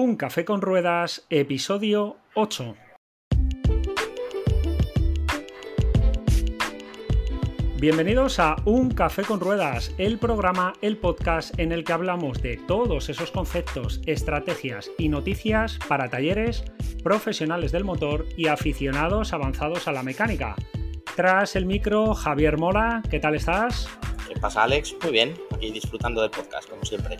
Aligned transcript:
Un 0.00 0.16
café 0.16 0.46
con 0.46 0.62
ruedas, 0.62 1.26
episodio 1.28 2.16
8. 2.32 2.74
Bienvenidos 7.78 8.38
a 8.38 8.56
Un 8.64 8.92
Café 8.92 9.24
con 9.24 9.40
Ruedas, 9.40 9.94
el 9.98 10.18
programa, 10.18 10.72
el 10.80 10.96
podcast 10.96 11.52
en 11.60 11.70
el 11.70 11.84
que 11.84 11.92
hablamos 11.92 12.40
de 12.40 12.56
todos 12.56 13.10
esos 13.10 13.30
conceptos, 13.30 14.00
estrategias 14.06 14.90
y 14.96 15.10
noticias 15.10 15.78
para 15.86 16.08
talleres, 16.08 16.64
profesionales 17.04 17.70
del 17.70 17.84
motor 17.84 18.24
y 18.38 18.46
aficionados 18.46 19.34
avanzados 19.34 19.86
a 19.86 19.92
la 19.92 20.02
mecánica. 20.02 20.56
Tras 21.14 21.56
el 21.56 21.66
micro, 21.66 22.14
Javier 22.14 22.56
Mola, 22.56 23.02
¿qué 23.10 23.20
tal 23.20 23.34
estás? 23.34 23.86
¿Qué 24.26 24.40
pasa, 24.40 24.62
Alex? 24.62 24.96
Muy 25.02 25.12
bien, 25.12 25.34
aquí 25.54 25.70
disfrutando 25.70 26.22
del 26.22 26.30
podcast, 26.30 26.70
como 26.70 26.86
siempre. 26.86 27.18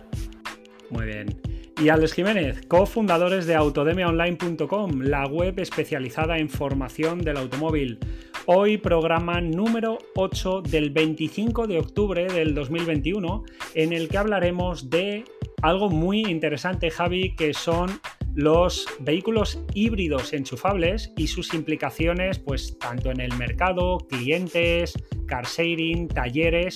Muy 0.89 1.05
bien. 1.05 1.50
Y 1.81 1.89
Alex 1.89 2.13
Jiménez, 2.13 2.61
cofundadores 2.67 3.47
de 3.47 3.55
autodemiaonline.com, 3.55 5.01
la 5.01 5.25
web 5.25 5.59
especializada 5.59 6.37
en 6.37 6.47
formación 6.47 7.23
del 7.23 7.37
automóvil. 7.37 7.97
Hoy 8.45 8.77
programa 8.77 9.41
número 9.41 9.97
8 10.13 10.61
del 10.61 10.91
25 10.91 11.65
de 11.65 11.79
octubre 11.79 12.27
del 12.27 12.53
2021, 12.53 13.43
en 13.73 13.93
el 13.93 14.09
que 14.09 14.17
hablaremos 14.19 14.91
de 14.91 15.23
algo 15.63 15.89
muy 15.89 16.19
interesante, 16.19 16.91
Javi, 16.91 17.35
que 17.35 17.55
son 17.55 17.89
los 18.35 18.85
vehículos 18.99 19.59
híbridos 19.73 20.33
enchufables 20.33 21.11
y 21.17 21.25
sus 21.25 21.51
implicaciones, 21.55 22.37
pues 22.37 22.77
tanto 22.77 23.09
en 23.09 23.21
el 23.21 23.35
mercado, 23.37 23.97
clientes, 24.07 24.93
car 25.25 25.47
sharing, 25.47 26.09
talleres, 26.09 26.75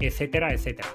etcétera, 0.00 0.54
etcétera. 0.54 0.88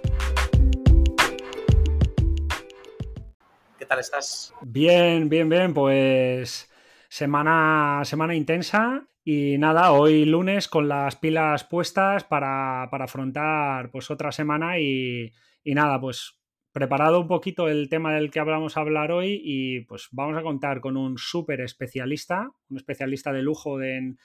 ¿Qué 3.82 3.88
tal 3.88 3.98
estás? 3.98 4.54
Bien, 4.62 5.28
bien, 5.28 5.50
bien, 5.50 5.74
pues 5.74 6.72
semana, 7.10 8.02
semana 8.06 8.36
intensa 8.36 9.08
y 9.24 9.58
nada, 9.58 9.92
hoy 9.92 10.26
lunes 10.26 10.68
con 10.68 10.88
las 10.88 11.16
pilas 11.16 11.64
puestas 11.64 12.24
para, 12.24 12.84
afrontar 12.84 13.90
pues 13.90 14.12
otra 14.12 14.32
semana 14.32 14.78
y, 14.78 15.34
nada, 15.66 16.00
pues 16.00 16.40
preparado 16.72 17.22
un 17.22 17.28
poquito 17.28 17.70
el 17.70 17.90
tema 17.90 18.14
del 18.14 18.30
que 18.30 18.40
vamos 18.42 18.78
a 18.78 18.82
hablar 18.82 19.12
hoy 19.12 19.42
y 19.44 19.80
pues 19.86 20.10
vamos 20.12 20.38
a 20.38 20.44
contar 20.44 20.80
con 20.80 20.96
un 20.96 21.18
súper 21.18 21.62
especialista, 21.62 22.52
un 22.70 22.78
especialista 22.78 23.34
de 23.34 23.42
lujo 23.42 23.82
en, 23.82 24.20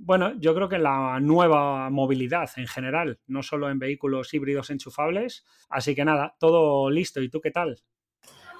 bueno, 0.00 0.32
yo 0.40 0.54
creo 0.54 0.70
que 0.70 0.78
la 0.78 1.20
nueva 1.20 1.90
movilidad 1.90 2.48
en 2.56 2.68
general, 2.68 3.20
no 3.26 3.42
solo 3.42 3.68
en 3.68 3.78
vehículos 3.78 4.32
híbridos 4.32 4.70
enchufables. 4.70 5.44
Así 5.68 5.94
que 5.94 6.06
nada, 6.06 6.36
todo 6.40 6.88
listo. 6.88 7.20
¿Y 7.20 7.28
tú 7.28 7.42
qué 7.42 7.50
tal? 7.50 7.82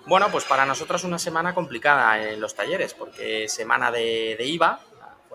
Bueno, 0.07 0.31
pues 0.31 0.45
para 0.45 0.65
nosotros 0.65 1.05
una 1.05 1.19
semana 1.19 1.55
complicada 1.55 2.23
en 2.23 2.41
los 2.41 2.55
talleres, 2.55 2.95
porque 2.95 3.49
semana 3.49 3.91
de, 3.91 4.37
de 4.39 4.45
IVA, 4.47 4.81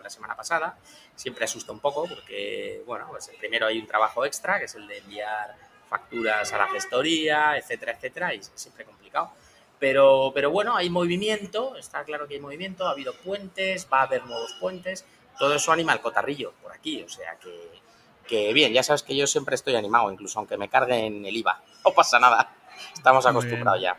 la 0.02 0.10
semana 0.10 0.36
pasada. 0.36 0.78
Siempre 1.16 1.46
asusta 1.46 1.72
un 1.72 1.80
poco 1.80 2.08
porque, 2.08 2.84
bueno, 2.86 3.08
pues 3.10 3.32
primero 3.40 3.68
hay 3.68 3.80
un 3.80 3.88
trabajo 3.88 4.26
extra, 4.26 4.60
que 4.60 4.66
es 4.66 4.76
el 4.76 4.88
de 4.88 4.98
enviar 4.98 5.56
facturas 5.90 6.52
a 6.54 6.58
la 6.58 6.68
gestoría, 6.70 7.58
etcétera, 7.58 7.94
etcétera, 7.94 8.34
y 8.34 8.40
es 8.40 8.52
siempre 8.56 8.86
complicado. 8.86 9.32
Pero, 9.80 10.32
pero 10.34 10.52
bueno, 10.52 10.76
hay 10.76 10.90
movimiento, 10.90 11.76
está 11.76 12.04
claro 12.04 12.28
que 12.28 12.36
hay 12.36 12.40
movimiento, 12.40 12.88
ha 12.88 12.92
habido 12.92 13.14
puentes, 13.14 13.88
va 13.92 14.02
a 14.02 14.04
haber 14.04 14.26
nuevos 14.26 14.54
puentes, 14.60 15.06
todo 15.40 15.56
eso 15.56 15.72
anima 15.72 15.94
el 15.94 16.02
cotarrillo 16.02 16.54
por 16.62 16.72
aquí, 16.72 17.02
o 17.02 17.10
sea 17.10 17.36
que, 17.38 17.82
que 18.28 18.54
bien, 18.54 18.74
ya 18.74 18.84
sabes 18.84 19.02
que 19.02 19.16
yo 19.16 19.26
siempre 19.26 19.56
estoy 19.56 19.76
animado, 19.76 20.12
incluso 20.12 20.38
aunque 20.38 20.56
me 20.56 20.70
carguen 20.70 21.26
el 21.26 21.36
IVA, 21.36 21.64
no 21.86 21.92
pasa 21.94 22.20
nada, 22.20 22.54
estamos 22.94 23.26
acostumbrados 23.26 23.82
ya. 23.82 23.98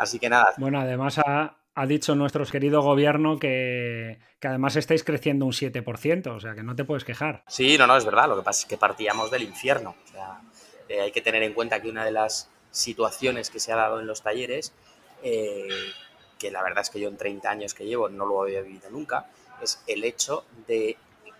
Así 0.00 0.18
que 0.18 0.30
nada. 0.30 0.54
Bueno, 0.56 0.80
además 0.80 1.18
a, 1.18 1.58
ha 1.74 1.86
dicho 1.86 2.14
nuestro 2.14 2.42
querido 2.46 2.80
gobierno 2.80 3.38
que, 3.38 4.18
además 4.42 4.76
estáis 4.76 5.04
creciendo 5.04 5.44
un 5.44 5.52
7%, 5.52 6.34
o 6.34 6.40
sea 6.40 6.54
que 6.54 6.62
no 6.62 6.74
te 6.74 6.84
puedes 6.84 7.04
quejar. 7.04 7.44
Sí, 7.48 7.76
no, 7.76 7.86
no, 7.86 7.98
es 7.98 8.06
verdad. 8.06 8.26
Lo 8.26 8.36
que 8.36 8.42
pasa 8.42 8.62
es 8.62 8.66
que 8.66 8.78
partíamos 8.78 9.30
del 9.30 9.42
infierno. 9.42 9.94
O 10.02 10.08
sea, 10.10 10.40
eh, 10.88 11.02
hay 11.02 11.12
que 11.12 11.20
tener 11.20 11.42
en 11.42 11.52
cuenta 11.52 11.82
que 11.82 11.90
una 11.90 12.02
de 12.02 12.12
las 12.12 12.50
situaciones 12.70 13.50
que 13.50 13.60
se 13.60 13.72
ha 13.72 13.76
dado 13.76 14.00
en 14.00 14.06
los 14.06 14.22
talleres, 14.22 14.72
eh, 15.22 15.68
que 16.38 16.50
la 16.50 16.62
verdad 16.62 16.80
es 16.80 16.88
que 16.88 16.98
yo 16.98 17.10
en 17.10 17.18
30 17.18 17.50
años 17.50 17.74
que 17.74 17.84
llevo 17.84 18.08
no 18.08 18.24
lo 18.24 18.40
había 18.40 18.62
vivido 18.62 18.88
nunca, 18.88 19.26
es 19.60 19.84
el 19.86 20.02
hecho 20.04 20.46
de 20.66 20.96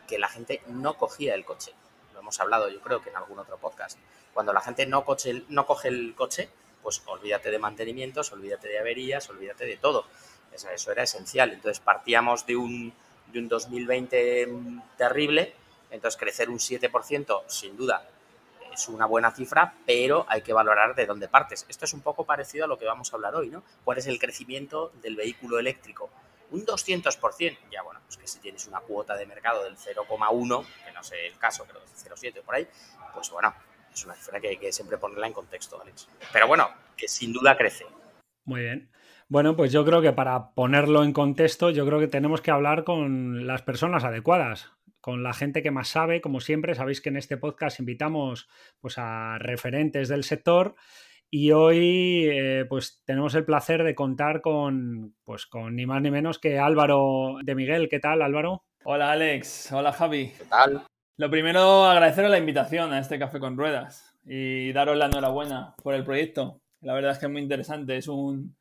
que 0.06 0.18
la 0.18 0.28
gente 0.28 0.60
no 0.66 0.98
cogía 0.98 1.34
el 1.34 1.46
coche. 1.46 1.72
Lo 2.12 2.20
hemos 2.20 2.38
hablado 2.40 2.68
yo 2.68 2.82
creo 2.82 3.00
que 3.00 3.08
en 3.08 3.16
algún 3.16 3.38
otro 3.38 3.56
podcast. 3.56 3.98
Cuando 4.34 4.52
la 4.52 4.60
gente 4.60 4.84
no, 4.84 5.02
coche, 5.06 5.44
no 5.48 5.64
coge 5.64 5.88
el 5.88 6.14
coche, 6.14 6.50
pues 6.82 7.02
olvídate 7.06 7.50
de 7.50 7.58
mantenimientos, 7.58 8.32
olvídate 8.32 8.68
de 8.68 8.78
averías, 8.78 9.28
olvídate 9.30 9.66
de 9.66 9.76
todo. 9.76 10.06
Eso, 10.52 10.92
era 10.92 11.02
esencial. 11.02 11.52
Entonces 11.52 11.80
partíamos 11.80 12.46
de 12.46 12.56
un, 12.56 12.92
de 13.32 13.38
un 13.38 13.48
2020 13.48 14.48
terrible, 14.96 15.54
entonces 15.90 16.18
crecer 16.18 16.50
un 16.50 16.58
7%, 16.58 17.42
sin 17.46 17.76
duda, 17.76 18.08
es 18.72 18.88
una 18.88 19.06
buena 19.06 19.30
cifra, 19.32 19.74
pero 19.84 20.24
hay 20.28 20.42
que 20.42 20.52
valorar 20.52 20.94
de 20.94 21.06
dónde 21.06 21.28
partes. 21.28 21.66
Esto 21.68 21.84
es 21.84 21.92
un 21.92 22.02
poco 22.02 22.24
parecido 22.24 22.64
a 22.64 22.68
lo 22.68 22.78
que 22.78 22.84
vamos 22.84 23.12
a 23.12 23.16
hablar 23.16 23.34
hoy, 23.34 23.50
¿no? 23.50 23.62
¿Cuál 23.84 23.98
es 23.98 24.06
el 24.06 24.18
crecimiento 24.18 24.92
del 25.02 25.16
vehículo 25.16 25.58
eléctrico? 25.58 26.10
Un 26.50 26.66
200%, 26.66 27.58
ya 27.70 27.82
bueno, 27.82 28.00
pues 28.06 28.16
que 28.16 28.26
si 28.26 28.40
tienes 28.40 28.66
una 28.66 28.80
cuota 28.80 29.16
de 29.16 29.26
mercado 29.26 29.64
del 29.64 29.76
0,1, 29.76 30.66
que 30.84 30.92
no 30.92 31.02
sé 31.02 31.26
el 31.26 31.38
caso, 31.38 31.64
creo 31.64 31.80
que 31.80 31.86
es 31.86 32.06
0,7 32.06 32.42
por 32.42 32.56
ahí, 32.56 32.66
pues 33.14 33.30
bueno, 33.30 33.54
es 33.92 34.04
una 34.04 34.14
cifra 34.14 34.40
que 34.40 34.48
hay 34.48 34.56
que 34.56 34.72
siempre 34.72 34.98
ponerla 34.98 35.26
en 35.26 35.32
contexto, 35.32 35.80
Alex. 35.80 36.08
Pero 36.32 36.46
bueno, 36.46 36.68
que 36.96 37.08
sin 37.08 37.32
duda 37.32 37.56
crece. 37.56 37.86
Muy 38.44 38.62
bien. 38.62 38.90
Bueno, 39.28 39.54
pues 39.54 39.70
yo 39.70 39.84
creo 39.84 40.02
que 40.02 40.12
para 40.12 40.52
ponerlo 40.54 41.04
en 41.04 41.12
contexto, 41.12 41.70
yo 41.70 41.86
creo 41.86 42.00
que 42.00 42.08
tenemos 42.08 42.40
que 42.40 42.50
hablar 42.50 42.84
con 42.84 43.46
las 43.46 43.62
personas 43.62 44.02
adecuadas, 44.02 44.72
con 45.00 45.22
la 45.22 45.32
gente 45.32 45.62
que 45.62 45.70
más 45.70 45.88
sabe. 45.88 46.20
Como 46.20 46.40
siempre, 46.40 46.74
sabéis 46.74 47.00
que 47.00 47.10
en 47.10 47.16
este 47.16 47.36
podcast 47.36 47.78
invitamos 47.78 48.48
pues, 48.80 48.98
a 48.98 49.38
referentes 49.38 50.08
del 50.08 50.24
sector 50.24 50.74
y 51.30 51.52
hoy 51.52 52.28
eh, 52.28 52.66
pues 52.68 53.02
tenemos 53.04 53.36
el 53.36 53.44
placer 53.44 53.84
de 53.84 53.94
contar 53.94 54.40
con, 54.40 55.14
pues, 55.22 55.46
con 55.46 55.76
ni 55.76 55.86
más 55.86 56.02
ni 56.02 56.10
menos 56.10 56.40
que 56.40 56.58
Álvaro 56.58 57.36
de 57.44 57.54
Miguel. 57.54 57.88
¿Qué 57.88 58.00
tal, 58.00 58.22
Álvaro? 58.22 58.64
Hola, 58.82 59.12
Alex. 59.12 59.70
Hola, 59.70 59.92
Javi. 59.92 60.32
¿Qué 60.36 60.44
tal? 60.46 60.82
Lo 61.20 61.30
primero, 61.30 61.84
agradecer 61.84 62.30
la 62.30 62.38
invitación 62.38 62.94
a 62.94 62.98
este 62.98 63.18
Café 63.18 63.40
con 63.40 63.54
Ruedas 63.58 64.16
y 64.24 64.72
daros 64.72 64.96
la 64.96 65.04
enhorabuena 65.04 65.74
por 65.82 65.92
el 65.92 66.02
proyecto. 66.02 66.62
La 66.80 66.94
verdad 66.94 67.12
es 67.12 67.18
que 67.18 67.26
es 67.26 67.30
muy 67.30 67.42
interesante. 67.42 67.98
Es 67.98 68.08
un, 68.08 68.56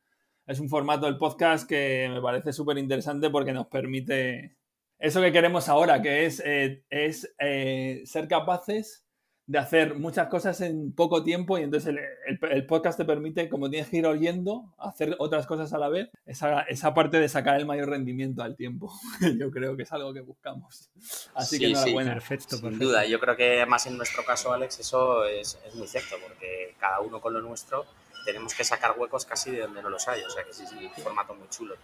es 0.46 0.60
un 0.60 0.68
formato 0.68 1.06
del 1.06 1.18
podcast 1.18 1.66
que 1.66 2.10
me 2.12 2.22
parece 2.22 2.52
súper 2.52 2.78
interesante 2.78 3.30
porque 3.30 3.54
nos 3.54 3.68
permite 3.68 4.58
eso 4.98 5.22
que 5.22 5.32
queremos 5.32 5.70
ahora, 5.70 6.02
que 6.02 6.26
es, 6.26 6.44
eh, 6.46 6.84
es 6.90 7.34
eh, 7.40 8.02
ser 8.04 8.28
capaces 8.28 9.06
de 9.50 9.58
hacer 9.58 9.96
muchas 9.96 10.28
cosas 10.28 10.62
en 10.62 10.92
poco 10.92 11.24
tiempo 11.24 11.58
y 11.58 11.64
entonces 11.64 11.96
el, 12.28 12.66
podcast 12.68 13.00
te 13.00 13.04
permite, 13.04 13.50
como 13.50 13.68
tienes 13.68 13.90
que 13.90 13.98
ir 13.98 14.06
oyendo, 14.06 14.76
hacer 14.78 15.16
otras 15.18 15.48
cosas 15.48 15.74
a 15.74 15.80
la 15.80 15.90
vez, 15.90 16.12
esa, 16.28 16.62
esa 16.62 16.94
parte 16.94 17.20
de 17.20 17.28
sacar 17.28 17.60
el 17.60 17.66
mayor 17.66 17.90
rendimiento 17.90 18.44
al 18.44 18.56
tiempo. 18.56 18.94
yo 19.40 19.50
creo 19.50 19.76
que 19.76 19.84
es 19.84 19.92
algo 19.92 20.14
que 20.14 20.22
buscamos. 20.22 20.92
Así 21.34 21.58
que 21.58 21.66
enhorabuena. 21.66 22.14
perfecto, 22.14 22.58
Sin 22.58 22.78
duda, 22.78 23.08
yo 23.08 23.20
creo 23.20 23.36
que 23.36 23.66
más 23.66 23.88
en 23.88 23.98
nuestro 23.98 24.24
caso, 24.24 24.54
Alex, 24.54 24.82
eso 24.82 25.26
es, 25.26 25.58
es 25.66 25.74
muy 25.74 25.88
cierto, 25.88 26.18
porque 26.22 26.76
cada 26.80 27.00
uno 27.00 27.20
con 27.20 27.34
lo 27.34 27.42
nuestro 27.42 27.88
tenemos 28.26 28.54
que 28.54 28.64
sacar 28.64 28.94
huecos 28.98 29.26
casi 29.26 29.50
de 29.52 29.62
donde 29.62 29.82
no 29.82 29.90
los 29.90 30.08
hay. 30.08 30.22
O 30.22 30.30
sea 30.30 30.44
que 30.44 30.54
sí, 30.54 30.64
es 30.64 30.72
un 30.72 31.04
formato 31.04 31.34
muy 31.34 31.48
chulo 31.50 31.76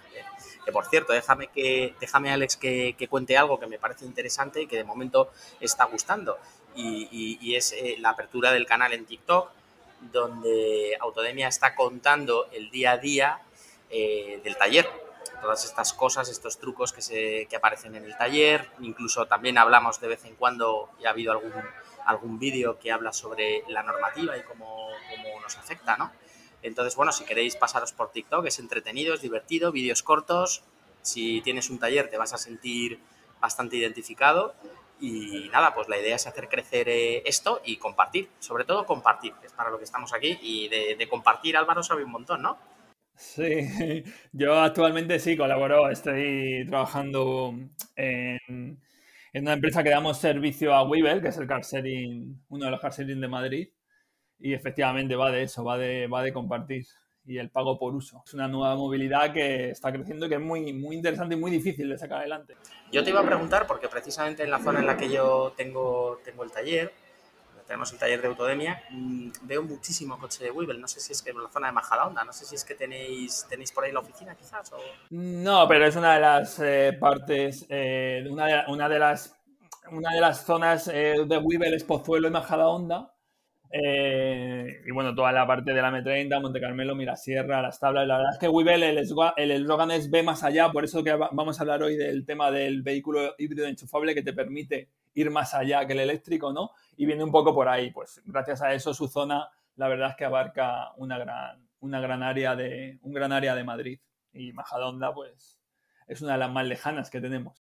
Que 0.63 0.71
por 0.71 0.85
cierto, 0.85 1.13
déjame 1.13 1.47
que, 1.47 1.95
déjame 1.99 2.31
Alex 2.31 2.57
que, 2.57 3.07
cuente 3.09 3.37
algo 3.37 3.59
que 3.59 3.67
me 3.67 3.79
parece 3.79 4.05
interesante 4.05 4.61
y 4.61 4.67
que 4.67 4.77
de 4.77 4.83
momento 4.83 5.31
está 5.59 5.85
gustando. 5.85 6.37
Y, 6.75 7.55
es 7.55 7.71
eh, 7.73 7.95
la 7.99 8.09
apertura 8.09 8.51
del 8.51 8.65
canal 8.65 8.93
en 8.93 9.05
TikTok, 9.05 9.49
donde 10.11 10.97
Autodemia 10.99 11.47
está 11.47 11.75
contando 11.75 12.47
el 12.51 12.69
día 12.69 12.91
a 12.91 12.97
día 12.97 13.39
eh, 13.89 14.41
del 14.43 14.57
taller. 14.57 14.87
Todas 15.41 15.65
estas 15.65 15.93
cosas, 15.93 16.29
estos 16.29 16.57
trucos 16.59 16.91
que, 16.91 17.01
se, 17.01 17.47
que 17.49 17.55
aparecen 17.55 17.95
en 17.95 18.03
el 18.03 18.17
taller. 18.17 18.69
Incluso 18.81 19.25
también 19.25 19.57
hablamos 19.57 19.99
de 20.01 20.07
vez 20.07 20.25
en 20.25 20.35
cuando, 20.35 20.89
y 20.99 21.05
ha 21.05 21.11
habido 21.11 21.31
algún, 21.31 21.53
algún 22.05 22.39
vídeo 22.39 22.79
que 22.79 22.91
habla 22.91 23.13
sobre 23.13 23.63
la 23.67 23.83
normativa 23.83 24.37
y 24.37 24.43
cómo, 24.43 24.89
cómo 25.09 25.39
nos 25.41 25.57
afecta, 25.57 25.97
¿no? 25.97 26.11
Entonces, 26.65 26.95
bueno, 26.95 27.11
si 27.11 27.25
queréis 27.25 27.55
pasaros 27.55 27.93
por 27.93 28.11
TikTok, 28.11 28.47
es 28.47 28.57
entretenido, 28.57 29.13
es 29.13 29.21
divertido, 29.21 29.71
vídeos 29.71 30.01
cortos. 30.01 30.63
Si 31.03 31.41
tienes 31.41 31.69
un 31.69 31.77
taller 31.77 32.09
te 32.09 32.17
vas 32.17 32.33
a 32.33 32.39
sentir 32.39 32.99
bastante 33.39 33.75
identificado. 33.75 34.55
Y 34.99 35.49
nada, 35.51 35.73
pues 35.73 35.89
la 35.89 35.97
idea 35.97 36.15
es 36.15 36.25
hacer 36.25 36.47
crecer 36.47 36.87
eh, 36.87 37.21
esto 37.25 37.61
y 37.65 37.77
compartir, 37.77 38.29
sobre 38.39 38.63
todo 38.63 38.85
compartir, 38.85 39.33
es 39.43 39.51
para 39.51 39.69
lo 39.69 39.77
que 39.77 39.83
estamos 39.83 40.13
aquí. 40.13 40.39
Y 40.41 40.69
de, 40.69 41.07
compartir, 41.09 41.57
Álvaro 41.57 41.83
sabe 41.83 42.03
un 42.03 42.11
montón, 42.11 42.41
¿no? 42.41 42.57
Sí, 43.15 43.45
yo 44.31 44.59
actualmente 44.59 45.19
sí 45.19 45.37
colaboro, 45.37 45.89
estoy 45.89 46.65
trabajando 46.67 47.53
en, 47.95 48.81
una 49.33 49.53
empresa 49.53 49.83
que 49.83 49.89
damos 49.89 50.17
servicio 50.17 50.73
a 50.73 50.83
Weevil, 50.83 51.21
que 51.21 51.29
es 51.29 51.37
el 51.37 51.47
car 51.47 51.61
uno 52.49 52.65
de 52.65 52.71
los 52.71 52.79
car 52.79 52.93
de 52.95 53.27
Madrid, 53.27 53.69
y 54.39 54.53
efectivamente 54.53 55.15
va 55.15 55.31
de 55.31 55.43
eso, 55.43 55.63
va 55.63 55.77
de, 55.77 56.07
va 56.07 56.23
de 56.23 56.33
compartir. 56.33 56.85
Y 57.25 57.37
el 57.37 57.49
pago 57.49 57.77
por 57.77 57.93
uso. 57.93 58.23
Es 58.25 58.33
una 58.33 58.47
nueva 58.47 58.75
movilidad 58.75 59.33
que 59.33 59.71
está 59.71 59.91
creciendo 59.91 60.25
y 60.25 60.29
que 60.29 60.35
es 60.35 60.41
muy, 60.41 60.73
muy 60.73 60.95
interesante 60.95 61.35
y 61.35 61.37
muy 61.37 61.51
difícil 61.51 61.89
de 61.89 61.97
sacar 61.97 62.19
adelante. 62.19 62.55
Yo 62.91 63.03
te 63.03 63.09
iba 63.09 63.21
a 63.21 63.25
preguntar, 63.25 63.65
porque 63.67 63.87
precisamente 63.87 64.43
en 64.43 64.51
la 64.51 64.59
zona 64.59 64.79
en 64.79 64.87
la 64.87 64.97
que 64.97 65.09
yo 65.09 65.53
tengo, 65.55 66.19
tengo 66.23 66.43
el 66.43 66.51
taller, 66.51 66.93
tenemos 67.65 67.91
el 67.91 67.97
taller 67.97 68.21
de 68.21 68.27
Autodemia, 68.27 68.83
mm, 68.91 69.29
veo 69.41 69.63
muchísimo 69.63 70.19
coche 70.19 70.43
de 70.43 70.51
Weevil. 70.51 70.79
No 70.79 70.87
sé 70.87 70.99
si 70.99 71.13
es 71.13 71.21
que 71.21 71.31
en 71.31 71.41
la 71.41 71.49
zona 71.49 71.67
de 71.67 71.73
Majadahonda, 71.73 72.23
no 72.23 72.31
sé 72.31 72.45
si 72.45 72.55
es 72.55 72.63
que 72.63 72.75
tenéis, 72.75 73.45
tenéis 73.49 73.71
por 73.71 73.83
ahí 73.83 73.91
la 73.91 73.99
oficina 73.99 74.35
quizás. 74.35 74.71
O... 74.71 74.77
No, 75.09 75.67
pero 75.67 75.87
es 75.87 75.95
una 75.95 76.13
de 76.15 76.21
las 76.21 76.59
eh, 76.59 76.97
partes, 76.99 77.65
eh, 77.69 78.25
una, 78.29 78.45
de, 78.45 78.71
una, 78.71 78.87
de, 78.87 78.99
las, 78.99 79.35
una 79.91 80.13
de 80.13 80.21
las 80.21 80.45
zonas 80.45 80.87
eh, 80.87 81.25
de 81.27 81.37
Weevil 81.37 81.73
es 81.73 81.83
Pozuelo 81.83 82.27
y 82.27 82.31
Majadahonda. 82.31 83.14
Eh, 83.71 84.81
y 84.85 84.91
bueno, 84.91 85.13
toda 85.13 85.31
la 85.31 85.45
parte 85.45 85.73
de 85.73 85.81
la 85.81 85.91
M30, 85.91 86.41
Monte 86.41 86.61
Carmelo, 86.61 86.95
Mirasierra, 86.95 87.61
las 87.61 87.79
tablas. 87.79 88.07
La 88.07 88.17
verdad 88.17 88.33
es 88.33 88.39
que 88.39 88.47
Weevil, 88.47 88.83
el 88.83 89.51
eslogan 89.51 89.91
es 89.91 90.09
ve 90.09 90.23
más 90.23 90.43
allá, 90.43 90.71
por 90.71 90.83
eso 90.83 91.03
que 91.03 91.13
vamos 91.13 91.59
a 91.59 91.63
hablar 91.63 91.83
hoy 91.83 91.95
del 91.97 92.25
tema 92.25 92.51
del 92.51 92.83
vehículo 92.83 93.35
híbrido 93.37 93.67
enchufable 93.67 94.13
que 94.13 94.23
te 94.23 94.33
permite 94.33 94.89
ir 95.13 95.31
más 95.31 95.53
allá 95.53 95.85
que 95.85 95.93
el 95.93 95.99
eléctrico, 95.99 96.53
¿no? 96.53 96.71
Y 96.97 97.05
viene 97.05 97.23
un 97.23 97.31
poco 97.31 97.53
por 97.53 97.67
ahí, 97.67 97.91
pues 97.91 98.21
gracias 98.25 98.61
a 98.61 98.73
eso 98.73 98.93
su 98.93 99.07
zona, 99.07 99.49
la 99.75 99.87
verdad 99.87 100.11
es 100.11 100.15
que 100.15 100.25
abarca 100.25 100.91
una 100.97 101.17
gran, 101.17 101.67
una 101.79 101.99
gran 101.99 102.23
área 102.23 102.55
de, 102.55 102.99
un 103.01 103.13
gran 103.13 103.31
área 103.31 103.55
de 103.55 103.63
Madrid. 103.63 103.99
Y 104.33 104.51
Majadonda, 104.51 105.13
pues, 105.13 105.57
es 106.07 106.21
una 106.21 106.33
de 106.33 106.39
las 106.39 106.51
más 106.51 106.65
lejanas 106.65 107.09
que 107.09 107.21
tenemos. 107.21 107.65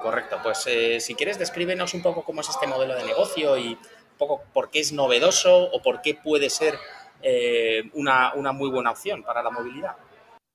Correcto, 0.00 0.38
pues 0.42 0.66
eh, 0.66 1.00
si 1.00 1.14
quieres 1.14 1.38
descríbenos 1.38 1.94
un 1.94 2.02
poco 2.02 2.24
cómo 2.24 2.40
es 2.40 2.48
este 2.48 2.66
modelo 2.66 2.94
de 2.96 3.04
negocio 3.04 3.56
y 3.56 3.78
poco 4.18 4.42
por 4.52 4.70
qué 4.70 4.80
es 4.80 4.92
novedoso 4.92 5.70
o 5.70 5.82
por 5.82 6.02
qué 6.02 6.14
puede 6.14 6.50
ser 6.50 6.74
eh, 7.22 7.90
una, 7.94 8.34
una, 8.34 8.52
muy 8.52 8.70
buena 8.70 8.90
opción 8.90 9.22
para 9.22 9.42
la 9.42 9.50
movilidad. 9.50 9.96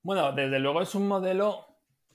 Bueno, 0.02 0.32
desde 0.32 0.58
luego 0.58 0.82
es 0.82 0.94
un 0.94 1.08
modelo 1.08 1.66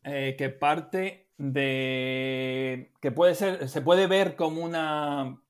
eh, 0.04 0.36
que 0.38 0.50
parte 0.50 1.30
de 1.38 2.94
que 3.02 3.12
puede 3.12 3.36
ser, 3.36 3.68
se 3.68 3.82
puede 3.82 4.08
ver 4.08 4.36
como 4.36 4.64
una, 4.64 5.42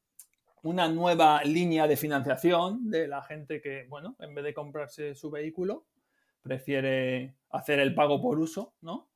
una 0.64 0.88
nueva 0.88 1.44
línea 1.44 1.88
de 1.88 1.98
financiación 1.98 2.90
de 2.90 3.08
la 3.08 3.22
gente 3.22 3.62
que, 3.62 3.86
bueno, 3.88 4.16
en 4.20 4.34
vez 4.34 4.44
de 4.44 4.54
comprarse 4.54 5.14
su 5.14 5.30
vehículo, 5.30 5.86
prefiere 6.42 7.36
hacer 7.52 7.80
el 7.80 7.94
pago 7.94 8.22
por 8.22 8.40
uso, 8.40 8.74
¿no? 8.82 9.10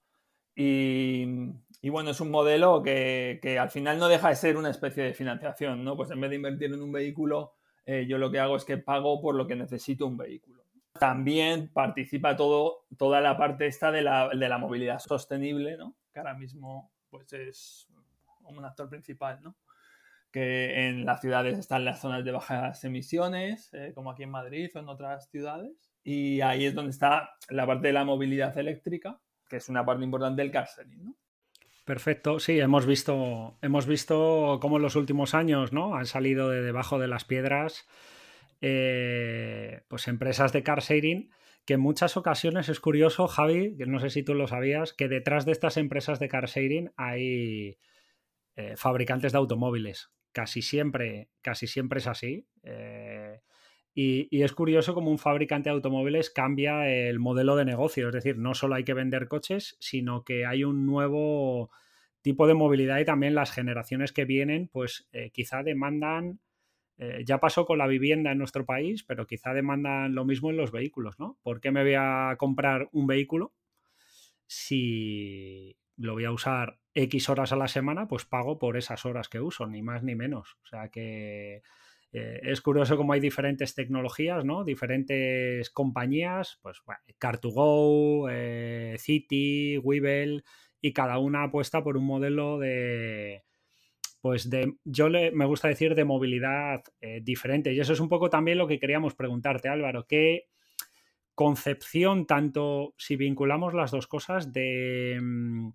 Y, 0.61 1.53
y 1.81 1.87
bueno, 1.87 2.09
es 2.09 2.19
un 2.19 2.31
modelo 2.31 2.83
que, 2.83 3.39
que, 3.41 3.57
al 3.57 3.69
final 3.69 3.97
no 3.97 4.09
deja 4.09 4.27
de 4.27 4.35
ser 4.35 4.57
una 4.57 4.69
especie 4.69 5.05
de 5.05 5.13
financiación, 5.13 5.85
¿no? 5.85 5.95
Pues 5.95 6.11
en 6.11 6.19
vez 6.19 6.29
de 6.31 6.35
invertir 6.35 6.73
en 6.73 6.81
un 6.81 6.91
vehículo, 6.91 7.53
eh, 7.85 8.05
yo 8.09 8.17
lo 8.17 8.29
que 8.29 8.39
hago 8.39 8.57
es 8.57 8.65
que 8.65 8.77
pago 8.77 9.21
por 9.21 9.35
lo 9.35 9.47
que 9.47 9.55
necesito 9.55 10.05
un 10.05 10.17
vehículo. 10.17 10.65
También 10.91 11.69
participa 11.71 12.35
todo, 12.35 12.87
toda 12.97 13.21
la 13.21 13.37
parte 13.37 13.67
esta 13.67 13.89
de 13.89 14.01
la, 14.01 14.27
de 14.27 14.49
la 14.49 14.57
movilidad 14.57 14.99
sostenible, 14.99 15.77
¿no? 15.77 15.95
Que 16.11 16.19
ahora 16.19 16.33
mismo 16.33 16.91
pues 17.09 17.31
es 17.31 17.87
un 18.41 18.65
actor 18.65 18.89
principal, 18.89 19.39
¿no? 19.41 19.55
Que 20.33 20.89
en 20.89 21.05
las 21.05 21.21
ciudades 21.21 21.57
están 21.57 21.85
las 21.85 22.01
zonas 22.01 22.25
de 22.25 22.33
bajas 22.33 22.83
emisiones, 22.83 23.73
eh, 23.73 23.93
como 23.95 24.11
aquí 24.11 24.23
en 24.23 24.31
Madrid 24.31 24.69
o 24.75 24.79
en 24.79 24.89
otras 24.89 25.29
ciudades. 25.29 25.89
Y 26.03 26.41
ahí 26.41 26.65
es 26.65 26.75
donde 26.75 26.91
está 26.91 27.29
la 27.47 27.65
parte 27.65 27.87
de 27.87 27.93
la 27.93 28.03
movilidad 28.03 28.57
eléctrica, 28.57 29.21
que 29.49 29.57
es 29.57 29.67
una 29.69 29.85
parte 29.85 30.03
importante 30.03 30.41
del 30.41 30.51
car 30.51 30.67
sharing, 30.67 31.03
¿no? 31.03 31.15
Perfecto, 31.85 32.39
sí, 32.39 32.59
hemos 32.59 32.85
visto, 32.85 33.57
hemos 33.63 33.87
visto 33.87 34.59
cómo 34.61 34.77
en 34.77 34.83
los 34.83 34.95
últimos 34.95 35.33
años 35.33 35.73
¿no? 35.73 35.95
han 35.95 36.05
salido 36.05 36.49
de 36.49 36.61
debajo 36.61 36.99
de 36.99 37.07
las 37.07 37.25
piedras 37.25 37.87
eh, 38.61 39.81
pues 39.87 40.07
empresas 40.07 40.53
de 40.53 40.61
car 40.61 40.81
sharing 40.81 41.31
que 41.65 41.75
en 41.75 41.81
muchas 41.81 42.17
ocasiones 42.17 42.67
es 42.69 42.79
curioso, 42.79 43.27
Javi, 43.27 43.75
que 43.77 43.85
no 43.85 43.99
sé 43.99 44.09
si 44.09 44.23
tú 44.23 44.33
lo 44.33 44.47
sabías, 44.47 44.93
que 44.93 45.07
detrás 45.07 45.45
de 45.45 45.51
estas 45.51 45.77
empresas 45.77 46.19
de 46.19 46.27
car 46.27 46.47
sharing 46.47 46.91
hay 46.95 47.77
eh, 48.55 48.75
fabricantes 48.75 49.31
de 49.31 49.37
automóviles. 49.37 50.09
Casi 50.31 50.61
siempre, 50.61 51.29
casi 51.41 51.67
siempre 51.67 51.99
es 51.99 52.07
así. 52.07 52.47
Eh, 52.63 53.41
y, 53.93 54.43
es 54.43 54.53
curioso 54.53 54.93
como 54.93 55.11
un 55.11 55.17
fabricante 55.17 55.69
de 55.69 55.75
automóviles 55.75 56.29
cambia 56.29 56.87
el 56.89 57.19
modelo 57.19 57.55
de 57.55 57.65
negocio. 57.65 58.07
Es 58.07 58.13
decir, 58.13 58.37
no 58.37 58.53
solo 58.53 58.75
hay 58.75 58.83
que 58.83 58.93
vender 58.93 59.27
coches, 59.27 59.75
sino 59.79 60.23
que 60.23 60.45
hay 60.45 60.63
un 60.63 60.85
nuevo 60.85 61.69
tipo 62.21 62.47
de 62.47 62.53
movilidad 62.53 62.99
y 62.99 63.05
también 63.05 63.35
las 63.35 63.51
generaciones 63.51 64.11
que 64.11 64.25
vienen, 64.25 64.69
pues 64.71 65.07
eh, 65.11 65.31
quizá 65.31 65.63
demandan, 65.63 66.39
eh, 66.97 67.23
ya 67.25 67.39
pasó 67.39 67.65
con 67.65 67.77
la 67.77 67.87
vivienda 67.87 68.31
en 68.31 68.37
nuestro 68.37 68.65
país, 68.65 69.03
pero 69.03 69.25
quizá 69.25 69.53
demandan 69.53 70.13
lo 70.15 70.25
mismo 70.25 70.49
en 70.49 70.57
los 70.57 70.71
vehículos, 70.71 71.17
¿no? 71.17 71.39
¿Por 71.41 71.61
qué 71.61 71.71
me 71.71 71.83
voy 71.83 71.95
a 71.97 72.35
comprar 72.37 72.89
un 72.91 73.07
vehículo 73.07 73.53
si 74.47 75.77
lo 75.97 76.13
voy 76.13 76.25
a 76.25 76.31
usar 76.31 76.79
X 76.93 77.29
horas 77.29 77.53
a 77.53 77.55
la 77.55 77.67
semana? 77.67 78.07
Pues 78.07 78.25
pago 78.25 78.59
por 78.59 78.77
esas 78.77 79.05
horas 79.05 79.29
que 79.29 79.39
uso, 79.39 79.65
ni 79.65 79.81
más 79.81 80.03
ni 80.03 80.15
menos. 80.15 80.57
O 80.63 80.67
sea 80.67 80.89
que 80.89 81.61
eh, 82.11 82.39
es 82.43 82.61
curioso 82.61 82.97
cómo 82.97 83.13
hay 83.13 83.19
diferentes 83.19 83.75
tecnologías, 83.75 84.43
¿no? 84.43 84.63
Diferentes 84.63 85.69
compañías, 85.69 86.59
pues 86.61 86.81
bueno, 86.85 87.01
Car2Go, 87.19 88.29
eh, 88.31 88.95
City, 88.97 89.77
Weevil, 89.77 90.43
y 90.81 90.93
cada 90.93 91.19
una 91.19 91.43
apuesta 91.43 91.83
por 91.83 91.97
un 91.97 92.05
modelo 92.05 92.57
de, 92.57 93.43
pues 94.21 94.49
de, 94.49 94.73
yo 94.83 95.09
le, 95.09 95.31
me 95.31 95.45
gusta 95.45 95.67
decir 95.67 95.93
de 95.93 96.05
movilidad 96.05 96.83
eh, 97.01 97.21
diferente. 97.21 97.73
Y 97.73 97.79
eso 97.79 97.93
es 97.93 97.99
un 97.99 98.09
poco 98.09 98.29
también 98.29 98.57
lo 98.57 98.67
que 98.67 98.79
queríamos 98.79 99.13
preguntarte, 99.13 99.69
Álvaro. 99.69 100.05
¿Qué 100.07 100.47
concepción, 101.35 102.25
tanto 102.25 102.93
si 102.97 103.15
vinculamos 103.15 103.73
las 103.73 103.91
dos 103.91 104.07
cosas, 104.07 104.51
de 104.51 105.19
mm, 105.21 105.69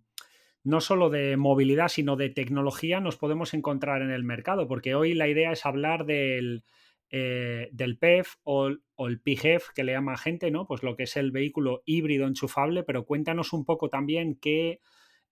no 0.65 0.81
solo 0.81 1.11
de 1.11 1.37
movilidad, 1.37 1.89
sino 1.89 2.17
de 2.17 2.31
tecnología, 2.31 3.01
nos 3.01 3.17
podemos 3.17 3.55
encontrar 3.55 4.03
en 4.03 4.11
el 4.11 4.25
mercado? 4.25 4.67
Porque 4.67 4.95
hoy 4.95 5.15
la 5.15 5.29
idea 5.29 5.53
es 5.53 5.65
hablar 5.67 6.07
del, 6.07 6.65
eh, 7.11 7.69
del 7.71 7.99
PEF 7.99 8.35
o, 8.43 8.69
el 8.69 9.21
PIGEF 9.21 9.69
que 9.75 9.85
le 9.85 9.93
llama 9.93 10.17
gente, 10.17 10.51
¿no? 10.51 10.67
Pues 10.67 10.83
lo 10.83 10.97
que 10.97 11.05
es 11.05 11.17
el 11.17 11.31
vehículo 11.31 11.83
híbrido 11.85 12.27
enchufable, 12.27 12.83
pero 12.83 13.05
cuéntanos 13.05 13.53
un 13.53 13.65
poco 13.65 13.89
también 13.89 14.37
qué 14.41 14.81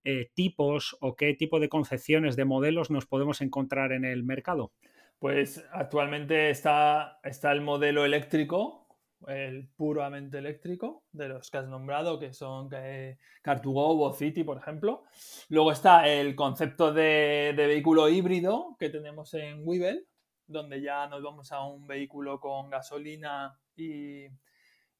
eh, 0.05 0.31
tipos 0.35 0.97
o 1.01 1.17
qué 1.17 1.35
tipo 1.35 1.61
de 1.61 1.69
concepciones 1.69 2.37
de 2.37 2.45
modelos 2.45 2.91
nos 2.91 3.07
podemos 3.07 3.41
encontrar 3.41 3.93
en 3.93 4.05
el 4.05 4.23
mercado? 4.23 4.73
Pues 5.19 5.65
actualmente 5.73 6.51
está, 6.51 7.21
está 7.23 7.53
el 7.53 7.61
modelo 7.61 8.05
eléctrico, 8.05 8.82
el 9.29 9.69
puramente 9.77 10.39
eléctrico, 10.39 11.05
de 11.13 11.29
los 11.29 11.51
que 11.51 11.59
has 11.59 11.69
nombrado, 11.69 12.19
que 12.19 12.33
son 12.33 12.69
eh, 12.73 13.19
Car2Go 13.45 14.09
o 14.09 14.13
City, 14.13 14.45
por 14.45 14.59
ejemplo. 14.59 15.05
Luego 15.49 15.73
está 15.73 16.09
el 16.09 16.35
concepto 16.35 16.93
de, 16.93 17.55
vehículo 17.57 18.09
híbrido 18.09 18.77
que 18.79 18.91
tenemos 18.91 19.33
en 19.35 19.67
Weevil, 19.67 20.07
donde 20.47 20.81
ya 20.81 21.07
nos 21.07 21.23
vamos 21.23 21.53
a 21.53 21.65
un 21.65 21.87
vehículo 21.87 22.41
con 22.41 22.71
gasolina 22.71 23.59
y, 23.77 24.27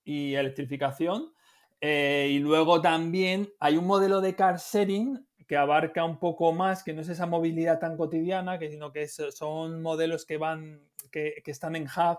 electrificación. 0.05 1.33
Eh, 1.81 2.29
y 2.31 2.39
luego 2.39 2.81
también 2.81 3.53
hay 3.59 3.77
un 3.77 3.87
modelo 3.87 4.21
de 4.21 4.37
car 4.37 4.59
sharing 4.59 5.27
que 5.53 5.57
abarca 5.59 6.05
un 6.05 6.19
poco 6.19 6.53
más, 6.53 6.83
que 6.83 6.95
no 6.95 7.03
es 7.03 7.11
esa 7.11 7.27
movilidad 7.27 7.79
tan 7.79 7.97
cotidiana, 7.99 8.59
que, 8.59 8.71
sino 8.71 8.91
que 8.93 9.07
son 9.07 9.83
modelos 9.83 10.25
que 10.25 10.39
van, 10.39 10.81
que, 11.11 11.43
están 11.45 11.77
en 11.77 11.85
hub, 11.85 12.19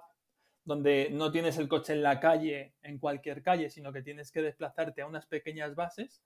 donde 0.65 1.09
no 1.11 1.31
tienes 1.31 1.57
el 1.57 1.67
coche 1.67 1.93
en 1.93 2.03
la 2.03 2.19
calle, 2.19 2.75
en 2.81 2.99
cualquier 2.99 3.41
calle, 3.41 3.69
sino 3.69 3.91
que 3.91 4.01
tienes 4.01 4.31
que 4.31 4.41
desplazarte 4.41 5.01
a 5.01 5.07
unas 5.07 5.25
pequeñas 5.25 5.75
bases, 5.75 6.23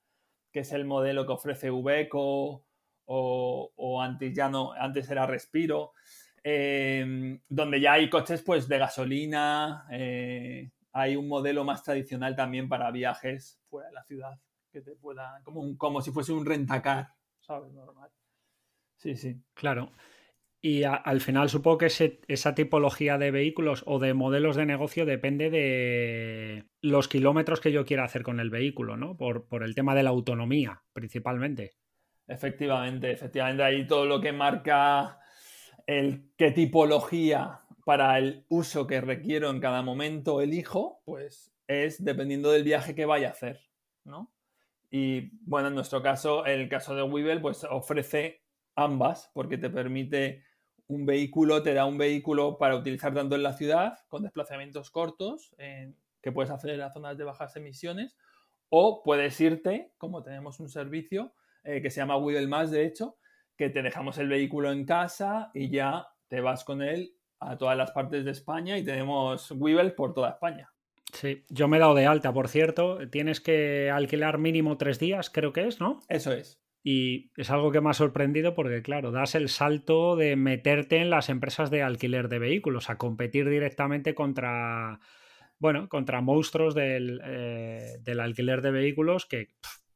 que 0.52 0.60
es 0.60 0.72
el 0.72 0.86
modelo 0.86 1.26
que 1.26 1.34
ofrece 1.34 1.72
Ubeco 1.72 2.66
o, 3.06 3.72
o 3.76 4.02
antes 4.02 4.34
ya 4.36 4.50
no, 4.50 4.74
antes 4.74 5.10
era 5.10 5.26
Respiro, 5.26 5.94
eh, 6.44 7.40
donde 7.50 7.82
ya 7.82 7.94
hay 7.94 8.10
coches 8.10 8.42
pues 8.44 8.68
de 8.68 8.78
gasolina, 8.78 9.86
eh, 9.92 10.72
hay 10.94 11.16
un 11.16 11.28
modelo 11.28 11.64
más 11.64 11.84
tradicional 11.84 12.36
también 12.36 12.70
para 12.70 12.92
viajes 12.92 13.60
fuera 13.70 13.90
de 13.90 13.96
la 13.96 14.04
ciudad, 14.04 14.40
que 14.72 14.82
te 14.82 14.96
pueda, 14.96 15.42
como, 15.44 15.78
como 15.78 16.02
si 16.02 16.12
fuese 16.12 16.34
un 16.34 16.46
rentacar, 16.46 17.14
¿sabes? 17.40 17.72
Normal. 17.74 18.10
Sí, 18.96 19.16
sí. 19.16 19.42
Claro. 19.54 19.92
Y 20.68 20.84
al 20.84 21.22
final 21.22 21.48
supongo 21.48 21.78
que 21.78 22.20
esa 22.28 22.54
tipología 22.54 23.18
de 23.18 23.32
vehículos 23.32 23.84
o 23.86 24.00
de 24.00 24.14
modelos 24.14 24.58
de 24.58 24.66
negocio 24.66 25.06
depende 25.06 25.50
de 25.50 26.66
los 26.82 27.08
kilómetros 27.08 27.62
que 27.62 27.72
yo 27.72 27.86
quiera 27.86 28.04
hacer 28.04 28.22
con 28.22 28.42
el 28.42 28.50
vehículo, 28.50 28.98
¿no? 28.98 29.16
Por, 29.16 29.48
por 29.48 29.64
el 29.64 29.76
tema 29.76 29.96
de 29.96 30.04
la 30.04 30.10
autonomía, 30.10 30.84
principalmente. 30.92 31.76
Efectivamente, 32.28 33.10
efectivamente. 33.10 33.64
Ahí 33.64 33.88
todo 33.88 34.06
lo 34.06 34.20
que 34.20 34.34
marca 34.34 35.22
el 35.86 36.34
qué 36.36 36.52
tipología 36.52 37.62
para 37.86 38.18
el 38.18 38.44
uso 38.50 38.88
que 38.88 39.00
requiero 39.00 39.50
en 39.50 39.62
cada 39.62 39.82
momento 39.84 40.42
elijo, 40.42 41.02
pues 41.06 41.56
es 41.66 42.04
dependiendo 42.04 42.52
del 42.52 42.66
viaje 42.66 42.94
que 42.94 43.06
vaya 43.06 43.30
a 43.30 43.32
hacer, 43.32 43.62
¿no? 44.04 44.34
Y 44.92 45.30
bueno, 45.46 45.70
en 45.70 45.76
nuestro 45.76 46.04
caso, 46.04 46.46
el 46.46 46.68
caso 46.68 46.94
de 46.94 47.04
Weevil, 47.04 47.40
pues 47.40 47.64
ofrece 47.64 48.42
ambas, 48.76 49.32
porque 49.34 49.58
te 49.58 49.70
permite 49.70 50.44
un 50.88 51.06
vehículo, 51.06 51.64
te 51.64 51.74
da 51.74 51.86
un 51.86 51.98
vehículo 51.98 52.58
para 52.58 52.76
utilizar 52.76 53.14
tanto 53.14 53.36
en 53.36 53.44
la 53.44 53.54
ciudad, 53.54 54.00
con 54.08 54.24
desplazamientos 54.24 54.90
cortos, 54.90 55.54
en, 55.58 55.96
que 56.22 56.32
puedes 56.32 56.52
hacer 56.52 56.82
a 56.82 56.92
zonas 56.92 57.18
de 57.18 57.24
bajas 57.24 57.56
emisiones, 57.56 58.18
o 58.70 59.04
puedes 59.04 59.40
irte, 59.40 59.94
como 59.98 60.24
tenemos 60.24 60.60
un 60.60 60.70
servicio 60.70 61.34
eh, 61.64 61.82
que 61.82 61.90
se 61.90 62.00
llama 62.00 62.18
Weevil 62.18 62.48
Más, 62.48 62.72
de 62.72 62.86
hecho, 62.86 63.18
que 63.56 63.70
te 63.70 63.82
dejamos 63.82 64.18
el 64.18 64.30
vehículo 64.30 64.72
en 64.72 64.86
casa 64.86 65.52
y 65.54 65.70
ya 65.70 66.08
te 66.28 66.42
vas 66.42 66.64
con 66.64 66.82
él 66.82 67.16
a 67.40 67.58
todas 67.58 67.78
las 67.78 67.92
partes 67.92 68.26
de 68.26 68.32
España 68.32 68.78
y 68.78 68.84
tenemos 68.84 69.52
Weevil 69.52 69.94
por 69.94 70.14
toda 70.14 70.30
España. 70.30 70.72
Sí, 71.14 71.46
yo 71.50 71.68
me 71.68 71.78
he 71.78 71.80
dado 71.80 71.96
de 71.96 72.06
alta, 72.06 72.34
por 72.34 72.50
cierto. 72.50 73.00
Tienes 73.10 73.40
que 73.40 73.90
alquilar 73.90 74.38
mínimo 74.38 74.78
tres 74.78 75.00
días, 75.00 75.30
creo 75.30 75.54
que 75.54 75.68
es, 75.68 75.80
¿no? 75.80 76.00
Eso 76.10 76.34
es. 76.34 76.62
Y 76.90 77.32
es 77.36 77.52
algo 77.52 77.70
que 77.70 77.82
me 77.82 77.90
ha 77.90 77.94
sorprendido 77.94 78.54
porque, 78.54 78.82
claro, 78.82 79.12
das 79.12 79.36
el 79.36 79.50
salto 79.50 80.16
de 80.16 80.38
meterte 80.38 81.02
en 81.02 81.10
las 81.10 81.28
empresas 81.28 81.70
de 81.70 81.84
alquiler 81.84 82.30
de 82.30 82.40
vehículos, 82.40 82.90
a 82.90 82.98
competir 82.98 83.50
directamente 83.50 84.16
contra, 84.16 85.02
bueno, 85.60 85.90
contra 85.90 86.22
monstruos 86.22 86.76
del, 86.76 87.20
eh, 87.26 88.00
alquiler 88.22 88.62
de 88.62 88.72
vehículos 88.72 89.26
que, 89.26 89.50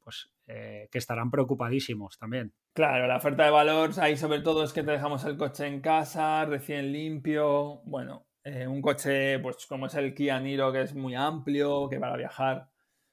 pues, 0.04 0.34
eh, 0.48 0.90
que 0.92 0.98
estarán 0.98 1.32
preocupadísimos 1.32 2.18
también. 2.18 2.52
Claro, 2.74 3.08
la 3.08 3.16
oferta 3.16 3.46
de 3.46 3.52
valor 3.52 3.92
ahí 4.02 4.18
sobre 4.18 4.42
todo 4.42 4.62
es 4.62 4.74
que 4.74 4.84
te 4.84 4.92
dejamos 4.92 5.24
el 5.24 5.38
coche 5.38 5.68
en 5.68 5.80
casa, 5.80 6.44
recién 6.44 6.92
limpio, 6.92 7.84
bueno, 7.86 8.26
eh, 8.44 8.68
un 8.68 8.82
coche 8.82 9.40
pues 9.40 9.66
como 9.66 9.86
es 9.86 9.96
el 9.96 10.14
Kia 10.14 10.42
Niro 10.42 10.74
que 10.74 10.82
es 10.82 10.94
muy 10.94 11.16
amplio, 11.16 11.88
que 11.88 12.02
para 12.02 12.18
viajar 12.18 12.70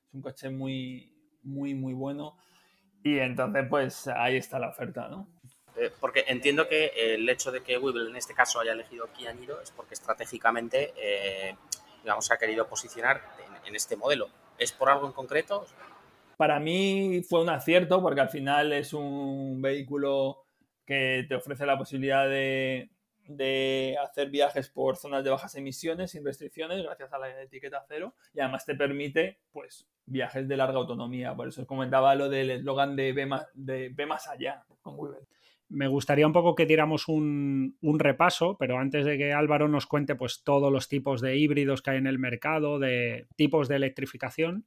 es 0.08 0.14
un 0.14 0.22
coche 0.22 0.50
muy, 0.50 1.14
muy, 1.44 1.74
muy 1.74 1.92
bueno. 1.92 2.38
Y 3.08 3.18
entonces 3.20 3.64
pues 3.70 4.06
ahí 4.08 4.36
está 4.36 4.58
la 4.58 4.68
oferta, 4.68 5.08
¿no? 5.08 5.26
Eh, 5.76 5.90
porque 5.98 6.24
entiendo 6.26 6.68
que 6.68 6.92
el 7.14 7.28
hecho 7.28 7.50
de 7.50 7.62
que 7.62 7.78
Webull 7.78 8.08
en 8.08 8.16
este 8.16 8.34
caso 8.34 8.60
haya 8.60 8.72
elegido 8.72 9.10
Kia 9.12 9.32
Niro 9.32 9.60
es 9.62 9.70
porque 9.70 9.94
estratégicamente, 9.94 10.92
eh, 10.96 11.56
digamos, 12.02 12.26
se 12.26 12.34
ha 12.34 12.36
querido 12.36 12.68
posicionar 12.68 13.22
en, 13.46 13.68
en 13.68 13.76
este 13.76 13.96
modelo. 13.96 14.28
¿Es 14.58 14.72
por 14.72 14.90
algo 14.90 15.06
en 15.06 15.12
concreto? 15.12 15.66
Para 16.36 16.60
mí 16.60 17.22
fue 17.26 17.40
un 17.40 17.48
acierto 17.48 18.02
porque 18.02 18.20
al 18.20 18.28
final 18.28 18.72
es 18.72 18.92
un 18.92 19.62
vehículo 19.62 20.44
que 20.84 21.24
te 21.28 21.34
ofrece 21.34 21.64
la 21.64 21.78
posibilidad 21.78 22.28
de, 22.28 22.90
hacer 24.00 24.30
viajes 24.30 24.68
por 24.68 24.96
zonas 24.96 25.24
de 25.24 25.30
bajas 25.30 25.54
emisiones 25.54 26.12
sin 26.12 26.24
restricciones 26.24 26.82
gracias 26.82 27.12
a 27.12 27.18
la 27.18 27.42
etiqueta 27.42 27.84
cero 27.88 28.14
y 28.32 28.40
además 28.40 28.64
te 28.64 28.74
permite 28.74 29.38
pues 29.52 29.86
viajes 30.06 30.48
de 30.48 30.56
larga 30.56 30.78
autonomía. 30.78 31.34
Por 31.34 31.48
eso 31.48 31.62
os 31.62 31.66
comentaba 31.66 32.14
lo 32.14 32.28
del 32.28 32.50
eslogan 32.50 32.96
de 32.96 33.12
ve 33.12 33.26
más, 33.26 33.46
de 33.54 34.06
más 34.06 34.28
allá 34.28 34.64
con 34.82 34.96
Google. 34.96 35.18
Me 35.70 35.86
gustaría 35.86 36.26
un 36.26 36.32
poco 36.32 36.54
que 36.54 36.64
diéramos 36.64 37.08
un, 37.08 37.76
un, 37.82 37.98
repaso, 37.98 38.56
pero 38.58 38.78
antes 38.78 39.04
de 39.04 39.18
que 39.18 39.34
Álvaro 39.34 39.68
nos 39.68 39.86
cuente 39.86 40.14
pues 40.14 40.42
todos 40.42 40.72
los 40.72 40.88
tipos 40.88 41.20
de 41.20 41.36
híbridos 41.36 41.82
que 41.82 41.90
hay 41.90 41.98
en 41.98 42.06
el 42.06 42.18
mercado, 42.18 42.78
de 42.78 43.26
tipos 43.36 43.68
de 43.68 43.76
electrificación, 43.76 44.64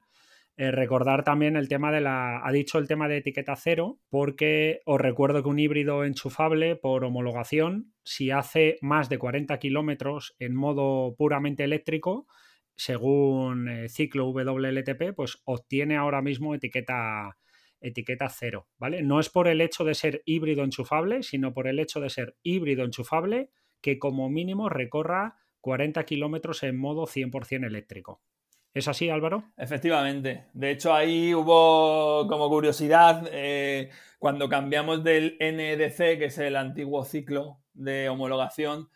eh, 0.56 0.70
recordar 0.70 1.24
también 1.24 1.56
el 1.56 1.68
tema 1.68 1.90
de 1.90 2.00
la. 2.00 2.46
Ha 2.46 2.52
dicho 2.52 2.78
el 2.78 2.86
tema 2.86 3.08
de 3.08 3.18
etiqueta 3.18 3.56
cero, 3.56 4.00
porque 4.10 4.80
os 4.84 5.00
recuerdo 5.00 5.42
que 5.42 5.48
un 5.48 5.58
híbrido 5.58 6.04
enchufable 6.04 6.76
por 6.76 7.04
homologación, 7.04 7.94
si 8.04 8.30
hace 8.30 8.76
más 8.82 9.08
de 9.08 9.18
40 9.18 9.58
kilómetros 9.58 10.34
en 10.38 10.54
modo 10.54 11.14
puramente 11.16 11.64
eléctrico, 11.64 12.26
según 12.76 13.68
eh, 13.68 13.88
ciclo 13.88 14.28
WLTP, 14.30 15.14
pues 15.16 15.40
obtiene 15.44 15.96
ahora 15.96 16.20
mismo 16.20 16.54
etiqueta, 16.54 17.38
etiqueta 17.80 18.28
cero, 18.28 18.68
¿vale? 18.78 19.02
No 19.02 19.20
es 19.20 19.30
por 19.30 19.48
el 19.48 19.60
hecho 19.62 19.84
de 19.84 19.94
ser 19.94 20.22
híbrido 20.26 20.64
enchufable, 20.64 21.22
sino 21.22 21.54
por 21.54 21.66
el 21.66 21.78
hecho 21.78 22.00
de 22.00 22.10
ser 22.10 22.36
híbrido 22.42 22.84
enchufable 22.84 23.50
que 23.80 23.98
como 23.98 24.28
mínimo 24.28 24.68
recorra 24.68 25.36
40 25.60 26.04
kilómetros 26.04 26.62
en 26.62 26.76
modo 26.76 27.06
100% 27.06 27.66
eléctrico. 27.66 28.22
¿Es 28.74 28.88
así, 28.88 29.10
Álvaro? 29.10 29.44
Efectivamente. 29.58 30.46
De 30.54 30.70
hecho, 30.70 30.94
ahí 30.94 31.34
hubo 31.34 32.26
como 32.26 32.48
curiosidad, 32.48 33.28
eh, 33.30 33.90
cuando 34.18 34.48
cambiamos 34.48 35.04
del 35.04 35.36
NDC, 35.40 36.18
que 36.18 36.26
es 36.26 36.38
el 36.38 36.56
antiguo 36.56 37.04
ciclo 37.04 37.58
de 37.74 38.08
homologación, 38.08 38.88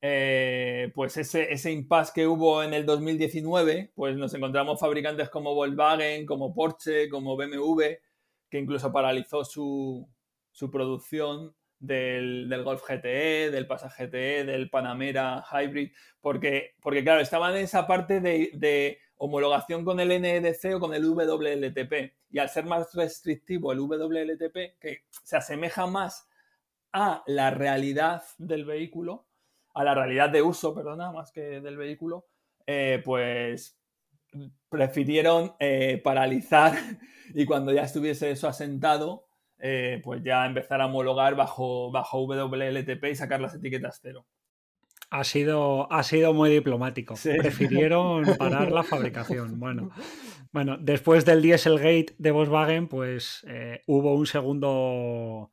eh, 0.00 0.92
pues 0.94 1.16
ese, 1.16 1.52
ese 1.52 1.72
impasse 1.72 2.12
que 2.14 2.26
hubo 2.28 2.62
en 2.62 2.74
el 2.74 2.86
2019, 2.86 3.90
pues 3.96 4.16
nos 4.16 4.32
encontramos 4.34 4.78
fabricantes 4.78 5.30
como 5.30 5.54
Volkswagen, 5.54 6.26
como 6.26 6.54
Porsche, 6.54 7.08
como 7.08 7.36
BMW, 7.36 7.82
que 8.48 8.58
incluso 8.58 8.92
paralizó 8.92 9.44
su, 9.44 10.08
producción 10.70 11.56
del, 11.80 12.62
Golf 12.62 12.84
GTE, 12.88 13.50
del 13.50 13.66
Passat 13.66 13.98
GTE, 13.98 14.44
del 14.44 14.70
Panamera 14.70 15.44
Hybrid, 15.50 15.90
porque, 16.20 16.76
porque 16.80 17.02
claro, 17.02 17.20
estaban 17.20 17.56
en 17.56 17.64
esa 17.64 17.88
parte 17.88 18.20
de 18.20 18.98
homologación 19.16 19.84
con 19.84 20.00
el 20.00 20.08
NEDC 20.08 20.76
o 20.76 20.80
con 20.80 20.94
el 20.94 21.04
WLTP. 21.04 22.12
Y 22.30 22.38
al 22.38 22.48
ser 22.48 22.64
más 22.66 22.92
restrictivo 22.94 23.72
el 23.72 23.80
WLTP, 23.80 24.78
que 24.80 25.04
se 25.22 25.36
asemeja 25.36 25.86
más 25.86 26.28
a 26.92 27.22
la 27.26 27.50
realidad 27.50 28.22
del 28.38 28.64
vehículo, 28.64 29.26
a 29.74 29.84
la 29.84 29.94
realidad 29.94 30.30
de 30.30 30.42
uso, 30.42 30.74
perdona, 30.74 31.10
más 31.12 31.32
que 31.32 31.60
del 31.60 31.76
vehículo, 31.76 32.26
eh, 32.66 33.02
pues 33.04 33.78
prefirieron 34.68 35.54
eh, 35.58 36.00
paralizar 36.02 36.72
y 37.34 37.44
cuando 37.46 37.72
ya 37.72 37.82
estuviese 37.82 38.30
eso 38.30 38.48
asentado, 38.48 39.26
eh, 39.58 40.00
pues 40.02 40.22
ya 40.22 40.46
empezar 40.46 40.80
a 40.80 40.86
homologar 40.86 41.36
bajo, 41.36 41.90
bajo 41.90 42.26
WLTP 42.26 43.04
y 43.04 43.14
sacar 43.14 43.40
las 43.40 43.54
etiquetas 43.54 43.98
cero. 44.02 44.26
Ha 45.14 45.22
sido, 45.22 45.92
ha 45.92 46.02
sido 46.02 46.34
muy 46.34 46.50
diplomático. 46.50 47.14
Prefirieron 47.22 48.24
parar 48.38 48.72
la 48.72 48.82
fabricación. 48.82 49.60
Bueno, 49.60 49.92
bueno, 50.50 50.76
después 50.76 51.24
del 51.24 51.40
Dieselgate 51.40 52.16
de 52.18 52.30
Volkswagen, 52.32 52.88
pues 52.88 53.46
eh, 53.46 53.82
hubo 53.86 54.12
un 54.16 54.26
segundo 54.26 55.52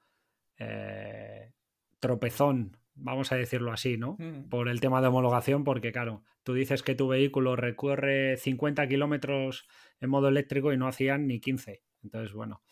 eh, 0.57 1.51
tropezón, 1.99 2.75
vamos 2.95 3.31
a 3.31 3.35
decirlo 3.35 3.71
así, 3.71 3.97
¿no? 3.97 4.15
Mm. 4.17 4.49
Por 4.49 4.67
el 4.67 4.81
tema 4.81 4.99
de 4.99 5.09
homologación, 5.09 5.63
porque 5.63 5.91
claro, 5.91 6.23
tú 6.41 6.55
dices 6.55 6.81
que 6.81 6.95
tu 6.95 7.07
vehículo 7.07 7.55
recorre 7.55 8.37
50 8.37 8.87
kilómetros 8.87 9.67
en 9.99 10.09
modo 10.09 10.29
eléctrico 10.29 10.73
y 10.73 10.77
no 10.77 10.87
hacían 10.87 11.27
ni 11.27 11.39
15. 11.39 11.83
Entonces, 12.01 12.33
bueno. 12.33 12.63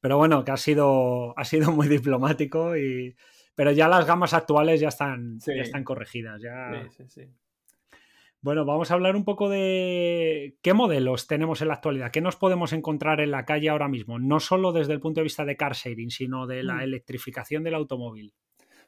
Pero 0.00 0.16
bueno, 0.16 0.44
que 0.44 0.50
ha 0.50 0.56
sido, 0.56 1.38
ha 1.38 1.44
sido 1.44 1.70
muy 1.70 1.86
diplomático 1.86 2.76
y 2.76 3.14
pero 3.54 3.72
ya 3.72 3.88
las 3.88 4.06
gamas 4.06 4.34
actuales 4.34 4.80
ya 4.80 4.88
están, 4.88 5.38
están 5.46 5.84
corregidas. 5.84 6.40
Ya... 6.40 6.88
Bueno, 8.40 8.64
vamos 8.64 8.90
a 8.90 8.94
hablar 8.94 9.14
un 9.14 9.24
poco 9.24 9.48
de 9.48 10.56
qué 10.62 10.74
modelos 10.74 11.28
tenemos 11.28 11.62
en 11.62 11.68
la 11.68 11.74
actualidad, 11.74 12.10
qué 12.10 12.20
nos 12.20 12.34
podemos 12.34 12.72
encontrar 12.72 13.20
en 13.20 13.30
la 13.30 13.44
calle 13.44 13.68
ahora 13.68 13.86
mismo, 13.86 14.18
no 14.18 14.40
solo 14.40 14.72
desde 14.72 14.94
el 14.94 15.00
punto 15.00 15.20
de 15.20 15.24
vista 15.24 15.44
de 15.44 15.56
car 15.56 15.74
sharing, 15.74 16.10
sino 16.10 16.48
de 16.48 16.64
la 16.64 16.74
mm. 16.74 16.80
electrificación 16.80 17.62
del 17.62 17.74
automóvil. 17.74 18.34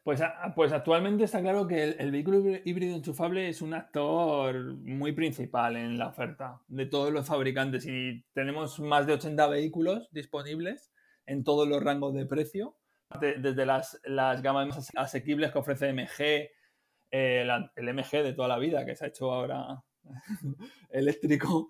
Pues, 0.02 0.20
pues 0.54 0.72
actualmente 0.72 1.24
está 1.24 1.40
claro 1.40 1.66
que 1.66 1.82
el, 1.82 2.10
vehículo 2.10 2.42
híbrido 2.64 2.94
enchufable 2.94 3.48
es 3.48 3.62
un 3.62 3.72
actor 3.72 4.74
muy 4.74 5.12
principal 5.12 5.76
en 5.76 5.98
la 5.98 6.08
oferta 6.08 6.60
de 6.66 6.84
todos 6.84 7.10
los 7.10 7.26
fabricantes 7.26 7.86
y 7.86 8.22
tenemos 8.34 8.80
más 8.80 9.06
de 9.06 9.14
80 9.14 9.46
vehículos 9.46 10.10
disponibles 10.10 10.92
en 11.26 11.42
todos 11.42 11.66
los 11.66 11.82
rangos 11.82 12.12
de 12.12 12.26
precio 12.26 12.76
desde 13.20 13.66
las, 13.66 14.00
las 14.04 14.42
gamas 14.42 14.68
más 14.68 14.90
asequibles 14.96 15.52
que 15.52 15.58
ofrece 15.58 15.92
MG, 15.92 16.50
eh, 17.10 17.46
el 17.76 17.94
MG 17.94 18.10
de 18.22 18.32
toda 18.32 18.48
la 18.48 18.58
vida, 18.58 18.84
que 18.84 18.96
se 18.96 19.04
ha 19.04 19.08
hecho 19.08 19.32
ahora 19.32 19.82
eléctrico. 20.90 21.68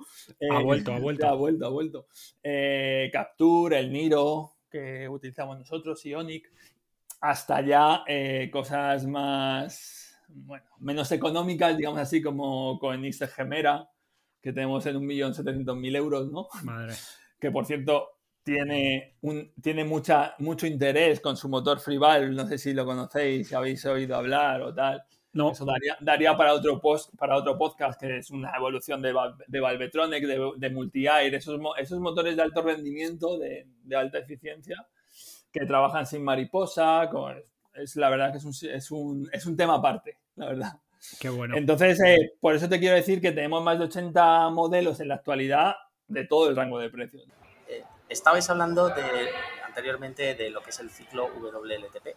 ha 0.50 0.60
eh, 0.60 0.62
vuelto, 0.64 0.92
ha 0.92 0.98
vuelto. 1.00 1.26
Ha 1.28 1.34
vuelto, 1.34 1.66
ha 1.66 1.68
vuelto. 1.68 2.06
Eh, 2.42 3.10
Capture, 3.12 3.78
el 3.78 3.92
Niro, 3.92 4.56
que 4.70 5.08
utilizamos 5.08 5.58
nosotros, 5.58 6.04
Ionic, 6.04 6.50
hasta 7.20 7.60
ya 7.60 8.04
cosas 8.50 9.06
más, 9.06 10.18
bueno, 10.28 10.66
menos 10.78 11.10
económicas, 11.12 11.76
digamos 11.76 12.00
así, 12.00 12.20
como 12.22 12.78
con 12.78 13.02
Gemera, 13.12 13.88
que 14.40 14.52
tenemos 14.52 14.84
en 14.86 14.96
1.700.000 14.96 15.96
euros, 15.96 16.30
¿no? 16.30 16.48
Madre. 16.64 16.94
Que 17.38 17.50
por 17.50 17.64
cierto, 17.66 18.13
tiene, 18.44 19.16
un, 19.22 19.50
tiene 19.60 19.84
mucha, 19.84 20.34
mucho 20.38 20.66
interés 20.66 21.18
con 21.20 21.36
su 21.36 21.48
motor 21.48 21.80
FreeValve, 21.80 22.30
no 22.30 22.46
sé 22.46 22.58
si 22.58 22.74
lo 22.74 22.84
conocéis, 22.84 23.48
si 23.48 23.54
habéis 23.54 23.84
oído 23.86 24.16
hablar 24.16 24.60
o 24.62 24.72
tal. 24.72 25.02
No. 25.32 25.50
Eso 25.50 25.64
daría, 25.64 25.96
daría 26.00 26.36
para, 26.36 26.52
otro 26.52 26.80
post, 26.80 27.12
para 27.16 27.36
otro 27.36 27.58
podcast, 27.58 28.00
que 28.00 28.18
es 28.18 28.30
una 28.30 28.52
evolución 28.56 29.02
de, 29.02 29.12
de 29.48 29.60
Valvetronic, 29.60 30.24
de, 30.26 30.52
de 30.56 30.70
multi-air, 30.70 31.34
esos, 31.34 31.58
esos 31.78 31.98
motores 31.98 32.36
de 32.36 32.42
alto 32.42 32.62
rendimiento, 32.62 33.36
de, 33.38 33.66
de, 33.82 33.96
alta 33.96 34.18
eficiencia, 34.18 34.86
que 35.50 35.66
trabajan 35.66 36.06
sin 36.06 36.22
mariposa. 36.22 37.10
es 37.74 37.96
la 37.96 38.10
verdad 38.10 38.30
que 38.30 38.38
es 38.38 38.44
un, 38.44 38.70
es 38.70 38.90
un, 38.92 39.28
es 39.32 39.46
un 39.46 39.56
tema 39.56 39.74
aparte, 39.74 40.18
la 40.36 40.46
verdad. 40.46 40.72
Qué 41.18 41.30
bueno. 41.30 41.56
Entonces, 41.56 42.00
eh, 42.00 42.34
por 42.40 42.54
eso 42.54 42.68
te 42.68 42.78
quiero 42.78 42.94
decir 42.94 43.20
que 43.20 43.32
tenemos 43.32 43.62
más 43.64 43.78
de 43.78 43.86
80 43.86 44.50
modelos 44.50 45.00
en 45.00 45.08
la 45.08 45.16
actualidad 45.16 45.74
de 46.06 46.26
todo 46.26 46.48
el 46.48 46.54
rango 46.54 46.78
de 46.78 46.90
precios. 46.90 47.26
Estabais 48.14 48.48
hablando 48.48 48.90
de, 48.90 49.32
anteriormente 49.66 50.36
de 50.36 50.48
lo 50.48 50.62
que 50.62 50.70
es 50.70 50.78
el 50.78 50.88
ciclo 50.88 51.26
WLTP. 51.26 52.16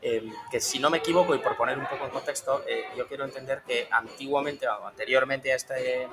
Em, 0.00 0.32
que 0.52 0.60
si 0.60 0.78
no 0.78 0.88
me 0.88 0.98
equivoco, 0.98 1.34
y 1.34 1.38
por 1.38 1.56
poner 1.56 1.76
un 1.78 1.86
poco 1.86 2.04
en 2.04 2.10
contexto, 2.10 2.62
eh, 2.64 2.84
yo 2.96 3.08
quiero 3.08 3.24
entender 3.24 3.62
que 3.62 3.88
antiguamente 3.90 4.68
o 4.68 4.86
anteriormente 4.86 5.52
a, 5.52 5.56
este, 5.56 6.08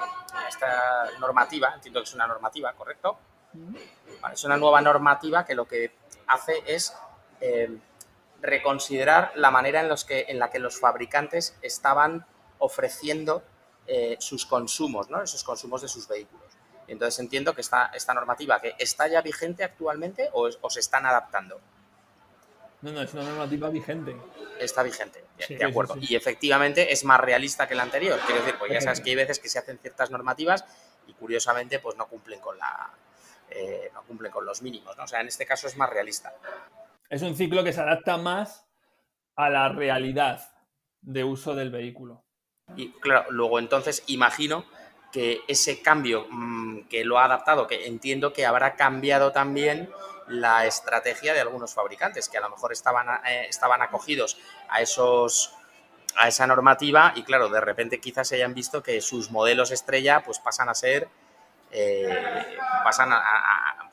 esta 0.48 1.12
normativa, 1.20 1.72
entiendo 1.76 2.00
que 2.00 2.06
es 2.06 2.14
una 2.16 2.26
normativa, 2.26 2.74
¿correcto? 2.74 3.20
es 4.34 4.44
una 4.44 4.58
nueva 4.58 4.82
normativa 4.82 5.46
que 5.46 5.54
lo 5.54 5.68
que 5.68 5.92
hace 6.26 6.64
es 6.66 6.96
em, 7.40 7.80
reconsiderar 8.42 9.32
la 9.36 9.52
manera 9.52 9.82
en, 9.82 9.90
los 9.90 10.06
que, 10.06 10.26
en 10.28 10.40
la 10.40 10.50
que 10.50 10.58
los 10.58 10.80
fabricantes 10.80 11.56
estaban 11.62 12.26
ofreciendo 12.58 13.44
eh, 13.86 14.18
sus 14.20 14.48
consumos, 14.48 15.08
¿no? 15.12 15.22
esos 15.22 15.44
consumos 15.44 15.84
de 15.84 15.88
sus 15.88 16.08
vehículos. 16.08 16.49
Entonces 16.92 17.20
entiendo 17.20 17.54
que 17.54 17.62
esta, 17.62 17.92
esta 17.94 18.14
normativa 18.14 18.60
que 18.60 18.76
está 18.78 19.08
ya 19.08 19.22
vigente 19.22 19.64
actualmente 19.64 20.30
o, 20.34 20.50
o 20.62 20.70
se 20.70 20.80
están 20.80 21.06
adaptando. 21.06 21.60
No, 22.82 22.92
no, 22.92 23.02
es 23.02 23.14
una 23.14 23.24
normativa 23.24 23.70
vigente. 23.70 24.16
Está 24.60 24.84
vigente, 24.84 25.24
de, 25.50 25.66
acuerdo. 25.66 25.96
Y 26.00 26.16
efectivamente 26.16 26.92
es 26.94 27.04
más 27.04 27.20
realista 27.20 27.68
que 27.68 27.76
la 27.76 27.84
anterior. 27.84 28.20
Quiero 28.26 28.42
decir, 28.42 28.58
pues 28.58 28.72
ya 28.72 28.82
sabes 28.82 29.02
que 29.02 29.10
hay 29.10 29.16
veces 29.16 29.40
que 29.40 29.50
se 29.50 29.60
hacen 29.60 29.78
ciertas 29.80 30.12
normativas 30.12 30.66
y 31.08 31.14
curiosamente 31.14 31.80
pues 31.80 31.98
no 31.98 32.08
cumplen 32.08 32.40
con 32.40 32.58
la 32.58 32.92
eh, 33.50 33.90
no 33.94 34.04
cumplen 34.04 34.32
con 34.32 34.46
los 34.46 34.62
mínimos. 34.62 34.96
¿no? 34.98 35.04
O 35.04 35.08
sea, 35.08 35.22
en 35.22 35.28
este 35.28 35.46
caso 35.46 35.68
es 35.68 35.76
más 35.76 35.90
realista. 35.90 36.34
Es 37.10 37.22
un 37.22 37.36
ciclo 37.36 37.64
que 37.64 37.74
se 37.74 37.82
adapta 37.82 38.18
más 38.18 38.66
a 39.36 39.50
la 39.50 39.70
realidad 39.70 40.52
de 41.02 41.24
uso 41.24 41.56
del 41.56 41.72
vehículo. 41.72 42.24
Y 42.76 42.92
claro, 43.00 43.32
luego 43.32 43.60
entonces 43.60 44.04
imagino 44.08 44.66
que 45.12 45.42
ese 45.48 45.82
cambio 45.82 46.28
mm, 46.30 46.88
que 46.90 47.04
lo 47.04 47.20
ha 47.20 47.26
adaptado, 47.26 47.68
que 47.68 47.88
entiendo 47.88 48.34
que 48.34 48.46
habrá 48.46 48.76
cambiado 48.76 49.32
también 49.32 49.90
la 50.28 50.66
estrategia 50.66 51.34
de 51.34 51.42
algunos 51.42 51.74
fabricantes 51.74 52.30
que 52.30 52.38
a 52.38 52.42
lo 52.42 52.50
mejor 52.50 52.72
estaban, 52.72 53.08
eh, 53.26 53.48
estaban 53.50 53.82
acogidos 53.82 54.38
a 54.70 54.82
esos 54.82 55.56
a 56.16 56.28
esa 56.28 56.48
normativa 56.48 57.14
y 57.16 57.24
claro, 57.24 57.50
de 57.50 57.62
repente 57.62 58.00
quizás 58.00 58.28
se 58.28 58.36
hayan 58.36 58.54
visto 58.54 58.82
que 58.82 59.00
sus 59.00 59.30
modelos 59.32 59.72
estrella 59.72 60.24
pues 60.26 60.40
pasan 60.40 60.68
a 60.68 60.74
ser 60.74 61.08
eh, 61.72 62.58
pasan 62.84 63.12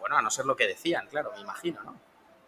bueno, 0.00 0.16
a 0.16 0.22
no 0.22 0.30
ser 0.30 0.46
lo 0.46 0.56
que 0.56 0.66
decían, 0.66 1.06
claro, 1.08 1.32
me 1.34 1.40
imagino, 1.40 1.82
¿no? 1.82 2.00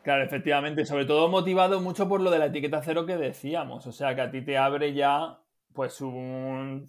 Claro, 0.02 0.22
efectivamente, 0.22 0.86
sobre 0.86 1.04
todo 1.04 1.28
motivado 1.28 1.80
mucho 1.80 2.08
por 2.08 2.20
lo 2.20 2.30
de 2.30 2.38
la 2.38 2.46
etiqueta 2.46 2.80
cero 2.82 3.04
que 3.04 3.16
decíamos, 3.16 3.86
o 3.86 3.92
sea, 3.92 4.14
que 4.14 4.22
a 4.22 4.30
ti 4.30 4.40
te 4.42 4.56
abre 4.56 4.94
ya 4.94 5.38
pues 5.78 6.00
un, 6.00 6.88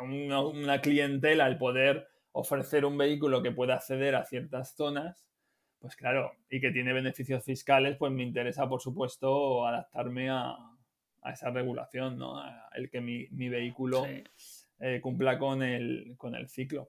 una 0.00 0.80
clientela 0.80 1.46
el 1.46 1.58
poder 1.58 2.08
ofrecer 2.32 2.86
un 2.86 2.96
vehículo 2.96 3.42
que 3.42 3.50
pueda 3.50 3.74
acceder 3.74 4.14
a 4.14 4.24
ciertas 4.24 4.74
zonas 4.74 5.28
pues 5.78 5.94
claro, 5.94 6.32
y 6.48 6.58
que 6.58 6.70
tiene 6.70 6.94
beneficios 6.94 7.44
fiscales, 7.44 7.98
pues 7.98 8.10
me 8.12 8.22
interesa, 8.22 8.66
por 8.66 8.80
supuesto, 8.80 9.66
adaptarme 9.66 10.30
a, 10.30 10.56
esa 11.30 11.50
regulación, 11.50 12.16
¿no? 12.16 12.42
el 12.74 12.88
que 12.88 13.02
mi, 13.02 13.26
vehículo 13.50 14.06
eh, 14.06 15.00
cumpla 15.02 15.38
con 15.38 15.62
el, 15.62 16.14
con 16.16 16.34
el 16.34 16.48
ciclo. 16.48 16.88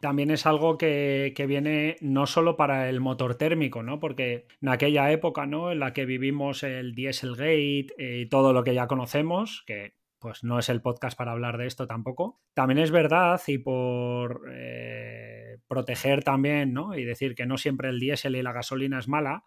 También 0.00 0.32
es 0.32 0.44
algo 0.44 0.76
que, 0.76 1.32
viene 1.46 1.98
no 2.00 2.26
solo 2.26 2.56
para 2.56 2.88
el 2.88 2.98
motor 2.98 3.36
térmico, 3.36 3.84
¿no? 3.84 4.00
Porque 4.00 4.48
en 4.60 4.70
aquella 4.70 5.12
época, 5.12 5.46
¿no? 5.46 5.70
En 5.70 5.78
la 5.78 5.92
que 5.92 6.04
vivimos 6.04 6.64
el 6.64 6.96
Dieselgate 6.96 7.94
eh, 7.96 8.22
y 8.22 8.26
todo 8.26 8.52
lo 8.52 8.64
que 8.64 8.74
ya 8.74 8.88
conocemos, 8.88 9.62
que 9.68 10.01
pues 10.22 10.44
no 10.44 10.60
es 10.60 10.68
el 10.68 10.80
podcast 10.80 11.18
para 11.18 11.32
hablar 11.32 11.58
de 11.58 11.66
esto 11.66 11.86
tampoco. 11.88 12.40
También 12.54 12.78
es 12.78 12.92
verdad, 12.92 13.40
y 13.48 13.58
por 13.58 14.44
eh, 14.54 15.58
proteger 15.66 16.22
también, 16.22 16.72
¿no? 16.72 16.96
Y 16.96 17.04
decir 17.04 17.34
que 17.34 17.44
no 17.44 17.58
siempre 17.58 17.88
el 17.88 17.98
diésel 17.98 18.36
y 18.36 18.42
la 18.42 18.52
gasolina 18.52 19.00
es 19.00 19.08
mala, 19.08 19.42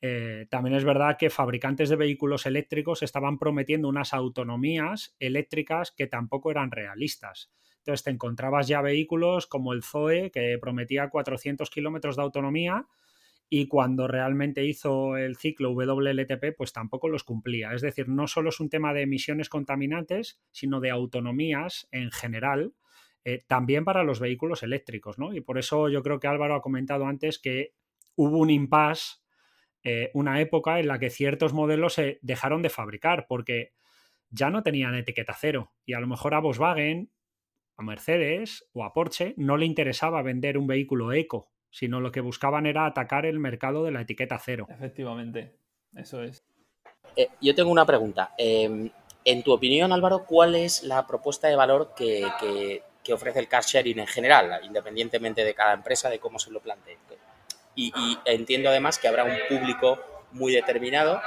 eh, 0.00 0.46
también 0.48 0.74
es 0.76 0.84
verdad 0.84 1.16
que 1.18 1.28
fabricantes 1.28 1.90
de 1.90 1.96
vehículos 1.96 2.46
eléctricos 2.46 3.02
estaban 3.02 3.38
prometiendo 3.38 3.88
unas 3.88 4.14
autonomías 4.14 5.14
eléctricas 5.18 5.92
que 5.92 6.06
tampoco 6.06 6.50
eran 6.50 6.70
realistas. 6.70 7.52
Entonces 7.78 8.02
te 8.02 8.10
encontrabas 8.10 8.66
ya 8.66 8.80
vehículos 8.80 9.46
como 9.46 9.74
el 9.74 9.82
Zoe, 9.82 10.30
que 10.30 10.56
prometía 10.58 11.10
400 11.10 11.68
kilómetros 11.68 12.16
de 12.16 12.22
autonomía, 12.22 12.86
y 13.56 13.68
cuando 13.68 14.08
realmente 14.08 14.64
hizo 14.64 15.16
el 15.16 15.36
ciclo 15.36 15.70
WLTP, 15.74 16.56
pues 16.56 16.72
tampoco 16.72 17.08
los 17.08 17.22
cumplía. 17.22 17.72
Es 17.72 17.82
decir, 17.82 18.08
no 18.08 18.26
solo 18.26 18.48
es 18.48 18.58
un 18.58 18.68
tema 18.68 18.92
de 18.92 19.02
emisiones 19.02 19.48
contaminantes, 19.48 20.40
sino 20.50 20.80
de 20.80 20.90
autonomías 20.90 21.86
en 21.92 22.10
general, 22.10 22.74
eh, 23.24 23.44
también 23.46 23.84
para 23.84 24.02
los 24.02 24.18
vehículos 24.18 24.64
eléctricos, 24.64 25.20
¿no? 25.20 25.32
Y 25.32 25.40
por 25.40 25.56
eso 25.56 25.88
yo 25.88 26.02
creo 26.02 26.18
que 26.18 26.26
Álvaro 26.26 26.56
ha 26.56 26.62
comentado 26.62 27.06
antes 27.06 27.38
que 27.38 27.74
hubo 28.16 28.38
un 28.38 28.50
impasse, 28.50 29.18
eh, 29.84 30.10
una 30.14 30.40
época 30.40 30.80
en 30.80 30.88
la 30.88 30.98
que 30.98 31.10
ciertos 31.10 31.52
modelos 31.52 31.94
se 31.94 32.18
dejaron 32.22 32.60
de 32.60 32.70
fabricar 32.70 33.26
porque 33.28 33.72
ya 34.30 34.50
no 34.50 34.64
tenían 34.64 34.96
etiqueta 34.96 35.36
cero 35.38 35.74
y 35.86 35.92
a 35.92 36.00
lo 36.00 36.08
mejor 36.08 36.34
a 36.34 36.40
Volkswagen, 36.40 37.12
a 37.76 37.84
Mercedes 37.84 38.68
o 38.72 38.82
a 38.84 38.92
Porsche 38.92 39.32
no 39.36 39.56
le 39.56 39.66
interesaba 39.66 40.22
vender 40.22 40.58
un 40.58 40.66
vehículo 40.66 41.12
eco 41.12 41.53
sino 41.74 42.00
lo 42.00 42.12
que 42.12 42.20
buscaban 42.20 42.66
era 42.66 42.86
atacar 42.86 43.26
el 43.26 43.40
mercado 43.40 43.82
de 43.82 43.90
la 43.90 44.02
etiqueta 44.02 44.38
cero. 44.38 44.68
Efectivamente, 44.70 45.58
eso 45.96 46.22
es. 46.22 46.44
Eh, 47.16 47.30
yo 47.40 47.52
tengo 47.56 47.72
una 47.72 47.84
pregunta. 47.84 48.32
Em, 48.38 48.88
en 49.24 49.42
tu 49.42 49.52
opinión, 49.52 49.92
Álvaro, 49.92 50.24
¿cuál 50.24 50.54
es 50.54 50.84
la 50.84 51.04
propuesta 51.04 51.48
de 51.48 51.56
valor 51.56 51.92
que, 51.96 52.82
ofrece 53.12 53.40
el 53.40 53.48
car 53.48 53.64
sharing 53.64 53.98
en 53.98 54.06
general, 54.06 54.60
independientemente 54.64 55.42
de 55.42 55.52
cada 55.52 55.72
empresa, 55.72 56.08
de 56.08 56.20
cómo 56.20 56.38
se 56.38 56.52
lo 56.52 56.60
plantee? 56.60 56.96
Y, 57.74 57.92
entiendo 58.24 58.68
además 58.68 59.00
que 59.00 59.08
habrá 59.08 59.24
un 59.24 59.36
público 59.48 59.98
muy 60.30 60.52
determinado 60.52 61.20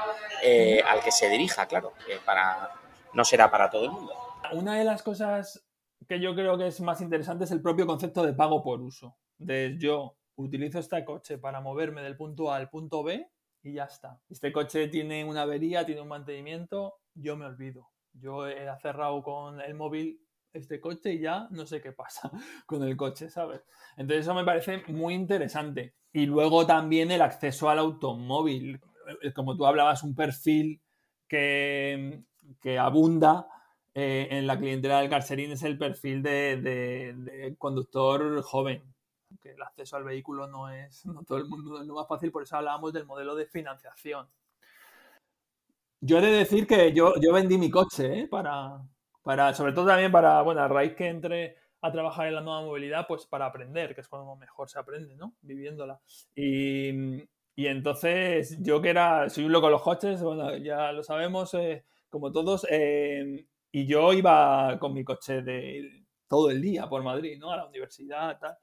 eh, 0.43 0.81
al 0.87 1.01
que 1.01 1.11
se 1.11 1.27
dirija, 1.27 1.65
claro, 1.65 1.91
para, 2.25 2.71
no 3.11 3.25
será 3.25 3.51
para 3.51 3.69
todo 3.69 3.83
el 3.83 3.91
mundo. 3.91 4.13
Una 4.53 4.77
de 4.77 4.85
las 4.85 5.03
cosas 5.03 5.67
que 6.07 6.21
yo 6.21 6.33
creo 6.35 6.57
que 6.57 6.67
es 6.67 6.79
más 6.79 7.01
interesante 7.01 7.43
es 7.43 7.51
el 7.51 7.61
propio 7.61 7.85
concepto 7.85 8.25
de 8.25 8.31
pago 8.31 8.63
por 8.63 8.79
uso. 8.79 9.17
De 9.37 9.75
yo 9.77 10.16
utilizo 10.37 10.79
este 10.79 11.03
coche 11.03 11.37
para 11.37 11.61
moverme 11.61 12.01
del 12.01 12.15
punto 12.15 12.51
A 12.51 12.57
al 12.57 12.69
punto 12.69 13.03
B 13.03 13.29
y 13.63 13.73
ya 13.73 13.85
está. 13.85 14.21
Este 14.29 14.51
coche 14.51 14.87
tiene 14.87 15.25
una 15.25 15.41
avería, 15.41 15.85
tiene 15.85 16.01
un 16.01 16.07
mantenimiento, 16.07 16.95
yo 17.13 17.35
me 17.35 17.45
olvido. 17.45 17.89
Yo 18.13 18.47
he 18.47 18.65
cerrado 18.81 19.21
con 19.21 19.59
el 19.61 19.75
móvil 19.75 20.21
este 20.53 20.79
coche 20.79 21.13
y 21.13 21.19
ya 21.19 21.47
no 21.51 21.65
sé 21.65 21.81
qué 21.81 21.91
pasa 21.91 22.31
con 22.65 22.83
el 22.83 22.95
coche, 22.95 23.29
¿sabes? 23.29 23.61
Entonces 23.97 24.25
eso 24.25 24.33
me 24.33 24.45
parece 24.45 24.83
muy 24.87 25.13
interesante. 25.13 25.95
Y 26.13 26.25
luego 26.25 26.65
también 26.65 27.11
el 27.11 27.21
acceso 27.21 27.69
al 27.69 27.79
automóvil. 27.79 28.79
Eh, 29.21 29.33
como 29.33 29.55
tú 29.55 29.65
hablabas, 29.65 30.03
un 30.03 30.15
perfil 30.15 30.81
que, 31.27 32.23
abunda 32.79 33.47
eh, 33.93 34.27
en 34.31 34.47
la 34.47 34.57
clientela 34.57 34.99
del 34.99 35.09
Carcerín 35.09 35.51
es 35.51 35.63
el 35.63 35.77
perfil 35.77 36.21
de, 36.21 36.57
de 36.57 37.55
conductor 37.57 38.41
joven, 38.43 38.83
que 39.47 39.53
el 39.53 39.61
acceso 39.61 39.95
al 39.95 40.03
vehículo 40.03 40.47
no 40.47 40.69
es, 40.69 41.05
no 41.05 41.23
todo 41.23 41.37
el 41.37 41.45
mundo 41.45 41.79
es 41.79 41.87
lo 41.87 41.95
más 41.95 42.07
fácil, 42.07 42.31
por 42.31 42.43
eso 42.43 42.57
hablábamos 42.57 42.93
del 42.93 43.05
modelo 43.05 43.35
de 43.35 43.45
financiación. 43.45 44.27
Yo 45.99 46.19
he 46.19 46.21
de 46.21 46.31
decir 46.31 46.67
que 46.67 46.93
yo, 46.93 47.13
yo 47.19 47.33
vendí 47.33 47.57
mi 47.57 47.71
coche, 47.71 48.19
¿eh? 48.19 48.27
para, 48.27 48.83
para, 49.23 49.53
sobre 49.53 49.73
todo 49.73 49.87
también 49.87 50.11
para, 50.11 50.41
bueno, 50.43 50.61
a 50.61 50.67
raíz 50.67 50.93
que 50.95 51.07
entré 51.07 51.57
a 51.81 51.91
trabajar 51.91 52.27
en 52.27 52.35
la 52.35 52.41
nueva 52.41 52.61
movilidad, 52.61 53.07
pues 53.07 53.25
para 53.25 53.47
aprender, 53.47 53.95
que 53.95 54.01
es 54.01 54.07
cuando 54.07 54.35
mejor 54.35 54.69
se 54.69 54.77
aprende, 54.77 55.15
¿no? 55.15 55.35
Viviéndola. 55.41 55.99
Y, 56.35 57.23
y 57.55 57.67
entonces 57.67 58.57
yo 58.61 58.81
que 58.81 58.89
era, 58.89 59.29
soy 59.29 59.45
un 59.45 59.51
loco 59.51 59.69
los 59.69 59.81
coches, 59.81 60.21
bueno, 60.21 60.55
ya 60.57 60.91
lo 60.91 61.01
sabemos, 61.01 61.53
eh, 61.55 61.85
como 62.09 62.31
todos, 62.31 62.67
eh, 62.69 63.47
y 63.71 63.85
yo 63.87 64.13
iba 64.13 64.77
con 64.79 64.93
mi 64.93 65.03
coche 65.03 65.41
de 65.41 66.05
todo 66.27 66.49
el 66.49 66.61
día 66.61 66.87
por 66.87 67.03
Madrid, 67.03 67.37
¿no? 67.39 67.51
A 67.51 67.57
la 67.57 67.65
universidad, 67.65 68.37
tal. 68.39 68.57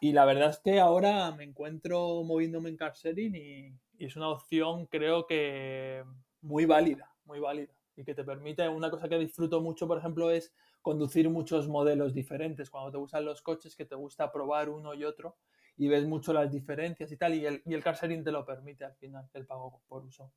Y 0.00 0.12
la 0.12 0.24
verdad 0.24 0.50
es 0.50 0.58
que 0.58 0.80
ahora 0.80 1.30
me 1.32 1.44
encuentro 1.44 2.22
moviéndome 2.24 2.70
en 2.70 2.76
car 2.76 2.94
sharing 2.94 3.34
y, 3.34 3.72
es 3.98 4.16
una 4.16 4.30
opción 4.30 4.86
creo 4.86 5.26
que 5.26 6.02
muy 6.40 6.64
válida, 6.64 7.14
muy 7.26 7.38
válida. 7.38 7.74
Y 7.96 8.04
que 8.04 8.14
te 8.14 8.24
permite, 8.24 8.66
una 8.66 8.90
cosa 8.90 9.10
que 9.10 9.18
disfruto 9.18 9.60
mucho, 9.60 9.86
por 9.86 9.98
ejemplo, 9.98 10.30
es 10.30 10.54
conducir 10.80 11.28
muchos 11.28 11.68
modelos 11.68 12.14
diferentes. 12.14 12.70
Cuando 12.70 12.90
te 12.90 12.96
gustan 12.96 13.26
los 13.26 13.42
coches, 13.42 13.76
que 13.76 13.84
te 13.84 13.94
gusta 13.94 14.32
probar 14.32 14.70
uno 14.70 14.94
y 14.94 15.04
otro 15.04 15.36
y 15.76 15.88
ves 15.88 16.06
mucho 16.06 16.32
las 16.32 16.50
diferencias 16.50 17.12
y 17.12 17.18
tal. 17.18 17.34
Y 17.34 17.44
el, 17.44 17.62
y 17.66 17.74
el 17.74 17.82
car 17.82 17.94
sharing 17.94 18.24
te 18.24 18.32
lo 18.32 18.46
permite 18.46 18.86
al 18.86 18.94
final, 18.94 19.28
el 19.34 19.44
pago 19.44 19.82
por 19.86 20.02
uso. 20.04 20.32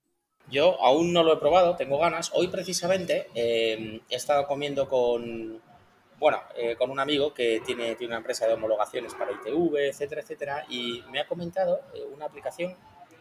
Yo 0.51 0.81
aún 0.81 1.13
no 1.13 1.23
lo 1.23 1.33
he 1.33 1.37
probado, 1.37 1.77
tengo 1.77 1.97
ganas. 1.97 2.31
Hoy 2.33 2.49
precisamente 2.49 3.27
eh, 3.33 4.01
he 4.09 4.15
estado 4.15 4.45
comiendo 4.45 4.89
con, 4.89 5.61
bueno, 6.19 6.41
eh, 6.55 6.75
con 6.75 6.89
un 6.89 6.99
amigo 6.99 7.33
que 7.33 7.61
tiene, 7.65 7.95
tiene 7.95 8.11
una 8.13 8.17
empresa 8.17 8.47
de 8.47 8.53
homologaciones 8.53 9.13
para 9.13 9.31
ITV, 9.31 9.89
etcétera, 9.89 10.21
etcétera, 10.21 10.65
y 10.69 11.03
me 11.09 11.19
ha 11.19 11.27
comentado 11.27 11.81
eh, 11.93 12.03
una 12.13 12.25
aplicación, 12.25 12.75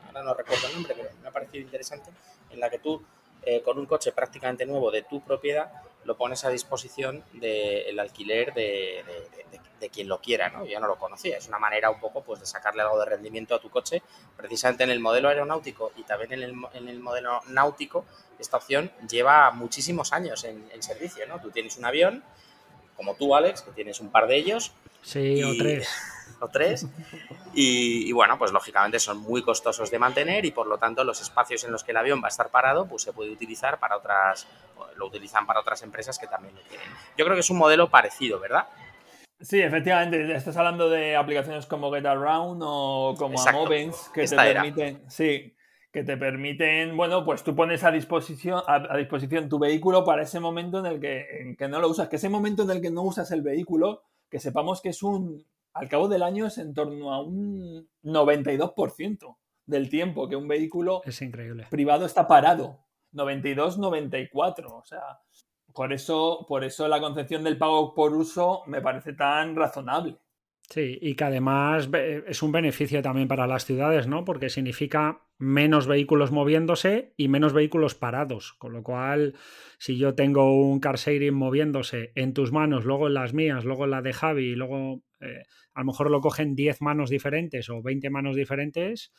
ahora 0.07 0.23
no 0.23 0.35
recuerdo 0.35 0.67
el 0.69 0.75
nombre, 0.75 0.95
pero 0.97 1.11
me 1.21 1.29
ha 1.29 1.31
parecido 1.31 1.63
interesante, 1.63 2.11
en 2.51 2.61
la 2.61 2.71
que 2.71 2.79
tú, 2.79 3.03
eh, 3.43 3.63
con 3.63 3.79
un 3.79 3.87
coche 3.87 4.13
prácticamente 4.13 4.67
nuevo 4.67 4.91
de 4.91 5.03
tu 5.03 5.21
propiedad, 5.23 5.71
lo 6.05 6.17
pones 6.17 6.45
a 6.45 6.51
disposición 6.51 7.25
del 7.33 7.99
alquiler 7.99 8.53
de, 8.55 9.05
quien 9.93 10.09
lo 10.09 10.21
quiera, 10.21 10.49
¿no? 10.49 10.65
Yo 10.65 10.79
no 10.79 10.87
lo 10.87 10.97
conocía, 10.97 11.37
es 11.37 11.49
una 11.49 11.59
manera 11.59 11.91
un 11.91 11.99
poco 11.99 12.23
pues 12.23 12.39
de 12.39 12.47
sacarle 12.47 12.83
algo 12.83 12.99
de 13.01 13.05
rendimiento 13.05 13.55
a 13.55 13.61
tu 13.61 13.69
coche, 13.69 14.01
precisamente 14.37 14.85
en 14.85 14.91
el 14.91 15.01
modelo 15.01 15.29
aeronáutico 15.29 15.93
y 15.97 16.05
también 16.05 16.33
en 16.35 16.43
el, 16.43 16.55
en 16.73 16.89
el 16.89 17.01
modelo 17.01 17.41
náutico, 17.49 18.05
esta 18.39 18.59
opción 18.59 18.91
lleva 19.09 19.51
muchísimos 19.51 20.13
años 20.13 20.45
en, 20.45 20.83
servicio, 20.83 21.27
¿no? 21.27 21.41
Tú 21.41 21.51
tienes 21.51 21.77
un 21.77 21.85
avión, 21.85 22.25
como 23.03 23.17
tú, 23.17 23.35
Alex, 23.35 23.63
que 23.63 23.73
tienes 23.73 24.01
un 24.01 24.11
par 24.11 24.29
de 24.29 24.37
ellos. 24.37 24.73
Sí, 25.03 25.43
o 25.43 25.57
tres. 25.59 25.89
O 26.41 26.49
tres. 26.49 26.89
Y, 27.55 28.11
bueno, 28.11 28.37
pues 28.37 28.51
lógicamente 28.51 28.99
son 28.99 29.19
muy 29.19 29.43
costosos 29.43 29.93
de 29.93 30.01
mantener 30.01 30.45
y 30.45 30.51
por 30.51 30.67
lo 30.67 30.77
tanto 30.77 31.05
los 31.05 31.21
espacios 31.21 31.63
en 31.63 31.71
los 31.71 31.85
que 31.85 31.93
el 31.93 31.99
avión 31.99 32.21
va 32.21 32.27
a 32.27 32.31
estar 32.31 32.49
parado, 32.49 32.85
pues 32.87 33.03
se 33.03 33.13
puede 33.13 33.31
utilizar 33.31 33.79
para 33.79 33.97
otras, 33.97 34.49
lo 34.97 35.07
utilizan 35.07 35.47
para 35.47 35.61
otras 35.61 35.83
empresas 35.83 36.19
que 36.19 36.27
también 36.27 36.57
lo 36.57 36.61
tienen. 36.63 36.89
Yo 37.17 37.25
creo 37.25 37.37
que 37.37 37.43
es 37.43 37.51
un 37.51 37.59
modelo 37.59 37.91
parecido, 37.91 38.41
¿verdad? 38.41 38.67
Sí, 39.41 39.61
efectivamente, 39.63 40.35
estás 40.35 40.57
hablando 40.57 40.91
de 40.91 41.15
aplicaciones 41.15 41.67
como 41.67 41.93
GetAround 41.93 42.61
o 42.65 43.15
como 43.17 43.41
Amovens 43.41 44.11
que 44.13 44.27
te 44.27 44.35
permiten, 44.35 45.05
sí, 45.09 45.55
que 45.93 46.05
te 46.05 46.17
permiten, 46.17 46.97
bueno, 46.97 47.25
pues 47.25 47.45
tú 47.45 47.55
pones 47.55 47.85
a 47.85 47.91
disposición, 47.91 48.63
a, 48.67 48.97
disposición 48.97 49.51
tu 49.51 49.59
vehículo 49.59 50.05
para 50.05 50.23
ese 50.23 50.41
momento 50.41 50.79
en 50.79 50.87
el 50.87 51.01
que, 51.01 51.55
que 51.59 51.69
no 51.69 51.81
lo 51.81 51.89
usas, 51.89 52.09
que 52.09 52.17
ese 52.17 52.31
momento 52.31 52.63
en 52.63 52.71
el 52.71 52.81
que 52.81 52.91
no 52.91 53.03
usas 53.03 53.31
el 53.31 53.43
vehículo, 53.43 54.03
que 54.31 54.41
sepamos 54.41 54.81
que 54.81 54.89
es 54.89 55.03
un, 55.03 55.45
al 55.75 55.89
cabo 55.91 56.09
del 56.09 56.23
año 56.23 56.47
es 56.47 56.57
en 56.57 56.73
torno 56.73 57.13
a 57.13 57.23
un 57.23 57.89
92% 58.03 59.37
del 59.67 59.91
tiempo 59.91 60.29
que 60.29 60.37
un 60.37 60.49
vehículo 60.49 61.03
es 61.05 61.21
increíble. 61.21 61.67
privado 61.71 62.07
está 62.07 62.27
parado. 62.27 62.81
92, 63.13 63.79
94, 63.79 64.75
o 64.75 64.85
sea, 64.85 65.21
por 65.75 65.93
eso, 65.93 66.47
por 66.49 66.65
eso 66.65 66.89
la 66.89 67.01
concepción 67.01 67.45
del 67.45 67.59
pago 67.59 67.95
por 67.95 68.15
uso 68.15 68.63
me 68.67 68.81
parece 68.81 69.13
tan 69.13 69.55
razonable. 69.55 70.17
Sí, 70.73 70.99
y 71.03 71.17
que 71.17 71.25
además 71.25 71.91
es 72.27 72.43
un 72.43 72.51
beneficio 72.51 73.03
también 73.03 73.29
para 73.29 73.47
las 73.47 73.67
ciudades, 73.67 74.07
¿no? 74.07 74.25
Porque 74.25 74.49
significa 74.49 75.21
menos 75.37 75.87
vehículos 75.87 76.33
moviéndose 76.33 77.13
y 77.19 77.29
menos 77.29 77.53
vehículos 77.53 77.95
parados. 77.95 78.55
Con 78.55 78.73
lo 78.73 78.83
cual, 78.83 79.35
si 79.77 79.99
yo 79.99 80.15
tengo 80.15 80.59
un 80.67 80.81
car 80.81 80.97
sharing 80.97 81.35
moviéndose 81.35 82.13
en 82.15 82.33
tus 82.33 82.53
manos, 82.53 82.87
luego 82.87 83.09
en 83.09 83.13
las 83.13 83.35
mías, 83.35 83.67
luego 83.67 83.85
en 83.85 83.91
la 83.91 84.01
de 84.01 84.15
Javi, 84.15 84.53
y 84.53 84.55
luego 84.55 85.03
eh, 85.21 85.43
a 85.75 85.81
lo 85.81 85.87
mejor 85.89 86.11
lo 86.11 86.23
cogen 86.23 86.55
10 86.55 86.81
manos 86.81 87.11
diferentes 87.11 87.69
o 87.69 87.83
20 87.83 88.09
manos 88.09 88.35
diferentes, 88.35 89.13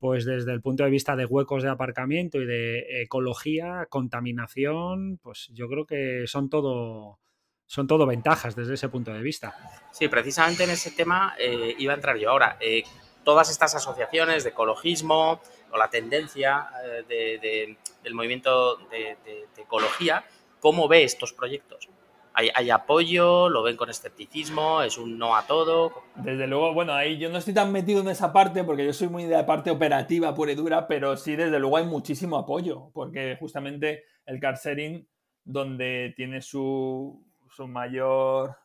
pues 0.00 0.24
desde 0.24 0.52
el 0.52 0.62
punto 0.62 0.82
de 0.82 0.90
vista 0.90 1.14
de 1.14 1.26
huecos 1.26 1.62
de 1.62 1.68
aparcamiento 1.68 2.42
y 2.42 2.46
de 2.46 3.02
ecología, 3.02 3.86
contaminación, 3.88 5.18
pues 5.22 5.48
yo 5.52 5.68
creo 5.68 5.86
que 5.86 6.24
son 6.26 6.50
todo 6.50 7.20
son 7.68 7.86
todo 7.86 8.06
ventajas 8.06 8.56
desde 8.56 8.74
ese 8.74 8.88
punto 8.88 9.12
de 9.12 9.20
vista. 9.20 9.54
Sí, 9.92 10.08
precisamente 10.08 10.64
en 10.64 10.70
ese 10.70 10.90
tema 10.90 11.34
eh, 11.38 11.76
iba 11.78 11.92
a 11.92 11.96
entrar 11.96 12.16
yo 12.16 12.30
ahora. 12.30 12.56
Eh, 12.60 12.82
todas 13.22 13.50
estas 13.50 13.74
asociaciones 13.74 14.42
de 14.42 14.50
ecologismo 14.50 15.42
o 15.70 15.76
la 15.76 15.90
tendencia 15.90 16.70
eh, 17.10 17.76
del 18.02 18.14
movimiento 18.14 18.78
de, 18.88 19.18
ecología, 19.58 20.24
¿cómo 20.60 20.88
ve 20.88 21.04
estos 21.04 21.34
proyectos? 21.34 21.90
¿Hay, 22.32 22.70
apoyo? 22.70 23.48
¿Lo 23.48 23.64
ven 23.64 23.76
con 23.76 23.90
escepticismo? 23.90 24.80
¿Es 24.82 24.96
un 24.96 25.18
no 25.18 25.34
a 25.34 25.44
todo? 25.44 26.04
Desde 26.14 26.46
luego, 26.46 26.72
bueno, 26.72 26.94
ahí 26.94 27.18
yo 27.18 27.28
no 27.30 27.38
estoy 27.38 27.52
tan 27.52 27.72
metido 27.72 28.00
en 28.00 28.08
esa 28.08 28.32
parte 28.32 28.62
porque 28.62 28.86
yo 28.86 28.92
soy 28.92 29.08
muy 29.08 29.24
de 29.24 29.34
la 29.34 29.44
parte 29.44 29.72
operativa 29.72 30.32
pura 30.36 30.52
y 30.52 30.54
dura, 30.54 30.86
pero 30.86 31.16
sí, 31.16 31.34
desde 31.34 31.58
luego 31.58 31.78
hay 31.78 31.84
muchísimo 31.84 32.38
apoyo, 32.38 32.90
porque 32.94 33.36
justamente 33.40 34.04
el 34.24 34.38
car 34.38 34.56
sharing, 34.56 35.08
donde 35.42 36.14
tiene 36.16 36.40
su, 36.40 37.27
su 37.58 37.66
mayor 37.66 38.56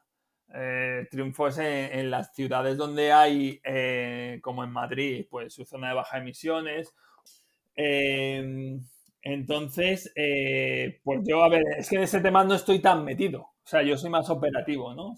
eh, 0.53 1.07
triunfo 1.09 1.47
es 1.47 1.57
en, 1.57 2.11
las 2.11 2.31
ciudades 2.35 2.77
donde 2.77 3.11
hay, 3.11 3.59
eh, 3.63 4.39
como 4.43 4.63
en 4.63 4.69
Madrid, 4.69 5.25
pues 5.31 5.51
su 5.51 5.65
zona 5.65 5.87
de 5.87 5.95
baja 5.95 6.19
emisiones. 6.19 6.93
Em, 7.75 8.79
entonces, 9.23 10.13
eh, 10.15 10.99
pues 11.03 11.21
yo, 11.27 11.43
a 11.43 11.49
ver, 11.49 11.63
es 11.79 11.89
que 11.89 11.95
en 11.95 12.03
ese 12.03 12.21
tema 12.21 12.43
no 12.43 12.53
estoy 12.53 12.79
tan 12.79 13.03
metido. 13.03 13.41
O 13.41 13.67
sea, 13.67 13.81
yo 13.81 13.97
soy 13.97 14.11
más 14.11 14.29
operativo, 14.29 14.93
¿no? 14.93 15.15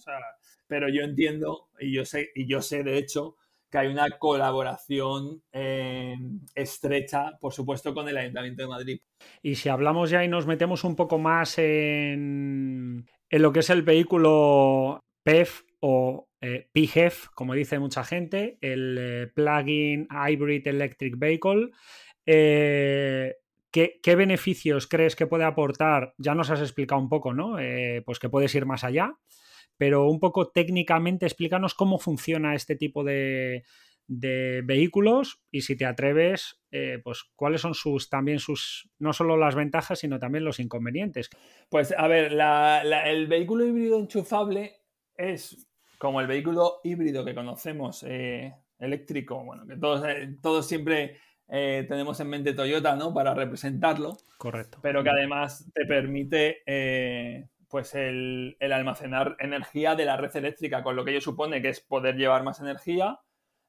Pero 0.67 0.87
yo 0.87 1.01
entiendo 1.01 1.67
y 1.77 1.93
yo 1.93 2.05
sé, 2.05 2.29
y 2.33 2.47
yo 2.47 2.61
sé 2.61 2.81
de 2.83 2.97
hecho 2.97 3.35
que 3.69 3.79
hay 3.79 3.87
una 3.87 4.09
colaboración 4.11 5.43
estrecha, 6.53 7.37
por 7.41 7.51
supuesto, 7.51 7.93
con 7.93 8.07
el 8.07 8.15
Ayuntamiento 8.15 8.61
de 8.61 8.69
Madrid. 8.69 9.01
Y 9.41 9.55
si 9.55 9.67
hablamos 9.67 10.11
ya 10.11 10.23
y 10.23 10.29
nos 10.29 10.47
metemos 10.47 10.85
un 10.85 10.95
poco 10.95 11.17
más 11.17 11.57
en, 11.57 13.05
en 13.29 13.41
lo 13.41 13.51
que 13.51 13.59
es 13.59 13.69
el 13.69 13.81
vehículo 13.81 14.99
PEF 15.23 15.63
o 15.79 16.27
eh, 16.41 16.69
PHEV, 16.73 17.31
como 17.33 17.53
dice 17.53 17.79
mucha 17.79 18.03
gente, 18.03 18.57
el 18.61 18.97
eh, 18.99 19.27
Plug-in 19.33 20.07
Hybrid 20.09 20.67
Electric 20.67 21.17
Vehicle. 21.17 21.71
Eh, 22.25 23.35
¿qué, 23.71 24.15
beneficios 24.15 24.87
crees 24.87 25.15
que 25.15 25.27
puede 25.27 25.43
aportar? 25.43 26.13
Ya 26.17 26.35
nos 26.35 26.49
has 26.49 26.61
explicado 26.61 27.01
un 27.01 27.09
poco, 27.09 27.33
¿no? 27.33 27.57
pues 28.05 28.19
que 28.19 28.29
puedes 28.29 28.53
ir 28.55 28.65
más 28.65 28.83
allá, 28.83 29.17
pero 29.77 30.07
un 30.07 30.19
poco 30.19 30.49
técnicamente 30.49 31.25
explícanos 31.25 31.73
cómo 31.73 31.99
funciona 31.99 32.55
este 32.55 32.75
tipo 32.75 33.03
de, 33.03 33.63
de 34.07 34.61
vehículos 34.63 35.41
y 35.51 35.61
si 35.61 35.75
te 35.75 35.85
atreves, 35.85 36.61
eh, 36.77 36.99
pues 37.01 37.23
cuáles 37.37 37.61
son 37.61 37.73
sus 37.73 38.09
también 38.09 38.37
sus, 38.37 38.89
no 38.99 39.13
solo 39.13 39.37
las 39.37 39.55
ventajas, 39.55 39.97
sino 39.97 40.19
también 40.19 40.43
los 40.43 40.59
inconvenientes. 40.59 41.29
Pues 41.69 41.93
a 41.97 42.05
ver, 42.09 42.33
el 42.33 43.27
vehículo 43.27 43.65
híbrido 43.65 43.97
enchufable 43.97 44.81
es 45.15 45.69
como 45.97 46.19
el 46.19 46.27
vehículo 46.27 46.81
híbrido 46.83 47.23
que 47.23 47.33
conocemos, 47.33 48.03
eh, 48.03 48.53
eléctrico, 48.77 49.41
bueno, 49.45 49.65
que 49.65 49.77
todos, 49.77 50.05
eh, 50.05 50.35
todos 50.41 50.67
siempre 50.67 51.17
tenemos 51.47 52.19
en 52.19 52.27
mente 52.27 52.53
Toyota, 52.53 52.97
¿no? 52.97 53.13
Para 53.13 53.33
representarlo. 53.33 54.17
Correcto. 54.37 54.79
Pero 54.81 55.01
que 55.01 55.11
además 55.11 55.71
te 55.73 55.85
permite 55.85 56.61
pues 57.69 57.95
el, 57.95 58.57
el 58.59 58.73
almacenar 58.73 59.37
energía 59.39 59.95
de 59.95 60.03
la 60.03 60.17
red 60.17 60.35
eléctrica, 60.35 60.83
con 60.83 60.97
lo 60.97 61.05
que 61.05 61.11
ello 61.11 61.21
supone 61.21 61.61
que 61.61 61.69
es 61.69 61.79
poder 61.79 62.17
llevar 62.17 62.43
más 62.43 62.59
energía 62.59 63.19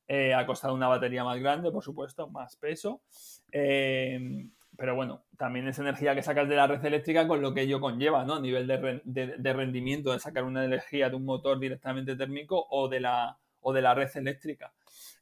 eh, 0.08 0.34
ha 0.34 0.46
costado 0.46 0.74
una 0.74 0.88
batería 0.88 1.24
más 1.24 1.38
grande, 1.40 1.70
por 1.72 1.82
supuesto, 1.82 2.28
más 2.28 2.56
peso. 2.56 3.02
Eh, 3.50 4.48
pero 4.76 4.94
bueno, 4.94 5.24
también 5.36 5.66
es 5.66 5.78
energía 5.78 6.14
que 6.14 6.22
sacas 6.22 6.48
de 6.48 6.54
la 6.54 6.66
red 6.66 6.84
eléctrica 6.84 7.26
con 7.26 7.40
lo 7.40 7.54
que 7.54 7.62
ello 7.62 7.80
conlleva, 7.80 8.24
¿no? 8.24 8.34
A 8.34 8.40
nivel 8.40 8.66
de, 8.66 9.52
rendimiento, 9.52 10.12
de 10.12 10.20
sacar 10.20 10.44
una 10.44 10.64
energía 10.64 11.08
de 11.08 11.16
un 11.16 11.24
motor 11.24 11.58
directamente 11.58 12.14
térmico 12.14 12.66
o 12.70 12.88
de 12.88 13.00
la, 13.00 13.38
o 13.60 13.72
de 13.72 13.82
la 13.82 13.94
red 13.94 14.10
eléctrica. 14.14 14.72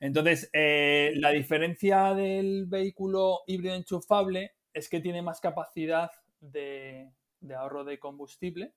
Entonces, 0.00 0.50
eh, 0.52 1.12
la 1.16 1.30
diferencia 1.30 2.12
del 2.14 2.66
vehículo 2.66 3.42
híbrido 3.46 3.74
enchufable 3.74 4.54
es 4.72 4.88
que 4.88 5.00
tiene 5.00 5.22
más 5.22 5.40
capacidad 5.40 6.10
de, 6.40 7.08
ahorro 7.56 7.84
de 7.84 7.98
combustible, 7.98 8.74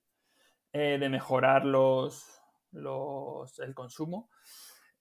de 0.72 1.08
mejorar 1.08 1.64
los, 1.64 2.24
los, 2.70 3.58
el 3.58 3.74
consumo 3.74 4.28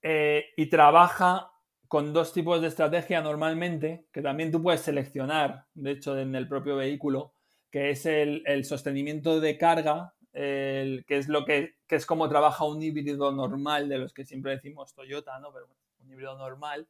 eh, 0.01 0.45
y 0.55 0.67
trabaja 0.67 1.51
con 1.88 2.13
dos 2.13 2.33
tipos 2.33 2.62
de 2.62 2.67
estrategia 2.67 3.21
normalmente, 3.21 4.07
que 4.12 4.21
también 4.21 4.51
tú 4.51 4.62
puedes 4.62 4.81
seleccionar, 4.81 5.65
de 5.73 5.91
hecho, 5.91 6.17
en 6.17 6.36
el 6.36 6.47
propio 6.47 6.75
vehículo, 6.75 7.33
que 7.71 7.91
es 7.91 8.05
el, 8.05 8.65
sostenimiento 8.65 9.39
de 9.39 9.57
carga, 9.57 10.13
que 10.33 11.05
es 11.07 11.27
lo 11.29 11.45
que, 11.45 11.75
es 11.89 12.05
como 12.05 12.29
trabaja 12.29 12.65
un 12.65 12.81
híbrido 12.81 13.31
normal 13.31 13.88
de 13.89 13.97
los 13.99 14.13
que 14.13 14.25
siempre 14.25 14.51
decimos 14.51 14.93
Toyota, 14.93 15.39
¿no? 15.39 15.51
Pero 15.53 15.67
un 15.99 16.12
híbrido 16.12 16.38
normal, 16.38 16.88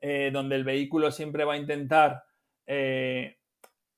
eh, 0.00 0.30
donde 0.32 0.56
el 0.56 0.64
vehículo 0.64 1.10
siempre 1.10 1.44
va 1.44 1.54
a 1.54 1.58
intentar, 1.58 2.24
eh, 2.66 3.38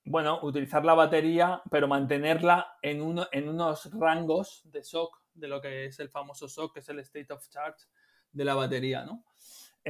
bueno, 0.04 0.40
utilizar 0.42 0.84
la 0.84 0.94
batería, 0.94 1.62
pero 1.70 1.88
mantenerla 1.88 2.78
en, 2.82 3.02
uno, 3.02 3.26
en 3.32 3.48
unos 3.48 3.90
rangos 3.98 4.62
de 4.64 4.82
shock, 4.82 5.20
de 5.34 5.48
lo 5.48 5.60
que 5.60 5.86
es 5.86 6.00
el 6.00 6.08
famoso 6.08 6.48
shock, 6.48 6.74
que 6.74 6.80
es 6.80 6.88
el 6.88 6.98
state 7.00 7.32
of 7.32 7.48
charge, 7.48 7.86
de 8.32 8.44
la 8.44 8.54
batería, 8.54 9.04
¿no? 9.04 9.24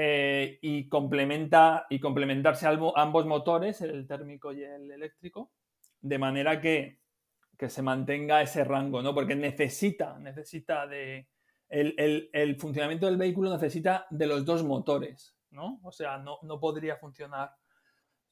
Eh, 0.00 0.60
y 0.62 0.88
complementa 0.88 1.86
y 1.90 1.98
complementarse 1.98 2.68
ambos 2.68 3.26
motores, 3.26 3.80
el 3.80 4.06
térmico 4.06 4.52
y 4.52 4.62
el 4.62 4.92
eléctrico, 4.92 5.50
de 6.00 6.18
manera 6.18 6.60
que, 6.60 7.00
se 7.68 7.82
mantenga 7.82 8.40
ese 8.40 8.62
rango, 8.62 9.02
¿no? 9.02 9.12
Porque 9.12 9.34
necesita, 9.34 10.16
necesita 10.20 10.86
de. 10.86 11.26
El, 11.68 12.56
funcionamiento 12.60 13.06
del 13.06 13.16
vehículo 13.16 13.50
necesita 13.50 14.06
de 14.10 14.28
los 14.28 14.44
dos 14.44 14.62
motores, 14.62 15.36
¿no? 15.50 15.80
O 15.82 15.90
sea, 15.90 16.18
no, 16.18 16.38
podría 16.60 16.96
funcionar 16.96 17.50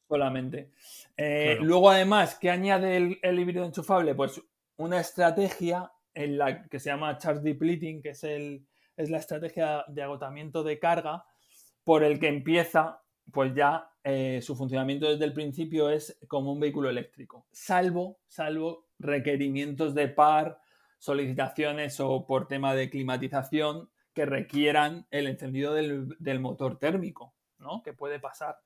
solamente. 0.07 0.71
Eh, 1.17 1.59
luego, 1.61 1.91
además, 1.91 2.39
¿qué 2.41 2.49
añade 2.49 2.97
el, 2.97 3.19
el, 3.21 3.41
híbrido 3.41 3.65
enchufable? 3.65 4.15
Pues 4.15 4.41
una 4.77 5.01
estrategia 5.01 5.91
en 6.15 6.39
la 6.39 6.69
que 6.69 6.79
se 6.79 6.91
llama 6.91 7.19
charge 7.19 7.43
depleting, 7.43 8.01
que 8.01 8.11
es 8.11 8.23
el, 8.23 8.65
es 8.97 9.11
la 9.11 9.19
estrategia 9.19 9.85
de 9.89 10.03
agotamiento 10.03 10.63
de 10.63 10.79
carga 10.79 11.25
por 11.85 12.03
el 12.03 12.19
que 12.19 12.29
empieza 12.29 13.01
pues 13.33 13.55
ya 13.55 13.91
eh, 14.05 14.41
su 14.43 14.55
funcionamiento 14.55 15.09
desde 15.09 15.25
el 15.25 15.33
principio 15.33 15.91
es 15.91 16.19
como 16.29 16.53
un 16.53 16.61
vehículo 16.61 16.89
eléctrico, 16.89 17.47
salvo, 17.51 18.21
salvo 18.29 18.87
requerimientos 18.99 19.95
de 19.95 20.09
par, 20.09 20.61
solicitaciones 20.99 22.01
o 22.01 22.27
por 22.27 22.49
tema 22.49 22.75
de 22.75 22.89
climatización 22.89 23.91
que 24.15 24.25
requieran 24.25 25.07
el 25.11 25.27
encendido 25.27 25.75
del, 25.75 26.41
motor 26.41 26.79
térmico, 26.79 27.35
¿no? 27.59 27.83
Que 27.83 27.93
puede 27.93 28.19
pasar. 28.19 28.59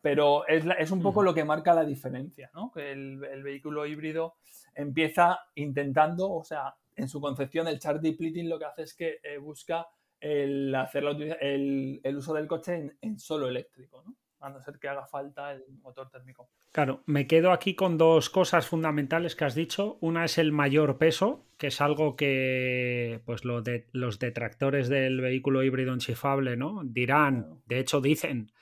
Pero 0.00 0.46
es, 0.46 0.90
un 0.90 1.02
poco 1.02 1.22
lo 1.22 1.34
que 1.34 1.44
marca 1.44 1.74
la 1.74 1.84
diferencia, 1.84 2.50
¿no? 2.54 2.70
Que 2.72 2.92
el, 2.92 3.42
vehículo 3.42 3.84
híbrido 3.84 4.36
empieza 4.74 5.40
intentando, 5.56 6.32
o 6.32 6.44
sea, 6.44 6.74
en 6.96 7.08
su 7.08 7.20
concepción, 7.20 7.68
el 7.68 7.78
chart 7.78 8.00
depleting 8.00 8.48
lo 8.48 8.58
que 8.58 8.64
hace 8.64 8.82
es 8.82 8.94
que 8.94 9.18
eh, 9.22 9.38
busca 9.38 9.86
el, 10.20 10.74
hacer 10.74 11.04
el, 11.40 12.16
uso 12.16 12.34
del 12.34 12.46
coche 12.46 12.96
en, 13.00 13.18
solo 13.18 13.48
eléctrico, 13.48 14.02
¿no? 14.02 14.16
a 14.40 14.50
no 14.50 14.60
ser 14.60 14.78
que 14.78 14.88
haga 14.88 15.06
falta 15.06 15.52
el 15.52 15.64
motor 15.80 16.10
térmico. 16.10 16.50
Claro, 16.70 17.02
me 17.06 17.26
quedo 17.26 17.50
aquí 17.50 17.74
con 17.74 17.96
dos 17.96 18.28
cosas 18.28 18.66
fundamentales 18.66 19.36
que 19.36 19.44
has 19.46 19.54
dicho. 19.54 19.96
Una 20.02 20.26
es 20.26 20.36
el 20.36 20.52
mayor 20.52 20.98
peso, 20.98 21.46
que 21.56 21.68
es 21.68 21.80
algo 21.80 22.14
que 22.14 23.22
pues 23.24 23.46
lo 23.46 23.62
de, 23.62 23.86
los 23.92 24.18
detractores 24.18 24.88
del 24.88 25.22
vehículo 25.22 25.62
híbrido 25.62 25.94
enchifable 25.94 26.58
¿no? 26.58 26.82
dirán, 26.84 27.62
de 27.64 27.78
hecho 27.78 28.02
dicen 28.02 28.52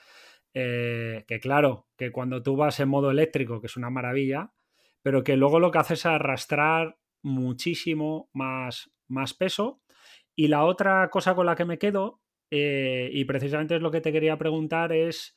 eh, 0.55 1.25
que 1.27 1.41
claro, 1.41 1.89
que 1.97 2.13
cuando 2.13 2.43
tú 2.43 2.57
vas 2.57 2.79
en 2.79 2.89
modo 2.89 3.11
eléctrico, 3.11 3.61
que 3.61 3.67
es 3.67 3.77
una 3.77 3.91
maravilla, 3.91 4.53
pero 5.03 5.25
que 5.25 5.37
luego 5.37 5.59
lo 5.59 5.71
que 5.71 5.79
hace 5.79 5.95
es 5.95 6.07
arrastrar 6.07 6.99
muchísimo 7.23 8.29
más, 8.33 8.91
más 9.09 9.35
peso. 9.35 9.81
Y 10.35 10.49
la 10.49 10.65
otra 10.65 11.09
cosa 11.11 11.35
con 11.35 11.47
la 11.47 11.57
que 11.57 11.65
me 11.65 11.79
quedo, 11.79 12.21
eh, 12.51 13.11
y 13.13 13.25
precisamente 13.25 13.77
es 13.77 13.83
lo 13.83 13.91
que 13.91 14.01
te 14.01 14.13
quería 14.13 14.39
preguntar, 14.39 14.93
es 14.93 15.37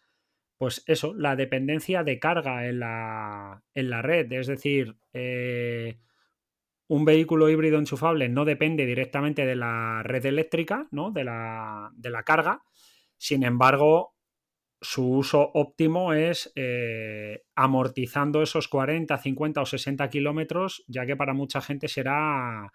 pues 0.58 0.84
eso, 0.88 1.14
la 1.14 1.36
dependencia 1.36 2.04
de 2.04 2.20
carga 2.20 2.68
en 2.68 2.80
la, 2.80 3.64
en 3.74 3.90
la 3.90 4.02
red. 4.02 4.32
Es 4.32 4.48
decir, 4.48 4.96
eh, 5.14 6.00
un 6.88 7.04
vehículo 7.04 7.50
híbrido 7.50 7.78
enchufable 7.78 8.30
no 8.30 8.46
depende 8.46 8.86
directamente 8.86 9.46
de 9.46 9.56
la 9.56 10.02
red 10.04 10.26
eléctrica, 10.26 10.88
¿no? 10.92 11.12
De 11.12 11.24
la, 11.24 11.92
de 11.96 12.10
la 12.10 12.24
carga. 12.24 12.64
Sin 13.18 13.44
embargo, 13.44 14.15
su 14.82 15.10
uso 15.10 15.52
óptimo 15.54 16.14
es 16.14 16.52
eh, 16.56 17.44
amortizando 17.56 18.42
esos 18.42 18.68
40, 18.68 19.18
50 19.18 19.62
o 19.62 19.66
60 19.66 20.10
kilómetros, 20.10 20.84
ya 20.88 21.06
que 21.06 21.16
para 21.16 21.34
mucha 21.34 21.62
gente 21.62 21.88
será 21.88 22.72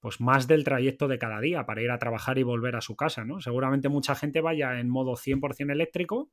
pues 0.00 0.20
más 0.20 0.48
del 0.48 0.64
trayecto 0.64 1.06
de 1.06 1.18
cada 1.18 1.40
día 1.40 1.64
para 1.64 1.80
ir 1.80 1.90
a 1.90 1.98
trabajar 1.98 2.36
y 2.38 2.42
volver 2.42 2.74
a 2.74 2.80
su 2.80 2.96
casa, 2.96 3.24
¿no? 3.24 3.40
Seguramente 3.40 3.88
mucha 3.88 4.16
gente 4.16 4.40
vaya 4.40 4.80
en 4.80 4.88
modo 4.88 5.16
100% 5.16 5.70
eléctrico 5.70 6.30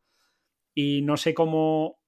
y 0.73 1.03
no 1.03 1.17
sé 1.17 1.33
cómo 1.33 1.99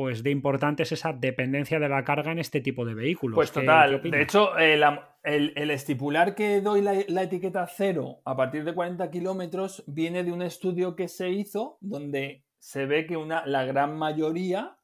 pues 0.00 0.22
de 0.22 0.30
importante 0.30 0.84
es 0.84 0.92
esa 0.92 1.12
dependencia 1.12 1.78
de 1.78 1.86
la 1.86 2.02
carga 2.04 2.32
en 2.32 2.38
este 2.38 2.62
tipo 2.62 2.86
de 2.86 2.94
vehículos. 2.94 3.34
Pues 3.34 3.52
total, 3.52 4.00
de 4.00 4.22
hecho, 4.22 4.56
el, 4.56 5.70
estipular 5.70 6.34
que 6.34 6.62
doy 6.62 6.80
la, 6.80 7.22
etiqueta 7.22 7.66
cero 7.66 8.22
a 8.24 8.34
partir 8.34 8.64
de 8.64 8.72
40 8.72 9.10
kilómetros 9.10 9.84
viene 9.86 10.24
de 10.24 10.32
un 10.32 10.40
estudio 10.40 10.96
que 10.96 11.06
se 11.06 11.28
hizo 11.28 11.76
donde 11.82 12.46
se 12.58 12.86
ve 12.86 13.04
que 13.04 13.18
una, 13.18 13.44
la 13.44 13.66
gran 13.66 13.98
mayoría 13.98 14.78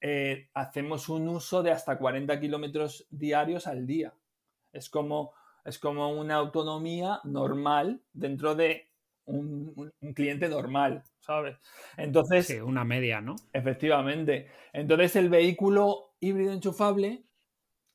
eh, 0.00 0.48
hacemos 0.54 1.08
un 1.08 1.26
uso 1.26 1.64
de 1.64 1.72
hasta 1.72 1.98
40 1.98 2.38
kilómetros 2.38 3.08
diarios 3.10 3.66
al 3.66 3.84
día. 3.84 4.14
Es 4.72 4.88
como, 4.88 5.32
es 5.64 5.80
como 5.80 6.08
una 6.08 6.36
autonomía 6.36 7.18
normal 7.24 8.00
dentro 8.12 8.54
de 8.54 8.86
un, 9.24 9.92
cliente 10.14 10.48
normal, 10.48 11.02
¿sabes? 11.26 11.56
Entonces. 11.96 12.46
Sí, 12.46 12.60
una 12.60 12.84
media, 12.84 13.20
¿no? 13.20 13.36
Efectivamente. 13.52 14.48
Entonces, 14.72 15.16
el 15.16 15.28
vehículo 15.28 16.14
híbrido 16.20 16.52
enchufable 16.52 17.24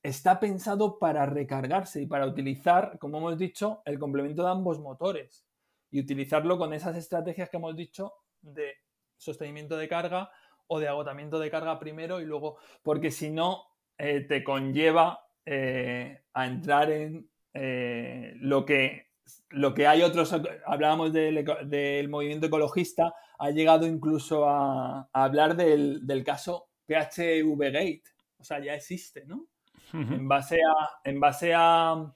está 0.04 0.40
pensado 0.40 1.00
para 1.00 1.26
recargarse 1.26 2.02
y 2.02 2.08
para 2.08 2.26
utilizar, 2.26 2.98
como 3.00 3.20
hemos 3.20 3.38
dicho, 3.38 3.82
el 3.86 4.00
complemento 4.00 4.44
de 4.44 4.50
ambos 4.50 4.80
motores 4.80 5.46
y 5.92 6.00
utilizarlo 6.00 6.58
con 6.58 6.74
esas 6.74 6.96
estrategias 6.98 7.50
que 7.50 7.58
hemos 7.58 7.76
dicho 7.76 8.14
de 8.42 8.74
sostenimiento 9.18 9.78
de 9.78 9.88
carga 9.88 10.32
o 10.68 10.80
de 10.80 10.88
agotamiento 10.88 11.38
de 11.38 11.52
carga 11.52 11.78
primero 11.80 12.22
y 12.22 12.26
luego, 12.26 12.58
porque 12.82 13.12
si 13.12 13.30
no, 13.30 13.66
eh, 13.98 14.22
te 14.22 14.44
conlleva 14.44 15.28
eh, 15.46 16.24
a 16.34 16.48
entrar 16.48 16.90
en 16.92 17.30
eh, 17.54 18.34
lo 18.38 18.66
que 18.66 19.11
lo 19.50 19.74
que 19.74 19.88
hay 19.88 20.02
otros, 20.02 20.34
hablábamos 20.66 21.14
del, 21.14 22.10
movimiento 22.10 22.48
ecologista, 22.48 23.14
ha 23.38 23.52
llegado 23.52 23.86
incluso 23.86 24.48
a, 24.48 25.10
hablar 25.14 25.56
del, 25.56 26.24
caso 26.26 26.70
PHV 26.88 27.58
Gate. 27.72 28.04
O 28.38 28.44
sea, 28.44 28.60
ya 28.60 28.74
existe, 28.74 29.26
¿no? 29.26 29.48
En 29.94 30.28
base 30.28 30.56
a, 30.56 30.90
en 31.04 31.20
base 31.20 31.54
a, 31.54 32.14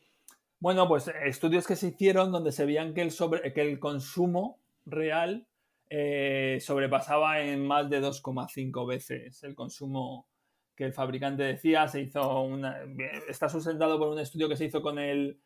bueno, 0.60 0.88
pues 0.88 1.12
estudios 1.26 1.68
que 1.68 1.76
se 1.76 1.90
hicieron 1.90 2.32
donde 2.32 2.54
se 2.54 2.66
veían 2.66 2.94
que 2.94 3.02
el, 3.02 3.12
sobre, 3.12 3.52
que 3.54 3.62
el 3.62 3.80
consumo 3.80 4.62
real 4.86 5.48
eh, 5.90 6.58
sobrepasaba 6.62 7.42
en 7.42 7.66
más 7.68 7.90
de 7.90 8.02
2,5 8.02 8.88
veces 8.88 9.44
el 9.44 9.56
consumo 9.56 10.28
que 10.76 10.86
el 10.86 10.94
fabricante 10.94 11.44
decía. 11.44 11.88
Se 11.88 12.02
hizo 12.02 12.42
una, 12.42 12.80
está 13.28 13.50
sustentado 13.50 13.98
por 14.00 14.10
un 14.10 14.20
estudio 14.20 14.50
que 14.50 14.56
se 14.56 14.66
hizo 14.66 14.82
con 14.82 15.00
el 15.00 15.40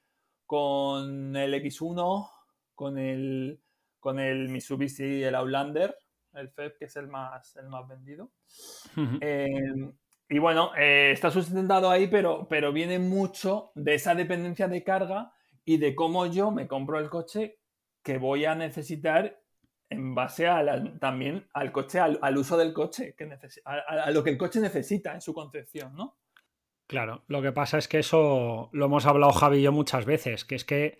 con 0.49 1.35
el 1.35 1.53
X1, 1.53 2.27
con 2.73 2.97
el, 2.97 3.61
con 3.99 4.17
el 4.17 4.49
Mitsubishi, 4.49 5.21
el 5.21 5.35
Outlander, 5.35 5.95
el 6.33 6.49
FEB, 6.49 6.75
que 6.75 6.85
es 6.85 6.95
el 6.95 7.07
más, 7.07 7.55
el 7.57 7.69
más 7.69 7.87
vendido. 7.87 8.31
Em, 9.21 9.93
y 10.27 10.39
bueno, 10.39 10.71
eh, 10.75 11.11
está 11.11 11.29
sustentado 11.29 11.91
ahí, 11.91 12.07
pero, 12.07 12.47
pero 12.49 12.73
viene 12.73 12.97
mucho 12.97 13.71
de 13.75 13.93
esa 13.93 14.15
dependencia 14.15 14.67
de 14.67 14.83
carga 14.83 15.31
y 15.65 15.77
de 15.77 15.93
cómo 15.93 16.25
yo 16.25 16.49
me 16.49 16.67
compro 16.67 16.97
el 16.97 17.11
coche 17.11 17.59
que 18.01 18.17
voy 18.17 18.45
a 18.45 18.55
necesitar 18.55 19.39
en 19.87 20.15
base 20.15 20.47
a 20.47 20.65
también 20.99 21.47
al 21.53 21.71
coche, 21.71 21.99
al, 21.99 22.37
uso 22.39 22.57
del 22.57 22.73
coche, 22.73 23.13
que 23.15 23.29
a, 23.65 23.73
a, 24.05 24.09
lo 24.09 24.23
que 24.23 24.31
el 24.31 24.37
coche 24.39 24.59
necesita 24.59 25.13
en 25.13 25.21
su 25.21 25.31
concepción, 25.31 25.95
¿no? 25.95 26.17
Claro, 26.89 27.23
lo 27.27 27.43
que 27.43 27.51
pasa 27.51 27.77
es 27.77 27.87
que 27.87 27.99
eso 27.99 28.69
lo 28.73 28.85
hemos 28.85 29.05
hablado 29.05 29.31
Javi 29.31 29.59
y 29.59 29.61
yo 29.61 29.71
muchas 29.71 30.05
veces, 30.05 30.43
que 30.43 30.55
es 30.55 30.65
que 30.65 30.97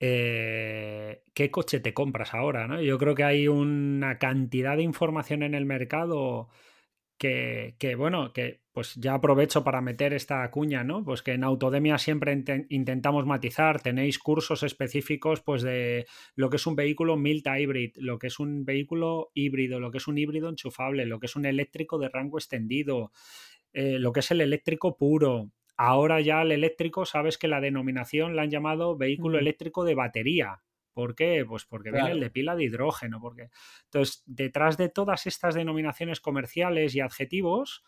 eh, 0.00 1.22
¿qué 1.34 1.52
coche 1.52 1.78
te 1.78 1.94
compras 1.94 2.34
ahora? 2.34 2.66
¿no? 2.66 2.82
Yo 2.82 2.98
creo 2.98 3.14
que 3.14 3.22
hay 3.22 3.46
una 3.46 4.18
cantidad 4.18 4.76
de 4.76 4.82
información 4.82 5.44
en 5.44 5.54
el 5.54 5.66
mercado 5.66 6.48
que, 7.16 7.94
bueno, 7.96 8.32
que 8.32 8.60
pues 8.72 8.96
ya 8.96 9.14
aprovecho 9.14 9.62
para 9.64 9.80
meter 9.80 10.12
esta 10.12 10.50
cuña, 10.50 10.82
¿no? 10.84 11.04
Pues 11.04 11.22
que 11.22 11.32
en 11.32 11.44
Autodemia 11.44 11.96
siempre 11.96 12.44
intentamos 12.68 13.24
matizar, 13.24 13.80
tenéis 13.80 14.18
cursos 14.18 14.62
específicos 14.62 15.40
pues 15.40 15.62
de 15.62 16.06
lo 16.34 16.50
que 16.50 16.56
es 16.56 16.66
un 16.66 16.74
vehículo 16.74 17.16
Milta 17.16 17.58
Hybrid, 17.58 17.96
lo 17.98 18.18
que 18.18 18.26
es 18.26 18.40
un 18.40 18.64
vehículo 18.64 19.30
híbrido, 19.32 19.78
lo 19.80 19.90
que 19.92 19.98
es 19.98 20.08
un 20.08 20.18
híbrido 20.18 20.48
enchufable, 20.48 21.06
lo 21.06 21.20
que 21.20 21.26
es 21.26 21.36
un 21.36 21.46
eléctrico 21.46 21.98
de 21.98 22.08
rango 22.08 22.36
extendido, 22.36 23.12
eh, 23.74 23.98
lo 23.98 24.12
que 24.12 24.20
es 24.20 24.30
el 24.30 24.40
eléctrico 24.40 24.96
puro. 24.96 25.50
Ahora 25.76 26.20
ya 26.20 26.42
el 26.42 26.52
eléctrico, 26.52 27.04
sabes 27.04 27.36
que 27.36 27.48
la 27.48 27.60
denominación 27.60 28.36
la 28.36 28.42
han 28.42 28.50
llamado 28.50 28.96
vehículo 28.96 29.38
eléctrico 29.38 29.84
de 29.84 29.96
batería. 29.96 30.62
¿Por 30.92 31.16
qué? 31.16 31.44
Pues 31.46 31.64
porque 31.64 31.90
viene 31.90 32.12
el 32.12 32.20
de 32.20 32.30
pila 32.30 32.54
de 32.54 32.64
hidrógeno. 32.64 33.20
Porque... 33.20 33.48
Entonces, 33.86 34.22
detrás 34.26 34.76
de 34.76 34.88
todas 34.88 35.26
estas 35.26 35.56
denominaciones 35.56 36.20
comerciales 36.20 36.94
y 36.94 37.00
adjetivos, 37.00 37.82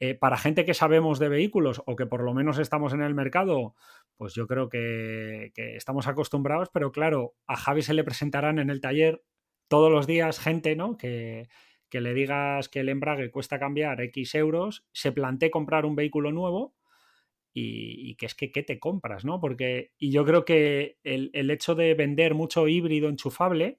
eh, 0.00 0.16
para 0.16 0.36
gente 0.36 0.64
que 0.64 0.74
sabemos 0.74 1.20
de 1.20 1.28
vehículos 1.28 1.80
o 1.86 1.94
que 1.94 2.06
por 2.06 2.24
lo 2.24 2.34
menos 2.34 2.58
estamos 2.58 2.92
en 2.92 3.02
el 3.02 3.14
mercado, 3.14 3.76
pues 4.16 4.34
yo 4.34 4.48
creo 4.48 4.68
que, 4.68 5.52
que, 5.54 5.76
estamos 5.76 6.08
acostumbrados, 6.08 6.70
pero 6.72 6.90
claro, 6.90 7.34
a 7.46 7.56
Javi 7.56 7.82
se 7.82 7.94
le 7.94 8.02
presentarán 8.02 8.58
en 8.58 8.70
el 8.70 8.80
taller 8.80 9.22
todos 9.68 9.92
los 9.92 10.08
días 10.08 10.40
gente, 10.40 10.74
¿no? 10.74 10.96
Que, 10.96 11.48
que 11.90 12.00
le 12.00 12.14
digas 12.14 12.68
que 12.68 12.80
el 12.80 12.88
embrague 12.88 13.30
cuesta 13.30 13.58
cambiar 13.58 14.00
X 14.00 14.34
euros, 14.36 14.86
se 14.92 15.12
plantee 15.12 15.50
comprar 15.50 15.84
un 15.84 15.96
vehículo 15.96 16.32
nuevo 16.32 16.74
y, 17.52 18.14
que 18.14 18.26
es 18.26 18.34
que 18.34 18.52
¿qué 18.52 18.62
te 18.62 18.78
compras? 18.78 19.24
¿no? 19.24 19.40
Porque, 19.40 19.92
y 19.98 20.12
yo 20.12 20.24
creo 20.24 20.44
que 20.44 20.98
el, 21.02 21.50
hecho 21.50 21.74
de 21.74 21.94
vender 21.94 22.34
mucho 22.34 22.68
híbrido 22.68 23.08
enchufable 23.08 23.76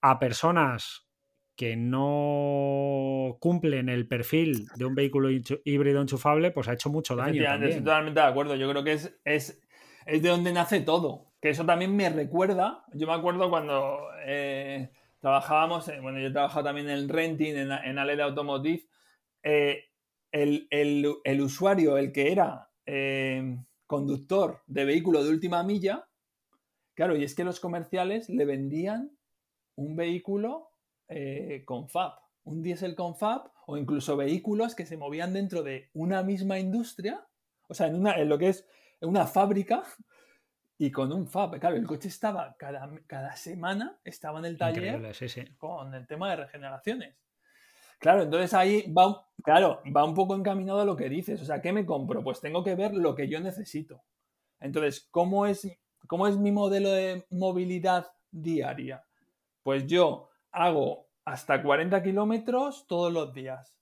a 0.00 0.18
personas 0.18 1.08
que 1.56 1.76
no 1.76 3.36
cumplen 3.40 3.88
el 3.88 4.08
perfil 4.08 4.66
de 4.76 4.84
un 4.84 4.94
vehículo 4.94 5.28
híbrido 5.30 6.00
enchufable, 6.00 6.50
pues 6.50 6.68
ha 6.68 6.72
hecho 6.72 6.90
mucho 6.90 7.16
daño. 7.16 7.42
Estoy 7.42 7.82
totalmente 7.82 8.20
de 8.20 8.26
acuerdo. 8.26 8.54
Yo 8.56 8.68
creo 8.70 8.84
que 8.84 8.92
es, 8.92 9.16
es, 9.24 9.62
es, 10.06 10.22
de 10.22 10.28
donde 10.28 10.52
nace 10.52 10.80
todo. 10.80 11.32
Que 11.40 11.50
eso 11.50 11.64
también 11.64 11.94
me 11.94 12.10
recuerda. 12.10 12.84
Yo 12.92 13.06
me 13.06 13.12
acuerdo 13.12 13.50
cuando 13.50 14.08
eh, 14.24 14.90
trabajábamos, 15.24 15.90
bueno, 16.02 16.20
yo 16.20 16.26
he 16.26 16.32
trabajado 16.32 16.66
también 16.66 16.90
en 16.90 17.08
renting, 17.08 17.54
en, 17.54 17.72
en 17.72 18.20
Automotive, 18.20 18.86
eh, 19.42 19.84
el, 20.30 21.40
usuario, 21.40 21.96
el 21.96 22.12
que 22.12 22.30
era 22.30 22.68
eh, 22.84 23.56
conductor 23.86 24.60
de 24.66 24.84
vehículo 24.84 25.24
de 25.24 25.30
última 25.30 25.62
milla, 25.62 26.06
claro, 26.92 27.16
y 27.16 27.24
es 27.24 27.34
que 27.34 27.42
los 27.42 27.58
comerciales 27.58 28.28
le 28.28 28.44
vendían 28.44 29.16
un 29.76 29.96
vehículo 29.96 30.68
eh, 31.08 31.62
con 31.64 31.88
FAB. 31.88 32.12
Un 32.42 32.60
diésel 32.60 32.94
con 32.94 33.16
FAB 33.16 33.50
o 33.66 33.78
incluso 33.78 34.18
vehículos 34.18 34.74
que 34.74 34.84
se 34.84 34.98
movían 34.98 35.32
dentro 35.32 35.62
de 35.62 35.88
una 35.94 36.22
misma 36.22 36.58
industria, 36.58 37.26
o 37.66 37.72
sea, 37.72 37.86
en, 37.86 37.94
una, 37.94 38.12
en 38.16 38.28
lo 38.28 38.36
que 38.36 38.50
es 38.50 38.68
una 39.00 39.26
fábrica 39.26 39.84
y 40.84 40.90
con 40.90 41.10
un 41.12 41.26
FAB. 41.26 41.58
Claro, 41.58 41.76
el 41.76 41.86
coche 41.86 42.08
estaba 42.08 42.54
cada, 42.58 42.90
cada 43.06 43.34
semana, 43.36 43.98
estaba 44.04 44.38
en 44.40 44.44
el 44.44 44.58
taller 44.58 45.00
con 45.56 45.94
el 45.94 46.06
tema 46.06 46.28
de 46.28 46.36
regeneraciones. 46.36 47.16
Claro, 47.98 48.24
entonces 48.24 48.52
ahí 48.52 48.92
va, 48.92 49.26
claro, 49.42 49.80
va 49.96 50.04
un 50.04 50.12
poco 50.12 50.34
encaminado 50.34 50.82
a 50.82 50.84
lo 50.84 50.94
que 50.94 51.08
dices. 51.08 51.40
O 51.40 51.44
sea, 51.46 51.62
¿qué 51.62 51.72
me 51.72 51.86
compro? 51.86 52.22
Pues 52.22 52.42
tengo 52.42 52.62
que 52.62 52.74
ver 52.74 52.92
lo 52.92 53.14
que 53.14 53.28
yo 53.28 53.40
necesito. 53.40 54.02
Entonces, 54.60 55.08
¿cómo 55.10 55.46
es, 55.46 55.66
cómo 56.06 56.28
es 56.28 56.36
mi 56.36 56.52
modelo 56.52 56.90
de 56.90 57.24
movilidad 57.30 58.12
diaria? 58.30 59.06
Pues 59.62 59.86
yo 59.86 60.28
hago 60.52 61.08
hasta 61.24 61.62
40 61.62 62.02
kilómetros 62.02 62.86
todos 62.86 63.10
los 63.10 63.32
días. 63.32 63.78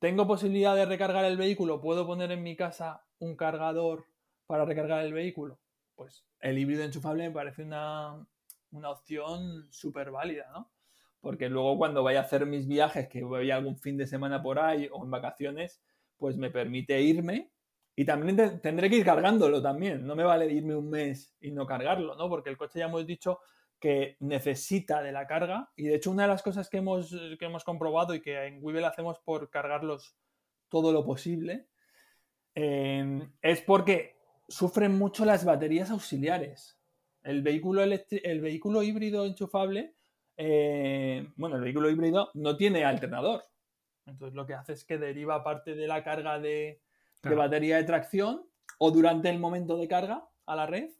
¿Tengo 0.00 0.26
posibilidad 0.26 0.76
de 0.76 0.84
recargar 0.84 1.24
el 1.24 1.38
vehículo? 1.38 1.80
¿Puedo 1.80 2.06
poner 2.06 2.30
en 2.30 2.42
mi 2.42 2.56
casa 2.56 3.06
un 3.20 3.36
cargador 3.36 4.04
para 4.46 4.66
recargar 4.66 5.02
el 5.02 5.14
vehículo? 5.14 5.61
Pues 6.02 6.24
el 6.40 6.58
híbrido 6.58 6.82
enchufable 6.82 7.28
me 7.28 7.34
parece 7.34 7.62
una, 7.62 8.26
una 8.72 8.90
opción 8.90 9.68
súper 9.70 10.10
válida, 10.10 10.50
¿no? 10.52 10.72
Porque 11.20 11.48
luego 11.48 11.78
cuando 11.78 12.02
vaya 12.02 12.20
a 12.20 12.22
hacer 12.24 12.46
mis 12.46 12.66
viajes, 12.66 13.08
que 13.08 13.22
voy 13.22 13.50
algún 13.52 13.78
fin 13.78 13.96
de 13.96 14.08
semana 14.08 14.42
por 14.42 14.58
ahí 14.58 14.88
o 14.90 15.04
en 15.04 15.10
vacaciones, 15.10 15.80
pues 16.16 16.36
me 16.36 16.50
permite 16.50 17.00
irme 17.00 17.52
y 17.94 18.04
también 18.04 18.60
tendré 18.60 18.90
que 18.90 18.96
ir 18.96 19.04
cargándolo 19.04 19.62
también. 19.62 20.04
No 20.04 20.16
me 20.16 20.24
vale 20.24 20.52
irme 20.52 20.74
un 20.74 20.90
mes 20.90 21.36
y 21.40 21.52
no 21.52 21.66
cargarlo, 21.66 22.16
¿no? 22.16 22.28
Porque 22.28 22.50
el 22.50 22.56
coche 22.56 22.80
ya 22.80 22.86
hemos 22.86 23.06
dicho 23.06 23.38
que 23.78 24.16
necesita 24.18 25.00
de 25.00 25.12
la 25.12 25.26
carga. 25.28 25.70
Y 25.76 25.84
de 25.84 25.94
hecho, 25.94 26.10
una 26.10 26.22
de 26.22 26.28
las 26.28 26.42
cosas 26.42 26.68
que 26.68 26.78
hemos, 26.78 27.10
que 27.38 27.44
hemos 27.44 27.62
comprobado 27.62 28.14
y 28.14 28.20
que 28.20 28.46
en 28.46 28.58
Weevil 28.60 28.84
hacemos 28.84 29.20
por 29.20 29.48
cargarlos 29.50 30.16
todo 30.68 30.92
lo 30.92 31.04
posible 31.04 31.68
eh, 32.54 33.28
es 33.40 33.60
porque 33.62 34.16
sufren 34.52 34.98
mucho 34.98 35.24
las 35.24 35.44
baterías 35.46 35.90
auxiliares. 35.90 36.78
El 37.22 37.42
vehículo, 37.42 37.82
el 37.82 38.40
vehículo 38.40 38.82
híbrido 38.82 39.24
enchufable, 39.24 39.94
eh, 40.36 41.26
bueno, 41.36 41.56
el 41.56 41.62
vehículo 41.62 41.88
híbrido 41.88 42.30
no 42.34 42.56
tiene 42.56 42.84
alternador. 42.84 43.44
Entonces 44.04 44.34
lo 44.34 44.44
que 44.44 44.54
hace 44.54 44.74
es 44.74 44.84
que 44.84 44.98
deriva 44.98 45.42
parte 45.42 45.74
de 45.74 45.86
la 45.86 46.04
carga 46.04 46.38
de, 46.38 46.82
de 47.22 47.34
batería 47.34 47.78
de 47.78 47.84
tracción 47.84 48.44
o 48.78 48.90
durante 48.90 49.30
el 49.30 49.38
momento 49.38 49.78
de 49.78 49.88
carga 49.88 50.28
a 50.44 50.56
la 50.56 50.66
red 50.66 50.90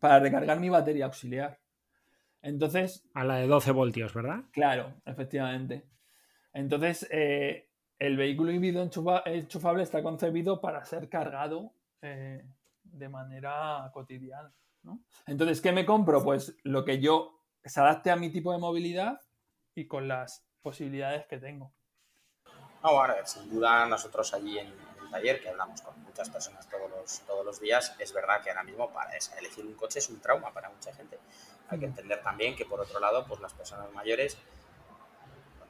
para 0.00 0.18
recargar 0.18 0.58
mi 0.58 0.68
batería 0.68 1.04
auxiliar. 1.04 1.60
Entonces. 2.42 3.08
A 3.14 3.24
la 3.24 3.36
de 3.36 3.46
12 3.46 3.70
voltios, 3.70 4.12
¿verdad? 4.12 4.40
Claro, 4.50 4.94
efectivamente. 5.06 5.84
Entonces, 6.52 7.06
eh, 7.10 7.68
el 8.00 8.16
vehículo 8.16 8.50
híbrido 8.50 8.82
enchufable 8.82 9.82
está 9.82 10.02
concebido 10.02 10.60
para 10.60 10.84
ser 10.84 11.08
cargado 11.08 11.72
eh, 12.02 12.44
de 12.94 13.08
manera 13.08 13.90
cotidiana. 13.92 14.52
Entonces, 15.26 15.60
¿qué 15.60 15.72
me 15.72 15.86
compro? 15.86 16.22
Pues 16.22 16.56
lo 16.62 16.84
que 16.84 17.00
yo 17.00 17.40
se 17.64 17.80
adapte 17.80 18.10
a 18.10 18.16
mi 18.16 18.30
tipo 18.30 18.52
de 18.52 18.58
movilidad 18.58 19.20
y 19.74 19.86
con 19.86 20.08
las 20.08 20.46
posibilidades 20.62 21.26
que 21.26 21.38
tengo. 21.38 21.72
No, 22.82 22.94
bueno, 22.94 23.14
sin 23.24 23.48
duda 23.50 23.86
nosotros 23.86 24.34
allí 24.34 24.58
en 24.58 24.66
el 24.66 25.10
taller, 25.10 25.40
que 25.40 25.48
hablamos 25.48 25.80
con 25.80 25.98
muchas 26.02 26.28
personas 26.28 26.68
todos 26.68 26.90
los, 26.90 27.20
todos 27.20 27.44
los 27.44 27.60
días, 27.60 27.96
es 27.98 28.12
verdad 28.12 28.42
que 28.42 28.50
ahora 28.50 28.62
mismo 28.62 28.92
para 28.92 29.12
elegir 29.38 29.64
un 29.64 29.74
coche 29.74 30.00
es 30.00 30.08
un 30.10 30.20
trauma 30.20 30.52
para 30.52 30.68
mucha 30.68 30.92
gente. 30.92 31.18
Hay 31.68 31.78
que 31.78 31.86
entender 31.86 32.22
también 32.22 32.54
que 32.54 32.66
por 32.66 32.80
otro 32.80 33.00
lado, 33.00 33.24
pues 33.26 33.40
las 33.40 33.54
personas 33.54 33.90
mayores, 33.92 34.36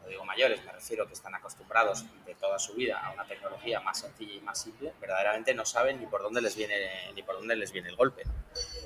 cuando 0.05 0.11
digo 0.11 0.25
mayores 0.27 0.63
me 0.65 0.73
refiero 0.73 1.07
que 1.07 1.15
están 1.15 1.35
acostumbrados 1.35 2.05
de 2.27 2.35
toda 2.35 2.59
su 2.59 2.75
vida 2.75 3.01
a 3.03 3.13
una 3.13 3.25
tecnología 3.27 3.81
más 3.81 4.01
sencilla 4.01 4.35
y 4.35 4.41
más 4.41 4.61
simple, 4.61 4.93
verdaderamente 5.01 5.55
no 5.55 5.65
saben 5.65 5.99
ni 5.99 6.07
por 6.07 6.23
dónde 6.23 6.43
les 6.43 6.55
viene, 6.57 6.77
ni 7.15 7.23
por 7.23 7.37
dónde 7.37 7.57
les 7.57 7.73
viene 7.73 7.89
el 7.89 7.97
golpe. 7.97 8.25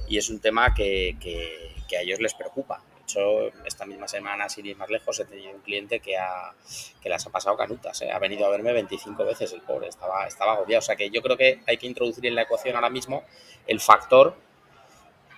Y 0.06 0.16
es 0.16 0.30
un 0.30 0.40
tema 0.40 0.72
que, 0.74 1.16
que, 1.20 1.96
a 1.96 2.02
ellos 2.02 2.20
les 2.20 2.34
preocupa. 2.34 2.80
De 2.94 3.02
hecho, 3.02 3.48
esta 3.64 3.84
misma 3.84 4.06
semana, 4.06 4.48
sin 4.48 4.66
ir 4.66 4.76
más 4.76 4.90
lejos, 4.90 5.18
he 5.18 5.24
tenido 5.24 5.50
un 5.50 5.60
cliente 5.60 5.98
que, 5.98 6.16
ha, 6.16 6.54
que 7.02 7.08
las 7.08 7.26
ha 7.26 7.30
pasado 7.30 7.56
canutas. 7.56 8.00
¿eh? 8.02 8.12
Ha 8.12 8.18
venido 8.18 8.46
a 8.46 8.50
verme 8.50 8.72
25 8.72 9.24
veces 9.24 9.52
el 9.52 9.62
pobre, 9.62 9.88
estaba, 9.88 10.26
estaba 10.26 10.52
agobiado. 10.52 10.78
O 10.78 10.82
sea 10.82 10.94
que 10.94 11.10
yo 11.10 11.20
creo 11.20 11.36
que 11.36 11.62
hay 11.66 11.78
que 11.78 11.86
introducir 11.86 12.26
en 12.26 12.36
la 12.36 12.42
ecuación 12.42 12.76
ahora 12.76 12.90
mismo 12.90 13.24
el 13.66 13.80
factor 13.80 14.36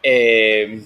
eh, 0.02 0.82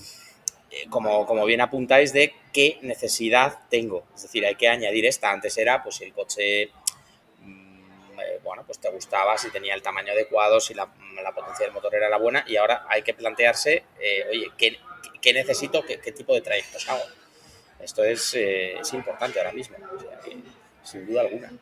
como, 0.90 1.26
como 1.26 1.44
bien 1.44 1.60
apuntáis, 1.60 2.12
de 2.12 2.34
qué 2.52 2.78
necesidad 2.82 3.60
tengo. 3.68 4.06
Es 4.14 4.22
decir, 4.22 4.44
hay 4.46 4.54
que 4.54 4.68
añadir 4.68 5.06
esta. 5.06 5.30
Antes 5.30 5.56
era, 5.58 5.82
pues, 5.82 5.96
si 5.96 6.04
el 6.04 6.12
coche, 6.12 6.70
mm, 7.40 8.20
eh, 8.20 8.40
bueno, 8.42 8.64
pues 8.66 8.78
te 8.78 8.90
gustaba, 8.90 9.36
si 9.38 9.50
tenía 9.50 9.74
el 9.74 9.82
tamaño 9.82 10.12
adecuado, 10.12 10.60
si 10.60 10.74
la, 10.74 10.86
potencia 11.34 11.66
del 11.66 11.74
motor 11.74 11.94
era 11.94 12.08
la 12.08 12.18
buena, 12.18 12.44
y 12.46 12.56
ahora 12.56 12.86
hay 12.88 13.02
que 13.02 13.14
plantearse, 13.14 13.84
eh, 14.00 14.26
oye, 14.30 14.52
¿qué, 14.56 15.32
necesito? 15.32 15.82
Qué, 15.82 16.12
tipo 16.12 16.34
de 16.34 16.40
trayectos 16.40 16.88
hago? 16.88 17.04
Esto 17.80 18.04
es, 18.04 18.34
importante 18.92 19.38
ahora 19.38 19.52
mismo, 19.52 19.76
sin 20.82 21.06
duda 21.06 21.22
alguna. 21.22 21.52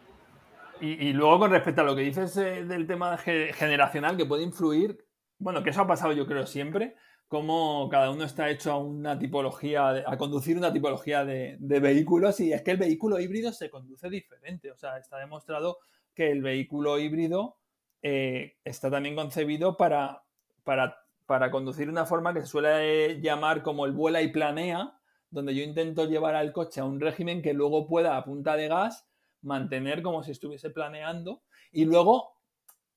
Y, 0.80 1.08
y, 1.08 1.12
luego 1.12 1.38
con 1.38 1.52
respecto 1.52 1.80
a 1.80 1.84
lo 1.84 1.94
que 1.94 2.02
dices 2.02 2.34
del 2.34 2.86
tema 2.88 3.16
generacional 3.16 4.16
que 4.16 4.26
puede 4.26 4.42
influir, 4.42 4.98
bueno, 5.38 5.62
que 5.62 5.70
eso 5.70 5.82
ha 5.82 5.86
pasado 5.86 6.12
yo 6.12 6.26
creo 6.26 6.46
siempre, 6.46 6.96
cómo 7.32 7.88
cada 7.88 8.10
uno 8.10 8.24
está 8.24 8.50
hecho 8.50 8.72
a 8.72 8.76
una 8.76 9.18
tipología, 9.18 10.04
a 10.06 10.18
conducir 10.18 10.58
una 10.58 10.70
tipología 10.70 11.24
de, 11.24 11.56
vehículos 11.58 12.38
y 12.40 12.52
es 12.52 12.60
que 12.60 12.72
el 12.72 12.76
vehículo 12.76 13.18
híbrido 13.18 13.54
se 13.54 13.70
conduce 13.70 14.10
diferente. 14.10 14.70
O 14.70 14.76
sea, 14.76 14.98
está 14.98 15.16
demostrado 15.16 15.78
que 16.14 16.30
el 16.30 16.42
vehículo 16.42 16.98
híbrido 16.98 17.56
eh, 18.02 18.58
está 18.66 18.90
también 18.90 19.16
concebido 19.16 19.78
para, 19.78 20.24
para, 20.62 20.98
para 21.24 21.50
conducir 21.50 21.88
una 21.88 22.04
forma 22.04 22.34
que 22.34 22.42
se 22.42 22.48
suele 22.48 23.18
llamar 23.22 23.62
como 23.62 23.86
el 23.86 23.92
vuela 23.92 24.20
y 24.20 24.28
planea, 24.28 24.98
donde 25.30 25.54
yo 25.54 25.62
intento 25.62 26.04
llevar 26.04 26.34
al 26.34 26.52
coche 26.52 26.82
a 26.82 26.84
un 26.84 27.00
régimen 27.00 27.40
que 27.40 27.54
luego 27.54 27.86
pueda 27.86 28.18
a 28.18 28.24
punta 28.26 28.56
de 28.56 28.68
gas 28.68 29.08
mantener 29.40 30.02
como 30.02 30.22
si 30.22 30.32
estuviese 30.32 30.68
planeando 30.68 31.40
y 31.72 31.86
luego 31.86 32.34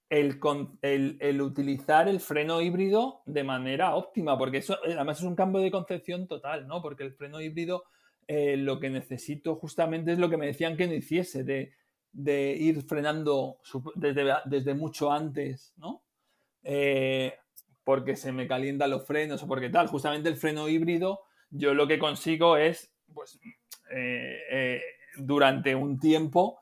el, 0.10 1.42
utilizar 1.42 2.08
el 2.08 2.20
freno 2.20 2.62
híbrido 2.62 3.22
de 3.26 3.44
manera 3.44 3.96
óptima, 3.96 4.38
porque 4.38 4.58
eso 4.58 4.76
eh, 4.86 4.94
además 4.94 5.20
es 5.20 5.26
un 5.26 5.36
cambio 5.36 5.62
de 5.62 5.72
concepción 5.72 6.28
total, 6.28 6.68
¿no? 6.68 6.82
Porque 6.82 7.04
el 7.04 7.14
freno 7.14 7.42
híbrido 7.42 7.86
eh, 8.28 8.58
lo 8.58 8.80
que 8.80 8.90
necesito 8.90 9.56
justamente 9.56 10.12
es 10.12 10.20
lo 10.20 10.30
que 10.30 10.38
me 10.38 10.48
decían 10.48 10.78
que 10.78 10.88
no 10.88 10.94
hiciese, 10.94 11.44
de, 11.44 11.74
ir 12.58 12.82
frenando 12.84 13.58
desde, 13.96 14.74
mucho 14.74 15.12
antes, 15.12 15.74
¿no? 15.78 16.04
Eh, 16.64 17.34
porque 17.84 18.16
se 18.16 18.32
me 18.32 18.48
calientan 18.48 18.90
los 18.90 19.06
frenos 19.06 19.44
o 19.44 19.48
porque 19.48 19.70
tal. 19.70 19.88
Justamente 19.88 20.30
el 20.30 20.38
freno 20.38 20.70
híbrido, 20.70 21.22
yo 21.50 21.74
lo 21.74 21.88
que 21.88 22.00
consigo 22.00 22.58
es, 22.58 22.92
pues, 23.14 23.40
durante 25.18 25.76
un 25.76 26.00
tiempo, 26.00 26.60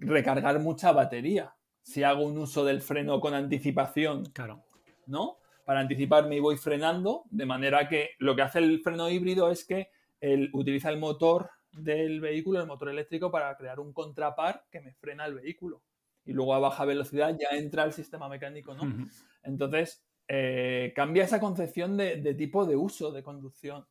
recargar 0.00 0.60
mucha 0.60 0.92
batería 0.92 1.57
si 1.88 2.02
hago 2.02 2.22
un 2.22 2.36
uso 2.36 2.66
del 2.66 2.82
freno 2.82 3.18
con 3.18 3.32
anticipación, 3.32 4.26
claro. 4.26 4.62
¿no? 5.06 5.38
Para 5.64 5.80
anticiparme 5.80 6.36
y 6.36 6.40
voy 6.40 6.58
frenando, 6.58 7.24
de 7.30 7.46
manera 7.46 7.88
que 7.88 8.10
lo 8.18 8.36
que 8.36 8.42
hace 8.42 8.58
el 8.58 8.80
freno 8.80 9.08
híbrido 9.08 9.50
es 9.50 9.64
que 9.64 9.88
él 10.20 10.50
utiliza 10.52 10.90
el 10.90 10.98
motor 10.98 11.48
del 11.72 12.20
vehículo, 12.20 12.60
el 12.60 12.66
motor 12.66 12.90
eléctrico, 12.90 13.30
para 13.30 13.56
crear 13.56 13.80
un 13.80 13.94
contrapar 13.94 14.66
que 14.70 14.82
me 14.82 14.92
frena 14.92 15.24
el 15.24 15.36
vehículo. 15.36 15.80
Y 16.26 16.34
luego 16.34 16.54
a 16.54 16.58
baja 16.58 16.84
velocidad 16.84 17.34
ya 17.38 17.56
entra 17.56 17.84
el 17.84 17.94
sistema 17.94 18.28
mecánico, 18.28 18.74
¿no? 18.74 19.08
Entonces, 19.42 20.04
eh, 20.28 20.92
cambia 20.94 21.24
esa 21.24 21.40
concepción 21.40 21.96
de, 21.96 22.34
tipo 22.34 22.66
de 22.66 22.76
uso 22.76 23.12
de 23.12 23.22
conducción. 23.22 23.86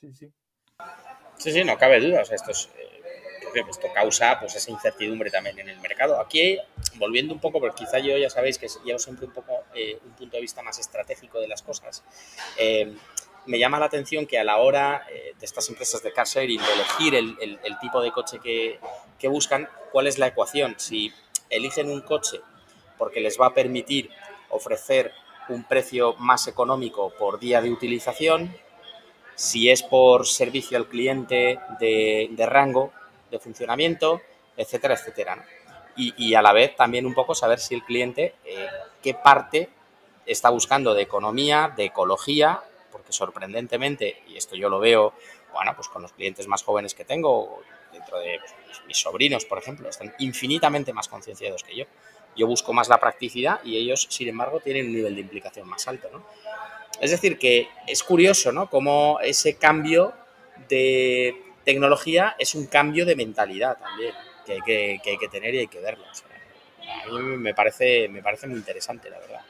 Sí, 0.00 0.14
sí. 0.14 0.32
Sí, 1.38 1.50
sí, 1.50 1.64
no 1.64 1.76
cabe 1.76 2.00
duda. 2.00 2.22
O 2.22 2.24
sea, 2.24 2.36
esto 2.36 2.52
es, 2.52 2.70
eh, 3.54 3.64
esto 3.68 3.88
causa 3.92 4.38
pues 4.40 4.54
esa 4.54 4.70
incertidumbre 4.70 5.30
también 5.30 5.58
en 5.58 5.68
el 5.68 5.80
mercado. 5.80 6.20
Aquí, 6.20 6.58
volviendo 6.96 7.34
un 7.34 7.40
poco, 7.40 7.60
porque 7.60 7.84
quizá 7.84 7.98
yo 7.98 8.16
ya 8.16 8.30
sabéis 8.30 8.58
que 8.58 8.68
llevo 8.84 8.98
siempre 8.98 9.26
un 9.26 9.32
poco 9.32 9.64
eh, 9.74 9.98
un 10.04 10.12
punto 10.12 10.36
de 10.36 10.40
vista 10.40 10.62
más 10.62 10.78
estratégico 10.78 11.40
de 11.40 11.48
las 11.48 11.62
cosas, 11.62 12.02
eh, 12.56 12.94
me 13.46 13.58
llama 13.58 13.78
la 13.78 13.86
atención 13.86 14.26
que 14.26 14.38
a 14.38 14.44
la 14.44 14.58
hora 14.58 15.06
eh, 15.10 15.34
de 15.38 15.46
estas 15.46 15.68
empresas 15.68 16.02
de 16.02 16.12
car 16.12 16.26
sharing 16.26 16.60
de 16.60 16.72
elegir 16.72 17.14
el, 17.14 17.78
tipo 17.80 18.00
de 18.00 18.12
coche 18.12 18.38
que, 18.40 18.78
que, 19.18 19.28
buscan, 19.28 19.68
¿cuál 19.90 20.06
es 20.06 20.18
la 20.18 20.28
ecuación? 20.28 20.76
Si 20.78 21.12
eligen 21.50 21.90
un 21.90 22.02
coche 22.02 22.40
porque 22.98 23.20
les 23.20 23.40
va 23.40 23.46
a 23.46 23.54
permitir 23.54 24.10
ofrecer 24.50 25.12
un 25.48 25.64
precio 25.64 26.14
más 26.18 26.46
económico 26.46 27.12
por 27.18 27.40
día 27.40 27.60
de 27.60 27.70
utilización, 27.70 28.54
si 29.34 29.70
es 29.70 29.82
por 29.82 30.26
servicio 30.26 30.78
al 30.78 30.86
cliente 30.86 31.58
de 31.80 32.46
rango, 32.46 32.92
de 33.32 33.40
funcionamiento, 33.40 34.20
etcétera, 34.56 34.94
etcétera. 34.94 35.44
Y, 35.94 36.34
a 36.34 36.40
la 36.40 36.52
vez 36.52 36.74
también 36.74 37.04
un 37.04 37.12
poco 37.12 37.34
saber 37.34 37.58
si 37.58 37.74
el 37.74 37.82
cliente, 37.82 38.34
eh, 38.44 38.66
qué 39.02 39.12
parte 39.12 39.68
está 40.24 40.48
buscando 40.48 40.94
de 40.94 41.02
economía, 41.02 41.70
de 41.76 41.86
ecología, 41.86 42.62
porque 42.90 43.12
sorprendentemente, 43.12 44.22
y 44.26 44.36
esto 44.36 44.56
yo 44.56 44.70
lo 44.70 44.78
veo, 44.78 45.12
bueno, 45.52 45.74
pues 45.76 45.88
con 45.88 46.00
los 46.00 46.12
clientes 46.12 46.46
más 46.46 46.62
jóvenes 46.62 46.94
que 46.94 47.04
tengo, 47.04 47.60
dentro 47.92 48.18
de 48.20 48.38
pues, 48.38 48.54
mis 48.86 48.96
sobrinos, 48.96 49.44
por 49.44 49.58
ejemplo, 49.58 49.88
están 49.90 50.14
infinitamente 50.18 50.94
más 50.94 51.08
concienciados 51.08 51.62
que 51.62 51.76
yo. 51.76 51.84
Yo 52.34 52.46
busco 52.46 52.72
más 52.72 52.88
la 52.88 52.98
practicidad 52.98 53.60
y 53.62 53.76
ellos, 53.76 54.06
sin 54.08 54.28
embargo, 54.28 54.60
tienen 54.60 54.86
un 54.86 54.94
nivel 54.94 55.14
de 55.14 55.20
implicación 55.20 55.68
más 55.68 55.86
alto. 55.88 56.08
Es 57.00 57.10
decir, 57.10 57.38
que 57.38 57.68
es 57.86 58.02
curioso, 58.02 58.50
¿no? 58.50 58.70
Cómo 58.70 59.18
ese 59.20 59.58
cambio 59.58 60.14
de 60.68 61.51
tecnología 61.64 62.34
es 62.38 62.54
un 62.54 62.66
cambio 62.66 63.06
de 63.06 63.16
mentalidad 63.16 63.78
también, 63.78 64.14
que 64.44 64.52
hay 64.52 65.18
que, 65.18 65.28
tener 65.28 65.54
y 65.54 65.58
hay 65.58 65.68
que 65.68 65.80
verlo. 65.80 66.04
a 66.06 67.12
mí 67.12 67.36
me 67.36 67.54
parece, 67.54 68.08
me 68.08 68.22
parece 68.22 68.46
muy 68.46 68.58
interesante, 68.58 69.10
la 69.10 69.18
verdad. 69.18 69.40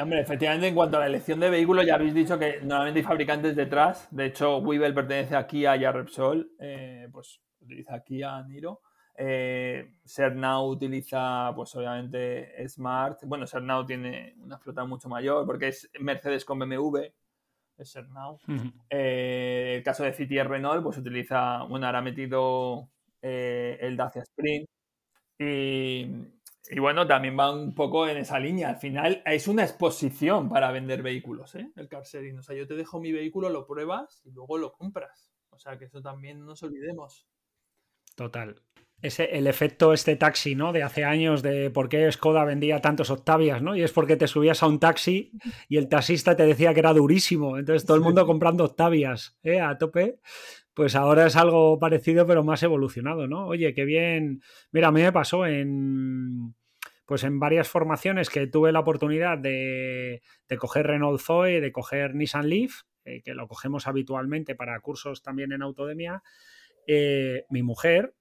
Hombre, 0.00 0.20
efectivamente, 0.20 0.68
en 0.68 0.74
cuanto 0.74 0.96
a 0.96 1.00
la 1.00 1.06
elección 1.06 1.40
de 1.40 1.50
vehículos, 1.50 1.84
ya 1.84 1.96
habéis 1.96 2.14
dicho 2.14 2.38
que 2.38 2.60
normalmente 2.62 3.00
hay 3.00 3.04
fabricantes 3.04 3.54
detrás. 3.56 4.08
De 4.10 4.26
hecho, 4.26 4.58
Weevil 4.58 4.94
pertenece 4.94 5.36
a 5.36 5.46
Kia 5.46 5.76
y 5.76 5.84
a 5.84 5.92
Repsol, 5.92 6.52
eh, 6.58 7.08
pues 7.12 7.40
utiliza 7.60 8.02
Kia 8.02 8.42
Niro. 8.42 8.80
Eh, 9.22 9.96
utiliza, 10.62 11.52
pues 11.54 11.74
obviamente, 11.76 12.66
Smart. 12.68 13.20
Bueno, 13.24 13.46
Cernau 13.46 13.84
tiene 13.84 14.34
una 14.38 14.58
flota 14.58 14.84
mucho 14.84 15.08
mayor 15.08 15.44
porque 15.44 15.68
es 15.68 15.90
Mercedes 16.00 16.44
con 16.44 16.58
BMW, 16.58 17.00
Eh, 18.88 19.74
el 19.76 19.82
caso 19.82 20.04
de 20.04 20.12
City 20.12 20.38
y 20.38 20.42
Renault, 20.42 20.82
pues 20.82 20.98
utiliza, 20.98 21.62
bueno, 21.64 21.86
ahora 21.86 21.98
ha 21.98 22.02
metido 22.02 22.90
eh, 23.22 23.78
el 23.80 23.96
Dacia 23.96 24.22
Sprint. 24.22 24.68
Y, 25.38 26.06
y, 26.70 26.78
bueno, 26.78 27.06
también 27.06 27.38
va 27.38 27.52
un 27.52 27.74
poco 27.74 28.06
en 28.06 28.18
esa 28.18 28.38
línea. 28.38 28.68
Al 28.68 28.76
final 28.76 29.22
es 29.24 29.48
una 29.48 29.62
exposición 29.62 30.48
para 30.48 30.70
vender 30.70 31.02
vehículos, 31.02 31.54
¿eh? 31.54 31.70
el 31.76 31.88
car 31.88 32.04
sharing. 32.04 32.38
O 32.38 32.42
sea, 32.42 32.54
yo 32.54 32.66
te 32.66 32.74
dejo 32.74 33.00
mi 33.00 33.12
vehículo, 33.12 33.48
lo 33.48 33.66
pruebas 33.66 34.22
y 34.24 34.30
luego 34.32 34.58
lo 34.58 34.72
compras. 34.72 35.32
O 35.50 35.58
sea, 35.58 35.78
que 35.78 35.86
eso 35.86 36.02
también 36.02 36.40
no 36.40 36.46
nos 36.46 36.62
olvidemos. 36.62 37.26
Total 38.14 38.60
ese, 39.02 39.36
el 39.36 39.46
efecto 39.46 39.92
este 39.92 40.16
taxi, 40.16 40.54
¿no? 40.54 40.72
De 40.72 40.82
hace 40.82 41.04
años 41.04 41.42
de 41.42 41.70
por 41.70 41.88
qué 41.88 42.10
Skoda 42.10 42.44
vendía 42.44 42.80
tantos 42.80 43.10
Octavias, 43.10 43.62
¿no? 43.62 43.76
Y 43.76 43.82
es 43.82 43.92
porque 43.92 44.16
te 44.16 44.26
subías 44.26 44.62
a 44.62 44.66
un 44.66 44.78
taxi 44.78 45.32
y 45.68 45.76
el 45.76 45.88
taxista 45.88 46.36
te 46.36 46.46
decía 46.46 46.74
que 46.74 46.80
era 46.80 46.92
durísimo. 46.92 47.58
Entonces 47.58 47.86
todo 47.86 47.96
el 47.96 48.02
mundo 48.02 48.26
comprando 48.26 48.64
Octavias, 48.64 49.38
¿eh? 49.42 49.60
A 49.60 49.78
tope. 49.78 50.20
Pues 50.74 50.94
ahora 50.94 51.26
es 51.26 51.36
algo 51.36 51.78
parecido, 51.78 52.26
pero 52.26 52.44
más 52.44 52.62
evolucionado, 52.62 53.26
¿no? 53.26 53.46
Oye, 53.46 53.74
qué 53.74 53.84
bien. 53.84 54.42
Mira, 54.72 54.88
a 54.88 54.92
mí 54.92 55.02
me 55.02 55.12
pasó 55.12 55.46
en. 55.46 56.54
Pues 57.04 57.24
en 57.24 57.40
varias 57.40 57.68
formaciones 57.68 58.30
que 58.30 58.46
tuve 58.46 58.70
la 58.70 58.80
oportunidad 58.80 59.36
de, 59.36 60.22
de 60.48 60.56
coger 60.58 60.86
Renault 60.86 61.20
Zoe, 61.20 61.60
de 61.60 61.72
coger 61.72 62.14
Nissan 62.14 62.48
Leaf, 62.48 62.82
eh, 63.04 63.22
que 63.22 63.34
lo 63.34 63.48
cogemos 63.48 63.88
habitualmente 63.88 64.54
para 64.54 64.78
cursos 64.80 65.22
también 65.22 65.52
en 65.52 65.62
Autodemia. 65.62 66.22
Eh, 66.86 67.44
mi 67.50 67.62
mujer, 67.62 68.14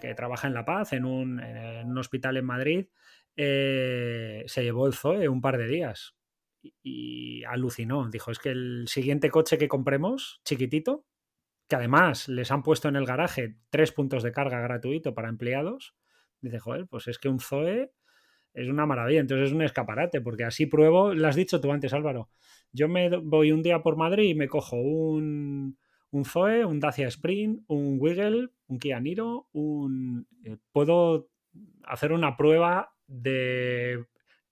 que 0.00 0.14
trabaja 0.14 0.46
en 0.46 0.54
La 0.54 0.64
Paz, 0.64 0.92
en 0.92 1.04
un, 1.04 1.98
hospital 1.98 2.36
en 2.36 2.44
Madrid, 2.44 2.86
eh, 3.36 4.44
se 4.46 4.62
llevó 4.62 4.86
el 4.86 4.94
Zoe 4.94 5.28
un 5.28 5.40
par 5.40 5.58
de 5.58 5.66
días 5.66 6.16
y, 6.82 7.44
alucinó. 7.44 8.08
Dijo, 8.08 8.30
es 8.30 8.38
que 8.38 8.50
el 8.50 8.86
siguiente 8.88 9.30
coche 9.30 9.58
que 9.58 9.68
compremos, 9.68 10.40
chiquitito, 10.44 11.04
que 11.68 11.76
además 11.76 12.28
les 12.28 12.50
han 12.50 12.62
puesto 12.62 12.88
en 12.88 12.96
el 12.96 13.06
garaje 13.06 13.56
tres 13.70 13.92
puntos 13.92 14.22
de 14.22 14.32
carga 14.32 14.60
gratuito 14.60 15.14
para 15.14 15.28
empleados, 15.28 15.94
dice, 16.40 16.58
joder, 16.58 16.86
pues 16.86 17.08
es 17.08 17.18
que 17.18 17.28
un 17.28 17.40
Zoe 17.40 17.92
es 18.54 18.68
una 18.68 18.86
maravilla, 18.86 19.20
entonces 19.20 19.48
es 19.48 19.52
un 19.52 19.62
escaparate, 19.62 20.20
porque 20.20 20.44
así 20.44 20.66
pruebo, 20.66 21.12
lo 21.12 21.28
has 21.28 21.36
dicho 21.36 21.60
tú 21.60 21.72
antes 21.72 21.92
Álvaro, 21.92 22.30
yo 22.72 22.88
me 22.88 23.08
voy 23.18 23.52
un 23.52 23.62
día 23.62 23.82
por 23.82 23.96
Madrid 23.96 24.30
y 24.30 24.34
me 24.34 24.48
cojo 24.48 24.76
un, 24.76 25.78
un 26.16 26.24
Zoe, 26.24 26.64
un 26.64 26.80
Dacia 26.80 27.08
Sprint, 27.08 27.64
un 27.68 27.98
Wiggle, 28.00 28.48
un 28.68 28.78
Kia 28.78 28.98
Niro, 29.00 29.48
un... 29.52 30.26
Eh, 30.44 30.56
puedo 30.72 31.28
hacer 31.84 32.12
una 32.12 32.36
prueba 32.36 32.94
de 33.06 34.06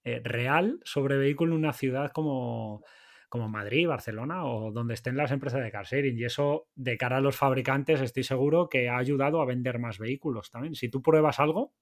eh, 0.04 0.20
real 0.22 0.80
sobre 0.84 1.16
vehículo 1.16 1.52
en 1.52 1.60
una 1.60 1.72
ciudad 1.72 2.12
como, 2.12 2.84
como 3.30 3.48
Madrid, 3.48 3.88
Barcelona 3.88 4.44
o 4.44 4.72
donde 4.72 4.94
estén 4.94 5.16
las 5.16 5.32
empresas 5.32 5.62
de 5.62 5.70
car 5.70 5.86
sharing. 5.86 6.18
Y 6.18 6.24
eso, 6.24 6.68
de 6.74 6.98
cara 6.98 7.16
a 7.16 7.22
los 7.22 7.36
fabricantes, 7.36 8.02
estoy 8.02 8.24
seguro 8.24 8.68
que 8.68 8.90
ha 8.90 8.98
ayudado 8.98 9.40
a 9.40 9.46
vender 9.46 9.78
más 9.78 9.98
vehículos 9.98 10.50
también. 10.50 10.74
Si 10.74 10.90
tú 10.90 11.00
pruebas 11.00 11.40
algo, 11.40 11.72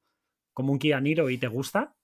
como 0.53 0.72
un 0.72 0.78
Kia 0.78 1.01
Niro, 1.01 1.28
y 1.28 1.39
te 1.39 1.49
gusta, 1.49 1.97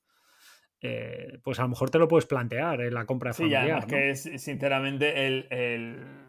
eh, 0.81 1.39
pues 1.45 1.61
a 1.61 1.63
lo 1.63 1.69
mejor 1.69 1.91
te 1.91 1.99
lo 1.99 2.09
puedes 2.09 2.27
plantear 2.27 2.81
en 2.81 2.95
la 2.95 3.07
compra 3.07 3.33
familiar. 3.33 3.83
Sí, 3.83 3.89
que 3.89 4.11
es, 4.11 4.23
sinceramente 4.43 5.27
el 5.27 5.47
el 5.51 6.29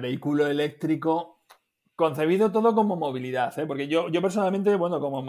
vehículo 0.00 0.46
eléctrico 0.46 1.38
concebido 1.98 2.52
todo 2.52 2.76
como 2.76 2.94
movilidad, 2.94 3.58
¿eh? 3.58 3.66
porque 3.66 3.88
yo, 3.88 4.08
yo 4.08 4.22
personalmente, 4.22 4.72
bueno, 4.76 5.00
como 5.00 5.20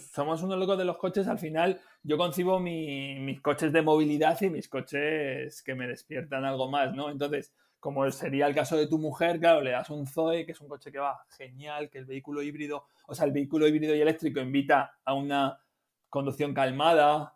somos 0.00 0.42
unos 0.42 0.58
locos 0.58 0.76
de 0.76 0.84
los 0.84 0.98
coches, 0.98 1.28
al 1.28 1.38
final 1.38 1.80
yo 2.02 2.18
concibo 2.18 2.58
mis 2.58 3.40
coches 3.40 3.72
de 3.72 3.80
movilidad 3.80 4.36
y 4.40 4.50
mis 4.50 4.68
coches 4.68 5.62
que 5.62 5.76
me 5.76 5.86
despiertan 5.86 6.44
algo 6.44 6.68
más, 6.68 6.92
¿no? 6.96 7.10
Entonces, 7.10 7.54
como 7.78 8.10
sería 8.10 8.48
el 8.48 8.56
caso 8.56 8.76
de 8.76 8.88
tu 8.88 8.98
mujer, 8.98 9.38
claro, 9.38 9.60
le 9.60 9.70
das 9.70 9.88
un 9.88 10.04
Zoe, 10.04 10.44
que 10.44 10.50
es 10.50 10.60
un 10.60 10.66
coche 10.66 10.90
que 10.90 10.98
va 10.98 11.24
genial, 11.38 11.88
que 11.90 11.98
el 11.98 12.06
vehículo 12.06 12.42
híbrido, 12.42 12.86
o 13.06 13.14
sea, 13.14 13.24
el 13.24 13.30
vehículo 13.30 13.68
híbrido 13.68 13.94
y 13.94 14.00
eléctrico 14.00 14.40
invita 14.40 14.98
a 15.04 15.14
una 15.14 15.60
conducción 16.08 16.52
calmada, 16.52 17.35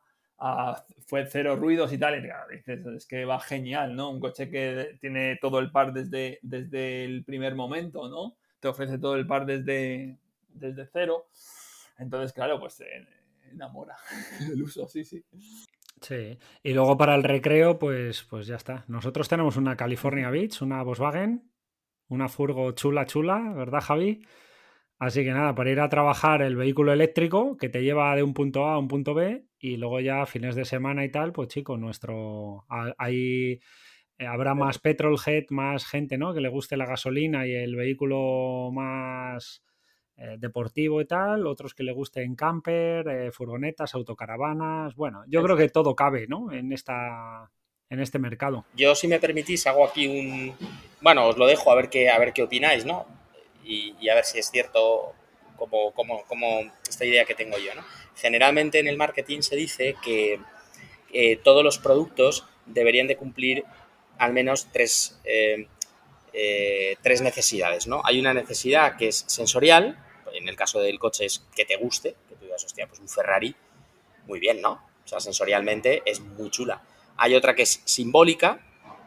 fue 1.06 1.26
cero 1.26 1.56
ruidos 1.56 1.92
y 1.92 1.98
tal. 1.98 2.24
Es 2.96 3.06
que 3.06 3.24
va 3.24 3.40
genial, 3.40 3.94
¿no? 3.94 4.10
Un 4.10 4.20
coche 4.20 4.48
que 4.48 4.96
tiene 5.00 5.36
todo 5.40 5.58
el 5.58 5.70
par 5.70 5.92
desde, 5.92 6.38
desde 6.42 7.04
el 7.04 7.24
primer 7.24 7.54
momento, 7.54 8.08
¿no? 8.08 8.36
Te 8.60 8.68
ofrece 8.68 8.98
todo 8.98 9.16
el 9.16 9.26
par 9.26 9.46
desde, 9.46 10.18
desde 10.48 10.86
cero. 10.86 11.28
Entonces, 11.98 12.32
claro, 12.32 12.58
pues 12.58 12.82
enamora 13.52 13.96
el 14.52 14.62
uso, 14.62 14.88
sí, 14.88 15.04
sí. 15.04 15.24
Sí, 16.00 16.38
y 16.62 16.72
luego 16.72 16.96
para 16.96 17.14
el 17.14 17.22
recreo, 17.22 17.78
pues, 17.78 18.22
pues 18.22 18.46
ya 18.46 18.56
está. 18.56 18.84
Nosotros 18.88 19.28
tenemos 19.28 19.56
una 19.56 19.76
California 19.76 20.30
Beach, 20.30 20.62
una 20.62 20.82
Volkswagen, 20.82 21.50
una 22.08 22.28
furgo 22.28 22.72
chula, 22.72 23.04
chula, 23.04 23.52
¿verdad, 23.54 23.82
Javi? 23.82 24.24
Así 25.00 25.24
que 25.24 25.32
nada, 25.32 25.54
para 25.54 25.70
ir 25.70 25.80
a 25.80 25.88
trabajar 25.88 26.42
el 26.42 26.56
vehículo 26.56 26.92
eléctrico 26.92 27.56
que 27.56 27.70
te 27.70 27.82
lleva 27.82 28.14
de 28.14 28.22
un 28.22 28.34
punto 28.34 28.66
A 28.66 28.74
a 28.74 28.78
un 28.78 28.86
punto 28.86 29.14
B 29.14 29.46
y 29.58 29.78
luego 29.78 29.98
ya 30.00 30.26
fines 30.26 30.54
de 30.54 30.66
semana 30.66 31.06
y 31.06 31.10
tal, 31.10 31.32
pues 31.32 31.48
chicos, 31.48 31.80
nuestro 31.80 32.66
hay 32.68 33.60
eh, 34.18 34.26
habrá 34.26 34.54
más 34.54 34.78
petrolhead, 34.78 35.44
más 35.48 35.86
gente, 35.86 36.18
¿no? 36.18 36.34
Que 36.34 36.42
le 36.42 36.50
guste 36.50 36.76
la 36.76 36.84
gasolina 36.84 37.46
y 37.46 37.54
el 37.54 37.76
vehículo 37.76 38.70
más 38.74 39.62
eh, 40.18 40.36
deportivo 40.38 41.00
y 41.00 41.06
tal, 41.06 41.46
otros 41.46 41.72
que 41.72 41.82
le 41.82 41.92
gusten 41.92 42.36
camper, 42.36 43.08
eh, 43.08 43.32
furgonetas, 43.32 43.94
autocaravanas, 43.94 44.94
bueno, 44.96 45.24
yo 45.28 45.42
creo 45.42 45.56
que 45.56 45.70
todo 45.70 45.96
cabe, 45.96 46.26
¿no? 46.28 46.52
En 46.52 46.72
esta 46.72 47.50
en 47.88 48.00
este 48.00 48.18
mercado. 48.18 48.66
Yo 48.76 48.94
si 48.94 49.08
me 49.08 49.18
permitís 49.18 49.66
hago 49.66 49.86
aquí 49.86 50.06
un 50.06 50.54
bueno, 51.00 51.26
os 51.26 51.38
lo 51.38 51.46
dejo 51.46 51.72
a 51.72 51.74
ver 51.74 51.88
qué 51.88 52.10
a 52.10 52.18
ver 52.18 52.34
qué 52.34 52.42
opináis, 52.42 52.84
¿no? 52.84 53.19
Y, 53.64 54.08
a 54.08 54.14
ver 54.14 54.24
si 54.24 54.38
es 54.38 54.50
cierto 54.50 55.14
como, 55.56 55.92
como, 55.92 56.72
esta 56.88 57.04
idea 57.04 57.24
que 57.24 57.34
tengo 57.34 57.58
yo. 57.58 57.74
¿no? 57.74 57.84
Generalmente 58.16 58.78
en 58.78 58.88
el 58.88 58.96
marketing 58.96 59.42
se 59.42 59.56
dice 59.56 59.94
que 60.02 60.40
eh, 61.12 61.36
todos 61.36 61.62
los 61.62 61.78
productos 61.78 62.46
deberían 62.66 63.06
de 63.06 63.16
cumplir 63.16 63.64
al 64.18 64.32
menos 64.32 64.68
tres, 64.72 65.18
eh, 65.24 65.66
eh, 66.32 66.96
tres 67.02 67.20
necesidades. 67.20 67.86
¿no? 67.86 68.02
Hay 68.04 68.18
una 68.18 68.34
necesidad 68.34 68.96
que 68.96 69.08
es 69.08 69.24
sensorial, 69.26 69.98
en 70.32 70.48
el 70.48 70.56
caso 70.56 70.80
del 70.80 70.98
coche 70.98 71.26
es 71.26 71.44
que 71.54 71.64
te 71.64 71.76
guste, 71.76 72.14
que 72.28 72.36
tú 72.36 72.44
digas, 72.44 72.64
hostia, 72.64 72.86
pues 72.86 73.00
un 73.00 73.08
Ferrari, 73.08 73.54
muy 74.26 74.38
bien, 74.38 74.60
¿no? 74.60 74.72
O 75.04 75.08
sea, 75.08 75.18
sensorialmente 75.18 76.02
es 76.06 76.20
muy 76.20 76.50
chula. 76.50 76.82
Hay 77.16 77.34
otra 77.34 77.54
que 77.54 77.62
es 77.62 77.82
simbólica, 77.84 78.60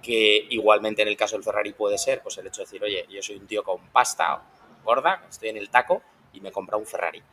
que 0.04 0.46
igualmente 0.50 1.02
en 1.02 1.08
el 1.08 1.18
caso 1.18 1.36
del 1.36 1.44
Ferrari 1.44 1.74
puede 1.74 1.98
ser, 1.98 2.22
pues 2.22 2.38
el 2.38 2.46
hecho 2.46 2.62
de 2.62 2.66
decir, 2.66 2.84
oye, 2.84 3.08
yo 3.10 3.24
soy 3.24 3.38
un 3.38 3.48
tío 3.48 3.64
con 3.64 3.80
pasta 3.88 4.44
gorda, 4.84 5.26
estoy 5.30 5.50
en 5.50 5.58
el 5.58 5.70
taco 5.70 6.04
y 6.34 6.42
me 6.42 6.52
compra 6.52 6.78
un 6.78 6.86
Ferrari 6.86 7.24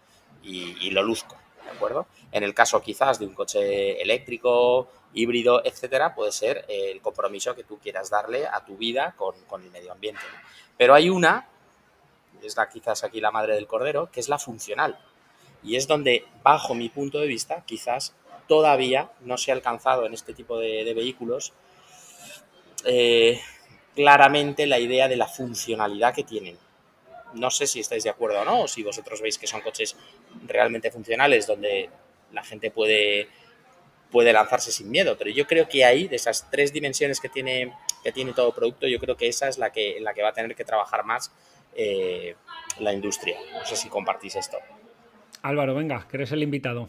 y, 0.43 0.91
lo 0.91 1.03
luzco, 1.03 1.37
¿de 1.64 1.71
acuerdo? 1.71 2.07
En 2.33 2.45
el 2.45 2.55
caso 2.55 2.81
quizás 2.81 3.18
de 3.18 3.27
un 3.27 3.35
coche 3.35 4.01
eléctrico, 4.01 4.89
híbrido, 5.12 5.62
etcétera, 5.64 6.14
puede 6.14 6.33
ser 6.33 6.64
el 6.68 7.01
compromiso 7.03 7.55
que 7.55 7.64
tú 7.64 7.79
quieras 7.79 8.09
darle 8.09 8.47
a 8.47 8.64
tu 8.64 8.77
vida 8.77 9.14
con, 9.16 9.35
el 9.62 9.71
medio 9.71 9.93
ambiente. 9.93 10.23
Pero 10.79 10.95
hay 10.95 11.11
una, 11.11 11.49
es 12.43 12.57
la, 12.57 12.68
quizás 12.68 13.05
aquí 13.05 13.21
la 13.21 13.33
madre 13.33 13.55
del 13.55 13.66
cordero, 13.66 14.11
que 14.11 14.21
es 14.21 14.29
la 14.29 14.39
funcional. 14.39 14.99
Y 15.62 15.77
es 15.77 15.87
donde, 15.87 16.25
bajo 16.43 16.75
mi 16.75 16.89
punto 16.89 17.18
de 17.18 17.27
vista, 17.27 17.64
quizás 17.66 18.14
todavía 18.47 19.11
no 19.21 19.37
se 19.37 19.51
ha 19.51 19.55
alcanzado 19.55 20.07
en 20.07 20.14
este 20.14 20.33
tipo 20.33 20.59
de 20.59 20.95
vehículos 20.95 21.53
eh, 22.85 23.41
claramente 23.95 24.66
la 24.66 24.78
idea 24.78 25.09
de 25.09 25.16
la 25.16 25.26
funcionalidad 25.26 26.14
que 26.14 26.24
tienen. 26.24 26.57
No 27.35 27.51
sé 27.51 27.66
si 27.66 27.81
estáis 27.81 28.05
de 28.05 28.11
acuerdo 28.11 28.41
o 28.41 28.45
no, 28.45 28.62
o 28.62 28.68
si 28.68 28.83
vosotros 28.83 29.20
veis 29.20 29.39
que 29.39 29.47
son 29.47 29.61
coches 29.61 29.97
realmente 30.47 30.91
funcionales 30.91 31.47
donde 31.47 31.89
la 32.33 32.43
gente 32.43 32.70
puede, 32.70 33.28
puede 34.11 34.33
lanzarse 34.33 34.72
sin 34.72 34.91
miedo, 34.91 35.16
pero 35.16 35.31
yo 35.31 35.47
creo 35.47 35.68
que 35.68 35.85
ahí, 35.85 36.09
de 36.09 36.16
esas 36.16 36.51
tres 36.51 36.72
dimensiones 36.72 37.20
que 37.20 37.28
tiene 37.28 37.72
que 38.03 38.12
tiene 38.12 38.33
todo 38.33 38.53
producto, 38.53 38.87
yo 38.87 38.99
creo 38.99 39.16
que 39.16 39.28
esa 39.28 39.49
es 39.49 39.59
la 39.59 39.70
que, 39.70 39.99
en 39.99 40.05
la 40.05 40.14
que 40.14 40.22
va 40.22 40.31
a 40.31 40.33
tener 40.33 40.55
que 40.55 40.64
trabajar 40.64 41.05
más 41.05 41.33
eh, 41.74 42.35
la 42.78 42.93
industria. 42.93 43.39
No 43.53 43.64
sé 43.64 43.76
si 43.76 43.89
compartís 43.89 44.37
esto. 44.37 44.59
Álvaro, 45.43 45.74
venga, 45.74 46.07
que 46.09 46.16
eres 46.16 46.33
el 46.33 46.43
invitado. 46.43 46.89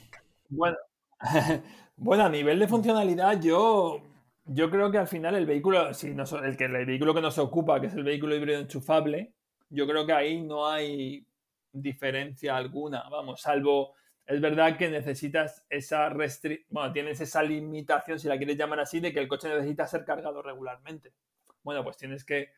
Bueno, 0.49 0.77
bueno 1.97 2.25
a 2.25 2.29
nivel 2.29 2.59
de 2.59 2.67
funcionalidad, 2.67 3.39
yo, 3.41 4.01
yo 4.45 4.69
creo 4.69 4.91
que 4.91 4.97
al 4.97 5.07
final 5.07 5.35
el 5.35 5.45
vehículo, 5.45 5.93
si 5.93 6.07
el, 6.07 6.57
que, 6.57 6.65
el 6.65 6.85
vehículo 6.85 7.13
que 7.13 7.21
nos 7.21 7.37
ocupa, 7.37 7.79
que 7.79 7.87
es 7.87 7.93
el 7.93 8.03
vehículo 8.03 8.35
híbrido 8.35 8.59
enchufable, 8.59 9.33
yo 9.69 9.87
creo 9.87 10.05
que 10.05 10.13
ahí 10.13 10.41
no 10.41 10.67
hay 10.67 11.25
diferencia 11.71 12.57
alguna, 12.57 13.07
vamos, 13.09 13.41
salvo 13.41 13.95
es 14.31 14.39
verdad 14.39 14.77
que 14.77 14.89
necesitas 14.89 15.65
esa 15.69 16.07
restricción, 16.07 16.67
bueno, 16.69 16.93
tienes 16.93 17.19
esa 17.19 17.43
limitación, 17.43 18.17
si 18.17 18.27
la 18.27 18.37
quieres 18.37 18.57
llamar 18.57 18.79
así, 18.79 18.99
de 18.99 19.11
que 19.11 19.19
el 19.19 19.27
coche 19.27 19.49
necesita 19.49 19.85
ser 19.87 20.05
cargado 20.05 20.41
regularmente. 20.41 21.11
Bueno, 21.63 21.83
pues 21.83 21.97
tienes 21.97 22.23
que, 22.23 22.53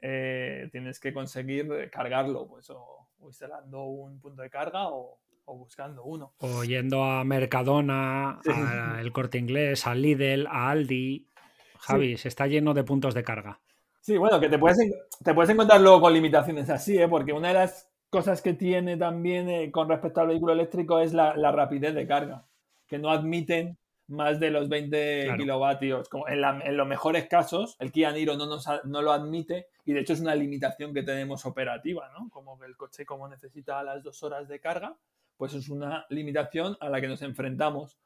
eh, 0.00 0.68
tienes 0.70 1.00
que 1.00 1.12
conseguir 1.12 1.90
cargarlo, 1.90 2.46
pues 2.46 2.70
o, 2.70 3.08
instalando 3.22 3.84
un 3.84 4.20
punto 4.20 4.42
de 4.42 4.50
carga 4.50 4.88
o, 4.90 5.18
buscando 5.56 6.04
uno. 6.04 6.34
O 6.38 6.64
yendo 6.64 7.04
a 7.04 7.24
Mercadona, 7.24 8.40
al 8.40 9.00
El 9.00 9.12
Corte 9.12 9.38
Inglés, 9.38 9.86
a 9.86 9.94
Lidl, 9.94 10.46
a 10.46 10.70
Aldi. 10.70 11.26
Javi, 11.80 12.16
se 12.16 12.28
está 12.28 12.46
lleno 12.46 12.74
de 12.74 12.84
puntos 12.84 13.14
de 13.14 13.22
carga. 13.22 13.60
Sí, 14.00 14.16
bueno, 14.16 14.40
que 14.40 14.48
te 14.48 14.58
puedes, 14.58 14.78
te 15.22 15.34
puedes 15.34 15.50
encontrar 15.50 15.80
luego 15.80 16.00
con 16.00 16.12
limitaciones 16.12 16.70
así, 16.70 16.98
¿eh? 16.98 17.08
porque 17.08 17.32
una 17.32 17.48
de 17.48 17.54
las 17.54 17.90
cosas 18.10 18.40
que 18.40 18.54
tiene 18.54 18.96
también 18.96 19.48
eh, 19.48 19.70
con 19.70 19.88
respecto 19.88 20.20
al 20.20 20.28
vehículo 20.28 20.52
eléctrico 20.52 20.98
es 20.98 21.12
la, 21.12 21.34
rapidez 21.52 21.94
de 21.94 22.06
carga, 22.06 22.46
que 22.86 22.98
no 22.98 23.10
admiten 23.10 23.76
más 24.06 24.40
de 24.40 24.50
los 24.50 24.68
20 24.68 25.34
kilovatios. 25.36 26.08
Como 26.08 26.26
en, 26.26 26.40
los 26.76 26.86
mejores 26.86 27.28
casos, 27.28 27.76
el 27.78 27.92
Kia 27.92 28.10
Niro 28.10 28.36
no, 28.36 28.46
no 28.84 29.02
lo 29.02 29.12
admite 29.12 29.66
y 29.84 29.92
de 29.92 30.00
hecho 30.00 30.14
es 30.14 30.20
una 30.20 30.34
limitación 30.34 30.94
que 30.94 31.02
tenemos 31.02 31.44
operativa, 31.44 32.10
¿no? 32.18 32.30
Como 32.30 32.58
que 32.58 32.64
el 32.64 32.76
coche 32.76 33.04
como 33.04 33.28
necesita 33.28 33.82
las 33.82 34.02
dos 34.02 34.22
horas 34.22 34.48
de 34.48 34.58
carga, 34.58 34.96
pues 35.38 35.54
es 35.54 35.70
una 35.70 36.04
limitación 36.10 36.76
a 36.80 36.90
la 36.90 37.00
que 37.00 37.08
nos 37.08 37.22
enfrentamos. 37.22 37.96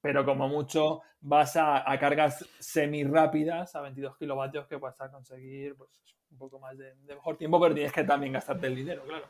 Pero 0.00 0.24
como 0.24 0.46
mucho 0.46 1.00
vas 1.20 1.56
a, 1.56 1.82
cargas 1.98 2.44
semi 2.60 3.02
rápidas 3.02 3.74
a 3.74 3.80
22 3.80 4.16
kilovatios 4.18 4.66
que 4.68 4.76
vas 4.76 5.00
a 5.00 5.10
conseguir 5.10 5.74
pues, 5.74 5.90
un 6.30 6.38
poco 6.38 6.60
más 6.60 6.76
de, 6.78 6.94
mejor 7.06 7.36
tiempo, 7.36 7.58
pero 7.58 7.74
tienes 7.74 7.92
que 7.92 8.04
también 8.04 8.34
gastarte 8.34 8.68
el 8.68 8.76
dinero, 8.76 9.02
claro. 9.04 9.24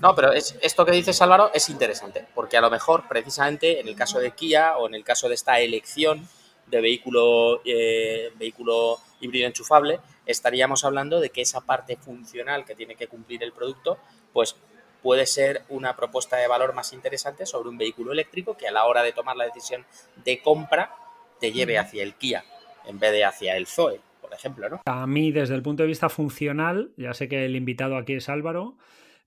No, 0.00 0.14
pero 0.14 0.32
es, 0.32 0.56
esto 0.62 0.84
que 0.84 0.92
dices 0.92 1.20
Álvaro 1.22 1.50
es 1.54 1.70
interesante, 1.70 2.26
porque 2.34 2.58
a 2.58 2.60
lo 2.60 2.70
mejor 2.70 3.08
precisamente 3.08 3.80
en 3.80 3.88
el 3.88 3.96
caso 3.96 4.20
de 4.20 4.32
Kia 4.32 4.76
o 4.76 4.86
en 4.86 4.94
el 4.94 5.02
caso 5.02 5.28
de 5.28 5.34
esta 5.34 5.58
elección 5.58 6.28
de 6.66 6.80
vehículo, 6.80 7.62
eh, 7.64 8.30
vehículo 8.36 8.98
híbrido 9.20 9.46
enchufable, 9.46 10.00
estaríamos 10.26 10.84
hablando 10.84 11.18
de 11.18 11.30
que 11.30 11.40
esa 11.40 11.62
parte 11.62 11.96
funcional 11.96 12.64
que 12.64 12.74
tiene 12.74 12.94
que 12.94 13.08
cumplir 13.08 13.42
el 13.42 13.52
producto, 13.52 13.98
pues 14.32 14.56
puede 15.02 15.26
ser 15.26 15.62
una 15.68 15.96
propuesta 15.96 16.36
de 16.36 16.48
valor 16.48 16.74
más 16.74 16.92
interesante 16.92 17.46
sobre 17.46 17.68
un 17.68 17.78
vehículo 17.78 18.12
eléctrico 18.12 18.56
que 18.56 18.68
a 18.68 18.72
la 18.72 18.84
hora 18.84 19.02
de 19.02 19.12
tomar 19.12 19.36
la 19.36 19.44
decisión 19.44 19.84
de 20.24 20.40
compra 20.40 20.94
te 21.40 21.52
lleve 21.52 21.78
hacia 21.78 22.02
el 22.02 22.14
Kia 22.14 22.44
en 22.86 22.98
vez 22.98 23.12
de 23.12 23.24
hacia 23.24 23.56
el 23.56 23.66
Zoe 23.66 24.00
ejemplo, 24.34 24.68
¿no? 24.68 24.80
A 24.86 25.06
mí, 25.06 25.32
desde 25.32 25.54
el 25.54 25.62
punto 25.62 25.82
de 25.82 25.88
vista 25.88 26.08
funcional, 26.08 26.92
ya 26.96 27.14
sé 27.14 27.28
que 27.28 27.44
el 27.44 27.56
invitado 27.56 27.96
aquí 27.96 28.14
es 28.14 28.28
Álvaro, 28.28 28.76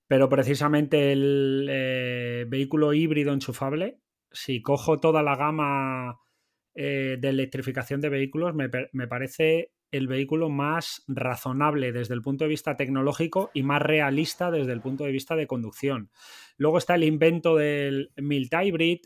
pero 0.08 0.30
precisamente 0.30 1.12
el 1.12 1.68
eh, 1.70 2.46
vehículo 2.48 2.94
híbrido 2.94 3.34
enchufable, 3.34 4.00
si 4.32 4.62
cojo 4.62 5.00
toda 5.00 5.24
la 5.24 5.36
gama 5.36 6.20
eh, 6.76 7.18
de 7.20 7.30
electrificación 7.30 8.02
de 8.02 8.10
vehículos, 8.10 8.54
me, 8.54 8.70
me, 8.92 9.08
parece 9.08 9.72
el 9.96 10.08
vehículo 10.08 10.50
más 10.50 11.04
razonable 11.08 11.92
desde 11.92 12.14
el 12.14 12.22
punto 12.22 12.44
de 12.44 12.50
vista 12.50 12.78
tecnológico 12.78 13.52
y 13.54 13.64
más 13.64 13.82
realista 13.82 14.52
desde 14.52 14.74
el 14.74 14.82
punto 14.82 15.04
de 15.04 15.12
vista 15.12 15.36
de 15.36 15.48
conducción. 15.48 16.10
Luego 16.58 16.78
está 16.78 16.96
el 16.96 17.04
invento 17.04 17.56
del 17.56 18.12
Milt 18.18 18.54
Hybrid, 18.54 19.00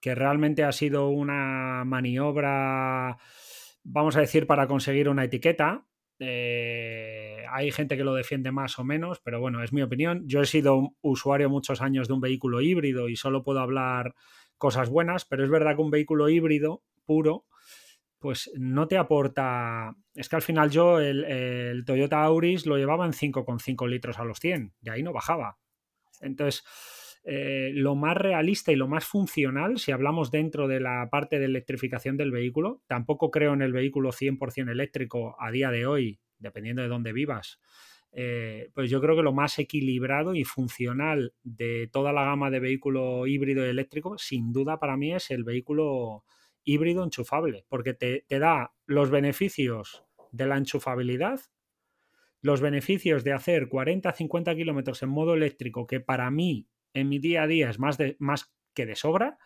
que 0.00 0.14
realmente 0.14 0.64
ha 0.64 0.72
sido 0.72 1.08
una 1.08 1.84
maniobra 1.84 3.18
vamos 3.88 4.16
a 4.16 4.20
decir, 4.20 4.46
para 4.46 4.66
conseguir 4.66 5.08
una 5.08 5.24
etiqueta. 5.24 5.86
Eh, 6.18 7.44
hay 7.50 7.70
gente 7.70 7.96
que 7.96 8.04
lo 8.04 8.14
defiende 8.14 8.52
más 8.52 8.78
o 8.78 8.84
menos, 8.84 9.20
pero 9.20 9.40
bueno, 9.40 9.62
es 9.62 9.72
mi 9.72 9.82
opinión. 9.82 10.24
Yo 10.26 10.42
he 10.42 10.46
sido 10.46 10.94
usuario 11.00 11.48
muchos 11.48 11.80
años 11.80 12.08
de 12.08 12.14
un 12.14 12.20
vehículo 12.20 12.60
híbrido 12.60 13.08
y 13.08 13.16
solo 13.16 13.42
puedo 13.42 13.60
hablar 13.60 14.14
cosas 14.58 14.90
buenas, 14.90 15.24
pero 15.24 15.44
es 15.44 15.50
verdad 15.50 15.76
que 15.76 15.82
un 15.82 15.90
vehículo 15.90 16.28
híbrido 16.28 16.82
puro, 17.06 17.46
pues 18.18 18.50
no 18.56 18.88
te 18.88 18.96
aporta. 18.96 19.94
Es 20.14 20.28
que 20.28 20.36
al 20.36 20.42
final 20.42 20.70
yo 20.70 21.00
el, 21.00 21.84
Toyota 21.84 22.22
Auris 22.22 22.66
lo 22.66 22.76
llevaba 22.76 23.06
en 23.06 23.12
5,5 23.12 23.88
litros 23.88 24.18
a 24.18 24.24
los 24.24 24.38
100, 24.38 24.74
de 24.80 24.90
ahí 24.90 25.02
no 25.02 25.12
bajaba. 25.12 25.58
Entonces, 26.20 26.64
eh, 27.24 27.70
lo 27.74 27.94
más 27.94 28.16
realista 28.16 28.72
y 28.72 28.76
lo 28.76 28.88
más 28.88 29.04
funcional, 29.04 29.78
si 29.78 29.92
hablamos 29.92 30.30
dentro 30.30 30.66
de 30.66 30.80
la 30.80 31.08
parte 31.10 31.38
de 31.38 31.44
electrificación 31.44 32.16
del 32.16 32.32
vehículo, 32.32 32.82
tampoco 32.86 33.30
creo 33.30 33.52
en 33.52 33.62
el 33.62 33.72
vehículo 33.72 34.10
100% 34.10 34.70
eléctrico 34.70 35.36
a 35.38 35.50
día 35.50 35.70
de 35.70 35.86
hoy, 35.86 36.20
dependiendo 36.38 36.82
de 36.82 36.88
dónde 36.88 37.12
vivas. 37.12 37.60
Eh, 38.10 38.70
pues 38.74 38.90
yo 38.90 39.00
creo 39.00 39.14
que 39.14 39.22
lo 39.22 39.32
más 39.32 39.58
equilibrado 39.58 40.34
y 40.34 40.44
funcional 40.44 41.34
de 41.42 41.88
toda 41.92 42.12
la 42.12 42.24
gama 42.24 42.50
de 42.50 42.58
vehículo 42.58 43.26
híbrido 43.26 43.64
y 43.64 43.68
eléctrico, 43.68 44.16
sin 44.18 44.52
duda 44.52 44.78
para 44.78 44.96
mí 44.96 45.14
es 45.14 45.30
el 45.30 45.44
vehículo 45.44 46.24
híbrido 46.68 47.02
enchufable, 47.02 47.64
porque 47.68 47.94
te, 47.94 48.26
te 48.28 48.38
da 48.38 48.74
los 48.84 49.10
beneficios 49.10 50.04
de 50.32 50.46
la 50.46 50.58
enchufabilidad, 50.58 51.40
los 52.42 52.60
beneficios 52.60 53.24
de 53.24 53.32
hacer 53.32 53.68
40-50 53.68 54.54
kilómetros 54.54 55.02
en 55.02 55.08
modo 55.08 55.32
eléctrico, 55.34 55.86
que 55.86 56.00
para 56.00 56.30
mí 56.30 56.68
en 56.92 57.08
mi 57.08 57.18
día 57.18 57.44
a 57.44 57.46
día 57.46 57.70
es 57.70 57.78
más, 57.78 57.96
de, 57.96 58.16
más 58.18 58.52
que 58.74 58.84
de 58.84 58.96
sobra. 58.96 59.38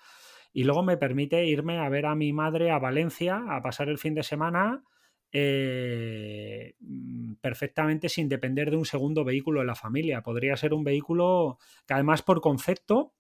Y 0.53 0.65
luego 0.65 0.83
me 0.83 0.97
permite 0.97 1.47
irme 1.47 1.79
a 1.79 1.89
ver 1.89 2.07
a 2.07 2.17
mi 2.17 2.33
madre 2.33 2.73
a 2.73 2.79
Valencia 2.79 3.43
a 3.49 3.63
pasar 3.63 3.89
el 3.89 3.99
fin 3.99 4.15
de 4.15 4.25
semana 4.25 4.83
eh, 5.31 6.75
mm, 6.81 7.35
perfectamente 7.41 8.09
sin 8.09 8.29
depender 8.29 8.71
de 8.71 8.77
un 8.77 8.85
segundo 8.85 9.25
vehículo 9.25 9.61
en 9.61 9.69
la 9.69 9.77
familia. 9.77 10.23
Podría 10.23 10.57
ser 10.57 10.75
un 10.75 10.83
vehículo 10.83 11.59
que 11.87 11.95
además 11.95 12.23
por 12.23 12.41
concepto 12.41 13.15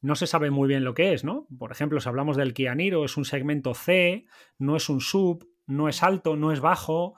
no 0.00 0.14
se 0.14 0.26
sabe 0.26 0.50
muy 0.50 0.68
bien 0.68 0.84
lo 0.84 0.94
que 0.94 1.12
es, 1.12 1.24
¿no? 1.24 1.46
Por 1.58 1.72
ejemplo, 1.72 2.00
si 2.00 2.08
hablamos 2.08 2.36
del 2.36 2.54
Kia 2.54 2.74
Niro, 2.74 3.04
es 3.04 3.16
un 3.16 3.24
segmento 3.24 3.74
C, 3.74 4.24
no 4.58 4.76
es 4.76 4.88
un 4.88 5.00
sub, 5.00 5.48
no 5.66 5.88
es 5.88 6.02
alto, 6.02 6.36
no 6.36 6.52
es 6.52 6.60
bajo, 6.60 7.14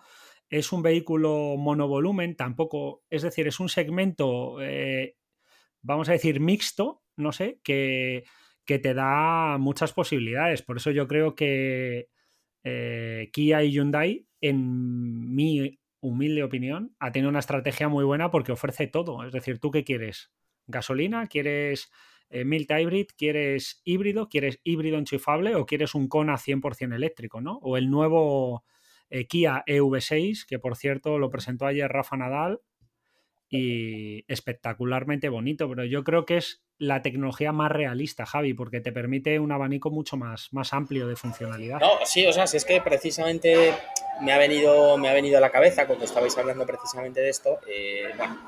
es 0.49 0.73
un 0.73 0.83
vehículo 0.83 1.57
monovolumen, 1.57 2.37
tampoco, 2.37 3.03
es 3.09 3.23
decir, 3.23 3.47
es 3.47 3.61
un 3.61 3.69
segmento 3.69 4.61
eh, 4.61 5.17
vamos 5.83 6.09
a 6.09 6.13
decir, 6.13 6.41
mixto, 6.41 7.03
no 7.17 7.33
sé, 7.33 7.61
que, 7.63 8.25
te 8.65 8.95
da 8.95 9.59
muchas 9.59 9.93
posibilidades. 9.93 10.63
Por 10.63 10.79
eso 10.79 10.91
yo 10.91 11.07
creo 11.07 11.35
que 11.35 12.09
eh, 12.65 13.29
Kia 13.33 13.63
y 13.63 13.73
Hyundai, 13.73 14.27
en 14.41 15.35
mi 15.35 15.79
humilde 16.01 16.43
opinión, 16.43 16.97
ha 16.99 17.13
tenido 17.13 17.29
una 17.29 17.41
estrategia 17.41 17.89
muy 17.89 18.05
buena 18.05 18.31
porque 18.31 18.53
ofrece 18.53 18.87
todo. 18.87 19.25
Es 19.25 19.33
decir, 19.33 19.59
¿tú 19.59 19.71
qué 19.71 19.85
quieres? 19.85 20.33
¿Gasolina? 20.67 21.27
¿Quieres 21.27 21.91
eh, 22.33 22.45
Milt 22.45 22.71
Hybrid? 22.71 23.07
¿Quieres 23.17 23.83
híbrido? 23.85 24.29
¿Quieres 24.29 24.59
híbrido 24.65 24.99
enchufable? 24.99 25.55
¿O 25.55 25.67
quieres 25.67 25.95
un 25.95 26.09
Kona 26.09 26.37
100% 26.37 26.95
eléctrico? 26.95 27.41
¿no? 27.41 27.59
O 27.63 27.77
el 27.77 27.91
nuevo 27.91 28.65
eh, 29.11 29.27
Kia 29.27 29.63
EV6, 29.67 30.47
que 30.47 30.59
por 30.59 30.77
cierto 30.77 31.19
lo 31.19 31.31
presentó 31.31 31.67
ayer 31.67 31.91
Rafa 31.91 32.17
Nadal 32.17 32.61
y 33.51 34.25
espectacularmente 34.33 35.29
bonito, 35.29 35.69
pero 35.69 35.85
yo 35.85 36.03
creo 36.05 36.25
que 36.25 36.39
es 36.39 36.65
la 36.79 37.03
tecnología 37.03 37.53
más 37.53 37.71
realista, 37.71 38.25
Javi, 38.25 38.55
porque 38.55 38.81
te 38.81 38.93
permite 38.93 39.39
un 39.39 39.53
abanico 39.53 39.91
mucho 39.91 40.17
más, 40.17 40.49
más 40.53 40.73
amplio 40.73 41.07
de 41.07 41.17
funcionalidad. 41.17 41.79
No, 41.79 41.91
sí, 42.07 42.27
o 42.27 42.33
sea, 42.33 42.47
si 42.47 42.57
es 42.57 42.65
que 42.65 42.81
precisamente 42.81 43.75
me 44.23 44.33
ha 44.33 44.39
venido, 44.39 44.97
me 44.97 45.11
ha 45.11 45.13
venido 45.13 45.37
a 45.37 45.41
la 45.43 45.51
cabeza 45.51 45.87
cuando 45.87 46.07
estabais 46.07 46.37
hablando 46.39 46.65
precisamente 46.65 47.21
de 47.21 47.29
esto, 47.29 47.61
eh, 47.69 48.05
bueno, 48.17 48.41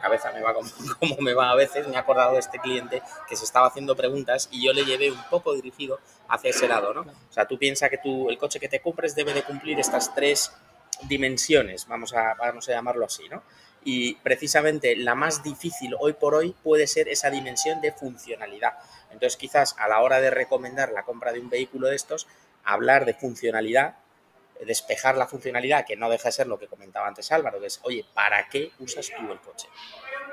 cabeza 0.00 0.32
me 0.32 0.40
va 0.40 0.54
como, 0.54 0.68
como, 0.98 1.16
me 1.18 1.34
va 1.34 1.50
a 1.50 1.54
veces, 1.54 1.86
me 1.88 1.94
he 1.94 1.98
acordado 1.98 2.34
de 2.34 2.40
este 2.40 2.58
cliente 2.58 3.02
que 3.28 3.36
se 3.36 3.44
estaba 3.44 3.66
haciendo 3.66 3.96
preguntas 3.96 4.48
y 4.50 4.64
yo 4.64 4.72
le 4.72 4.84
llevé 4.84 5.10
un 5.10 5.22
poco 5.30 5.54
dirigido 5.54 6.00
hacia 6.28 6.50
ese 6.50 6.68
lado, 6.68 6.94
¿no? 6.94 7.02
O 7.02 7.32
sea, 7.32 7.46
tú 7.46 7.58
piensas 7.58 7.90
que 7.90 7.98
tú, 7.98 8.30
el 8.30 8.38
coche 8.38 8.60
que 8.60 8.68
te 8.68 8.80
compres 8.80 9.14
debe 9.14 9.34
de 9.34 9.42
cumplir 9.42 9.78
estas 9.78 10.14
tres 10.14 10.52
dimensiones, 11.02 11.86
vamos 11.86 12.14
a, 12.14 12.34
vamos 12.34 12.68
a 12.68 12.72
llamarlo 12.72 13.06
así, 13.06 13.28
¿no? 13.28 13.42
y 13.84 14.16
precisamente 14.16 14.96
la 14.96 15.14
más 15.14 15.42
difícil 15.42 15.94
hoy 15.98 16.12
por 16.12 16.34
hoy 16.34 16.54
puede 16.62 16.86
ser 16.86 17.08
esa 17.08 17.30
dimensión 17.30 17.80
de 17.80 17.92
funcionalidad. 17.92 18.74
Entonces 19.10 19.36
quizás 19.36 19.74
a 19.78 19.88
la 19.88 20.00
hora 20.00 20.20
de 20.20 20.30
recomendar 20.30 20.92
la 20.92 21.04
compra 21.04 21.32
de 21.32 21.40
un 21.40 21.48
vehículo 21.48 21.88
de 21.88 21.96
estos, 21.96 22.26
hablar 22.64 23.04
de 23.04 23.14
funcionalidad, 23.14 23.96
despejar 24.66 25.16
la 25.16 25.26
funcionalidad, 25.26 25.84
que 25.86 25.96
no 25.96 26.10
deja 26.10 26.28
de 26.28 26.32
ser 26.32 26.46
lo 26.46 26.58
que 26.58 26.66
comentaba 26.66 27.06
antes 27.06 27.30
Álvaro, 27.32 27.60
que 27.60 27.66
es, 27.66 27.80
oye, 27.84 28.04
¿para 28.14 28.48
qué 28.48 28.72
usas 28.78 29.10
tú 29.10 29.30
el 29.30 29.40
coche? 29.40 29.68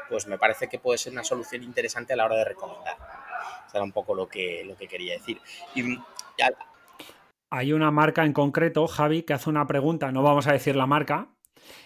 Pues 0.09 0.27
me 0.27 0.37
parece 0.37 0.67
que 0.67 0.79
puede 0.79 0.97
ser 0.97 1.13
una 1.13 1.23
solución 1.23 1.63
interesante 1.63 2.13
a 2.13 2.15
la 2.15 2.25
hora 2.25 2.37
de 2.37 2.45
recomendar. 2.45 2.95
Eso 3.67 3.77
era 3.77 3.83
un 3.83 3.91
poco 3.91 4.15
lo 4.15 4.27
que, 4.27 4.63
lo 4.65 4.75
que 4.75 4.87
quería 4.87 5.13
decir. 5.13 5.39
Y 5.75 5.97
hay 7.49 7.73
una 7.73 7.91
marca 7.91 8.25
en 8.25 8.33
concreto, 8.33 8.87
Javi, 8.87 9.23
que 9.23 9.33
hace 9.33 9.49
una 9.49 9.67
pregunta, 9.67 10.11
no 10.11 10.21
vamos 10.21 10.47
a 10.47 10.53
decir 10.53 10.75
la 10.75 10.85
marca, 10.85 11.29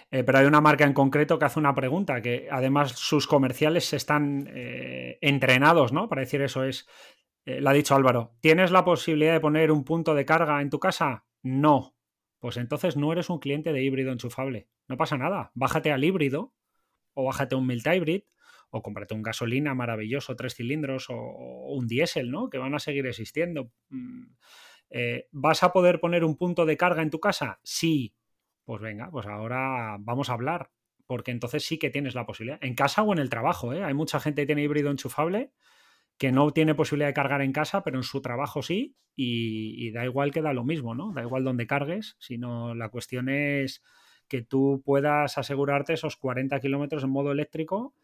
eh, 0.09 0.23
pero 0.23 0.39
hay 0.39 0.45
una 0.45 0.61
marca 0.61 0.85
en 0.85 0.93
concreto 0.93 1.37
que 1.37 1.45
hace 1.45 1.59
una 1.59 1.75
pregunta, 1.75 2.21
que 2.21 2.47
además 2.51 2.91
sus 2.91 3.27
comerciales 3.27 3.93
están 3.93 4.49
eh, 4.53 5.17
entrenados, 5.21 5.93
¿no? 5.93 6.09
Para 6.09 6.21
decir 6.21 6.41
eso 6.41 6.63
es, 6.63 6.87
eh, 7.45 7.61
lo 7.61 7.69
ha 7.69 7.73
dicho 7.73 7.95
Álvaro, 7.95 8.33
¿tienes 8.41 8.71
la 8.71 8.83
posibilidad 8.83 9.33
de 9.33 9.39
poner 9.39 9.71
un 9.71 9.83
punto 9.83 10.15
de 10.15 10.25
carga 10.25 10.61
en 10.61 10.69
tu 10.69 10.79
casa? 10.79 11.25
No. 11.43 11.95
Pues 12.41 12.57
entonces 12.57 12.97
no 12.97 13.11
eres 13.13 13.29
un 13.29 13.37
cliente 13.37 13.71
de 13.71 13.83
híbrido 13.83 14.11
enchufable. 14.11 14.67
No 14.87 14.97
pasa 14.97 15.15
nada. 15.15 15.51
Bájate 15.53 15.91
al 15.91 16.03
híbrido 16.03 16.55
o 17.13 17.25
bájate 17.25 17.53
un 17.55 17.67
Milt 17.67 17.85
Hybrid 17.85 18.23
o 18.71 18.81
cómprate 18.81 19.13
un 19.13 19.21
gasolina 19.21 19.75
maravilloso, 19.75 20.35
tres 20.35 20.55
cilindros 20.55 21.05
o, 21.11 21.15
un 21.15 21.87
diésel, 21.87 22.31
¿no? 22.31 22.49
Que 22.49 22.57
van 22.57 22.73
a 22.73 22.79
seguir 22.79 23.05
existiendo. 23.05 23.71
Mm, 23.89 24.23
¿Vas 25.31 25.61
a 25.61 25.71
poder 25.71 25.99
poner 25.99 26.23
un 26.23 26.35
punto 26.35 26.65
de 26.65 26.77
carga 26.77 27.03
en 27.03 27.11
tu 27.11 27.19
casa? 27.19 27.59
Sí, 27.61 28.15
pues 28.65 28.81
venga, 28.81 29.11
pues 29.11 29.27
ahora 29.27 29.97
vamos 29.99 30.31
a 30.31 30.33
hablar, 30.33 30.71
porque 31.05 31.29
entonces 31.29 31.63
sí 31.63 31.77
que 31.77 31.91
tienes 31.91 32.15
la 32.15 32.25
posibilidad. 32.25 32.57
En 32.63 32.73
casa 32.73 33.03
o 33.03 33.13
en 33.13 33.19
el 33.19 33.29
trabajo, 33.29 33.71
¿eh? 33.71 33.83
Hay 33.83 33.93
mucha 33.93 34.19
gente 34.19 34.41
que 34.41 34.47
tiene 34.47 34.63
híbrido 34.63 34.89
enchufable 34.89 35.51
que 36.21 36.31
no 36.31 36.51
tiene 36.51 36.75
posibilidad 36.75 37.09
de 37.09 37.15
cargar 37.15 37.41
en 37.41 37.51
casa, 37.51 37.81
pero 37.81 37.97
en 37.97 38.03
su 38.03 38.21
trabajo 38.21 38.61
sí, 38.61 38.95
y, 39.15 39.89
da 39.89 40.05
igual 40.05 40.31
que 40.31 40.43
da 40.43 40.53
lo 40.53 40.63
mismo, 40.63 40.93
¿no? 40.93 41.11
Da 41.13 41.23
igual 41.23 41.43
donde 41.43 41.65
cargues, 41.65 42.15
sino 42.19 42.75
la 42.75 42.89
cuestión 42.89 43.27
es 43.27 43.81
que 44.27 44.43
tú 44.43 44.83
puedas 44.85 45.39
asegurarte 45.39 45.93
esos 45.93 46.17
40 46.17 46.59
kilómetros 46.59 47.03
en 47.03 47.09
modo 47.09 47.31
eléctrico, 47.31 47.95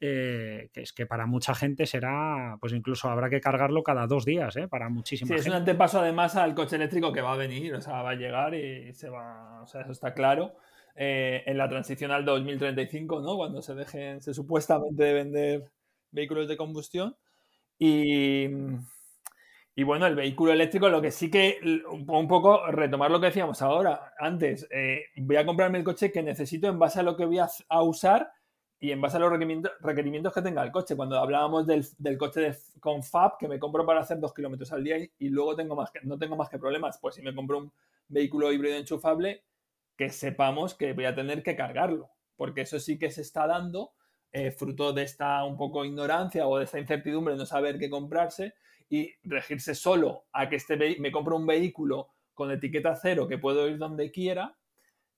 eh, 0.00 0.68
que 0.72 0.80
es 0.80 0.92
que 0.92 1.06
para 1.06 1.26
mucha 1.26 1.54
gente 1.54 1.86
será, 1.86 2.58
pues 2.60 2.72
incluso 2.72 3.08
habrá 3.08 3.30
que 3.30 3.40
cargarlo 3.40 3.84
cada 3.84 4.08
dos 4.08 4.24
días, 4.24 4.56
¿eh? 4.56 4.66
Para 4.66 4.88
muchísima 4.88 5.28
sí, 5.28 5.34
es 5.34 5.46
un 5.46 5.52
antepaso 5.52 6.00
además 6.00 6.34
al 6.34 6.56
coche 6.56 6.74
eléctrico 6.74 7.12
que 7.12 7.20
va 7.20 7.34
a 7.34 7.36
venir, 7.36 7.72
o 7.76 7.80
sea, 7.80 8.02
va 8.02 8.10
a 8.10 8.16
llegar 8.16 8.56
y 8.56 8.92
se 8.94 9.08
va, 9.08 9.62
o 9.62 9.66
sea, 9.68 9.82
eso 9.82 9.92
está 9.92 10.12
claro. 10.12 10.56
Eh, 10.96 11.44
en 11.46 11.56
la 11.56 11.68
transición 11.68 12.10
al 12.10 12.24
2035, 12.24 13.20
¿no? 13.20 13.36
Cuando 13.36 13.62
se 13.62 13.76
dejen, 13.76 14.20
se 14.20 14.34
supuestamente 14.34 15.04
de 15.04 15.12
vender 15.12 15.70
vehículos 16.10 16.48
de 16.48 16.56
combustión, 16.56 17.16
y, 17.78 18.46
y 19.76 19.82
bueno, 19.82 20.06
el 20.06 20.14
vehículo 20.14 20.52
eléctrico, 20.52 20.88
lo 20.88 21.02
que 21.02 21.10
sí 21.10 21.30
que 21.30 21.58
un 21.84 22.28
poco 22.28 22.64
retomar 22.68 23.10
lo 23.10 23.18
que 23.18 23.26
decíamos 23.26 23.60
ahora, 23.60 24.14
antes, 24.18 24.68
eh, 24.70 25.06
voy 25.16 25.36
a 25.36 25.44
comprarme 25.44 25.78
el 25.78 25.84
coche 25.84 26.12
que 26.12 26.22
necesito 26.22 26.68
en 26.68 26.78
base 26.78 27.00
a 27.00 27.02
lo 27.02 27.16
que 27.16 27.24
voy 27.24 27.38
a, 27.38 27.82
usar 27.82 28.30
y 28.78 28.92
en 28.92 29.00
base 29.00 29.16
a 29.16 29.20
los 29.20 29.32
requerimientos, 29.32 30.32
que 30.32 30.42
tenga 30.42 30.62
el 30.62 30.70
coche. 30.70 30.94
Cuando 30.94 31.18
hablábamos 31.18 31.66
del, 31.66 31.84
coche 32.18 32.40
de, 32.40 32.56
con 32.78 33.02
FAB, 33.02 33.36
que 33.36 33.48
me 33.48 33.58
compro 33.58 33.84
para 33.84 34.00
hacer 34.00 34.20
dos 34.20 34.32
kilómetros 34.32 34.70
al 34.72 34.84
día 34.84 34.96
y, 35.18 35.28
luego 35.28 35.56
tengo 35.56 35.74
más 35.74 35.90
no 36.04 36.18
tengo 36.18 36.36
más 36.36 36.48
que 36.48 36.58
problemas, 36.58 36.98
pues 36.98 37.16
si 37.16 37.22
me 37.22 37.34
compro 37.34 37.58
un 37.58 37.72
vehículo 38.06 38.52
híbrido 38.52 38.76
enchufable, 38.76 39.42
que 39.96 40.08
sepamos 40.10 40.74
que 40.74 40.92
voy 40.92 41.06
a 41.06 41.16
tener 41.16 41.42
que 41.42 41.56
cargarlo, 41.56 42.10
porque 42.36 42.60
eso 42.60 42.78
sí 42.78 42.96
que 42.96 43.10
se 43.10 43.22
está 43.22 43.48
dando 43.48 43.92
eh, 44.34 44.50
fruto 44.50 44.92
de 44.92 45.04
esta 45.04 45.44
un 45.44 45.56
poco 45.56 45.84
ignorancia 45.84 46.48
o 46.48 46.58
de 46.58 46.64
esta 46.64 46.80
incertidumbre, 46.80 47.36
no 47.36 47.46
saber 47.46 47.78
qué 47.78 47.88
comprarse 47.88 48.54
y 48.90 49.12
regirse 49.22 49.76
solo 49.76 50.24
a 50.32 50.48
que 50.48 50.56
este 50.56 50.76
me 50.98 51.12
compro 51.12 51.36
un 51.36 51.46
vehículo 51.46 52.08
con 52.34 52.50
etiqueta 52.50 52.96
cero 52.96 53.28
que 53.28 53.38
puedo 53.38 53.68
ir 53.68 53.78
donde 53.78 54.10
quiera 54.10 54.58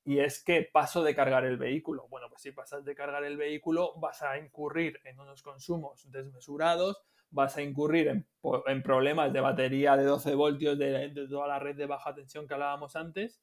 y 0.04 0.18
es 0.18 0.44
que 0.44 0.68
paso 0.70 1.02
de 1.02 1.14
cargar 1.14 1.46
el 1.46 1.56
vehículo. 1.56 2.06
Bueno, 2.10 2.28
pues 2.28 2.42
si 2.42 2.52
pasas 2.52 2.84
de 2.84 2.94
cargar 2.94 3.24
el 3.24 3.38
vehículo 3.38 3.94
vas 3.96 4.20
a 4.20 4.36
incurrir 4.36 5.00
en 5.04 5.18
unos 5.18 5.42
consumos 5.42 6.10
desmesurados, 6.10 7.02
vas 7.30 7.56
a 7.56 7.62
incurrir 7.62 8.08
en, 8.08 8.82
problemas 8.82 9.32
de 9.32 9.40
batería 9.40 9.96
de 9.96 10.04
12 10.04 10.34
voltios 10.34 10.78
de, 10.78 11.08
de, 11.08 11.26
toda 11.26 11.48
la 11.48 11.58
red 11.58 11.74
de 11.74 11.86
baja 11.86 12.14
tensión 12.14 12.46
que 12.46 12.52
hablábamos 12.52 12.96
antes 12.96 13.40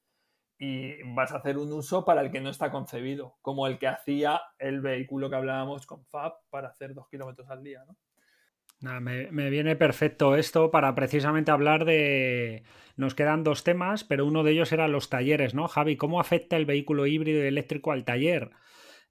y 0.63 1.03
vas 1.03 1.33
a 1.33 1.37
hacer 1.37 1.57
un 1.57 1.73
uso 1.73 2.05
para 2.05 2.21
el 2.21 2.31
que 2.31 2.39
no 2.39 2.49
está 2.49 2.71
concebido, 2.71 3.35
como 3.41 3.67
el 3.67 3.77
que 3.77 3.87
hacía 3.87 4.39
el 4.57 4.79
vehículo 4.79 5.29
que 5.29 5.35
hablábamos 5.35 5.85
con 5.85 6.05
FAB 6.05 6.35
para 6.49 6.69
hacer 6.69 6.93
dos 6.93 7.09
kilómetros 7.09 7.49
al 7.49 7.65
día. 7.65 7.83
¿no? 7.85 9.01
me, 9.01 9.29
me, 9.29 9.49
viene 9.49 9.75
perfecto 9.75 10.37
esto 10.37 10.71
para 10.71 10.95
precisamente 10.95 11.51
hablar 11.51 11.83
de... 11.83 12.63
Nos 12.95 13.13
quedan 13.13 13.43
dos 13.43 13.65
temas, 13.65 14.05
pero 14.05 14.25
uno 14.25 14.43
de 14.43 14.51
ellos 14.51 14.71
era 14.71 14.87
los 14.87 15.09
talleres, 15.09 15.53
¿no? 15.53 15.67
Javi, 15.67 15.97
¿cómo 15.97 16.21
afecta 16.21 16.55
el 16.55 16.65
vehículo 16.65 17.07
híbrido 17.07 17.43
y 17.43 17.47
eléctrico 17.47 17.91
al 17.91 18.05
taller? 18.05 18.51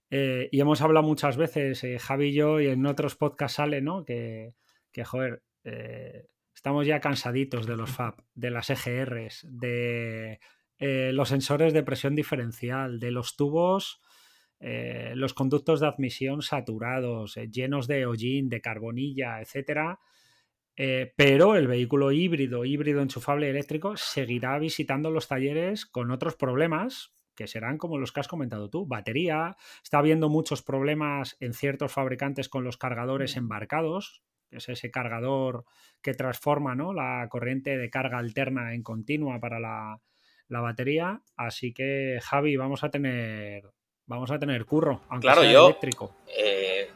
Eh, 0.09 0.49
y 0.51 0.59
hemos 0.59 0.81
hablado 0.81 1.05
muchas 1.05 1.37
veces, 1.37 1.83
eh, 1.83 1.99
Javi 1.99 2.29
y 2.29 2.33
yo, 2.33 2.61
y 2.61 2.67
en 2.69 2.83
otros 2.87 3.15
podcasts 3.15 3.57
sale, 3.57 3.81
¿no? 3.81 4.05
Que, 4.05 4.55
que 4.91 5.05
joder, 5.05 5.43
eh, 5.65 6.25
estamos 6.55 6.87
ya 6.87 6.99
cansaditos 6.99 7.67
de 7.67 7.77
los 7.77 7.91
FAB, 7.91 8.15
de 8.33 8.49
las 8.49 8.71
EGRs, 8.71 9.45
de 9.51 10.39
eh, 10.79 11.11
los 11.13 11.29
sensores 11.29 11.73
de 11.73 11.83
presión 11.83 12.15
diferencial, 12.15 12.99
de 12.99 13.11
los 13.11 13.35
tubos, 13.35 14.01
eh, 14.59 15.13
los 15.15 15.33
conductos 15.33 15.79
de 15.79 15.87
admisión 15.87 16.41
saturados, 16.41 17.37
eh, 17.37 17.49
llenos 17.49 17.87
de 17.87 18.05
hollín, 18.05 18.49
de 18.49 18.61
carbonilla, 18.61 19.41
etcétera. 19.41 19.99
pero 21.15 21.55
el 21.55 21.67
vehículo 21.67 22.11
híbrido, 22.11 22.65
híbrido 22.65 23.01
enchufable 23.01 23.49
eléctrico, 23.49 23.95
seguirá 23.95 24.57
visitando 24.57 25.11
los 25.11 25.27
talleres 25.27 25.85
con 25.85 26.09
otros 26.09 26.35
problemas 26.35 27.13
que 27.35 27.47
serán 27.47 27.77
como 27.77 27.97
los 27.97 28.11
que 28.11 28.19
has 28.19 28.27
comentado 28.27 28.69
tú, 28.69 28.85
batería, 28.87 29.55
está 29.83 29.99
habiendo 29.99 30.29
muchos 30.29 30.63
problemas 30.63 31.37
en 31.39 31.53
ciertos 31.53 31.91
fabricantes 31.91 32.49
con 32.49 32.63
los 32.63 32.77
cargadores 32.77 33.37
embarcados, 33.37 34.23
que 34.49 34.57
es 34.57 34.69
ese 34.69 34.91
cargador 34.91 35.65
que 36.01 36.13
transforma 36.13 36.75
¿no? 36.75 36.93
la 36.93 37.27
corriente 37.29 37.77
de 37.77 37.89
carga 37.89 38.17
alterna 38.19 38.73
en 38.73 38.83
continua 38.83 39.39
para 39.39 39.59
la, 39.59 39.99
la 40.47 40.61
batería. 40.61 41.21
Así 41.35 41.73
que, 41.73 42.19
Javi, 42.21 42.55
vamos 42.57 42.83
a 42.83 42.89
tener, 42.89 43.71
vamos 44.05 44.31
a 44.31 44.39
tener 44.39 44.65
curro, 44.65 45.01
aunque 45.09 45.27
claro, 45.27 45.41
sea 45.41 45.51
yo, 45.51 45.65
eléctrico. 45.65 46.15
Eh, 46.27 46.89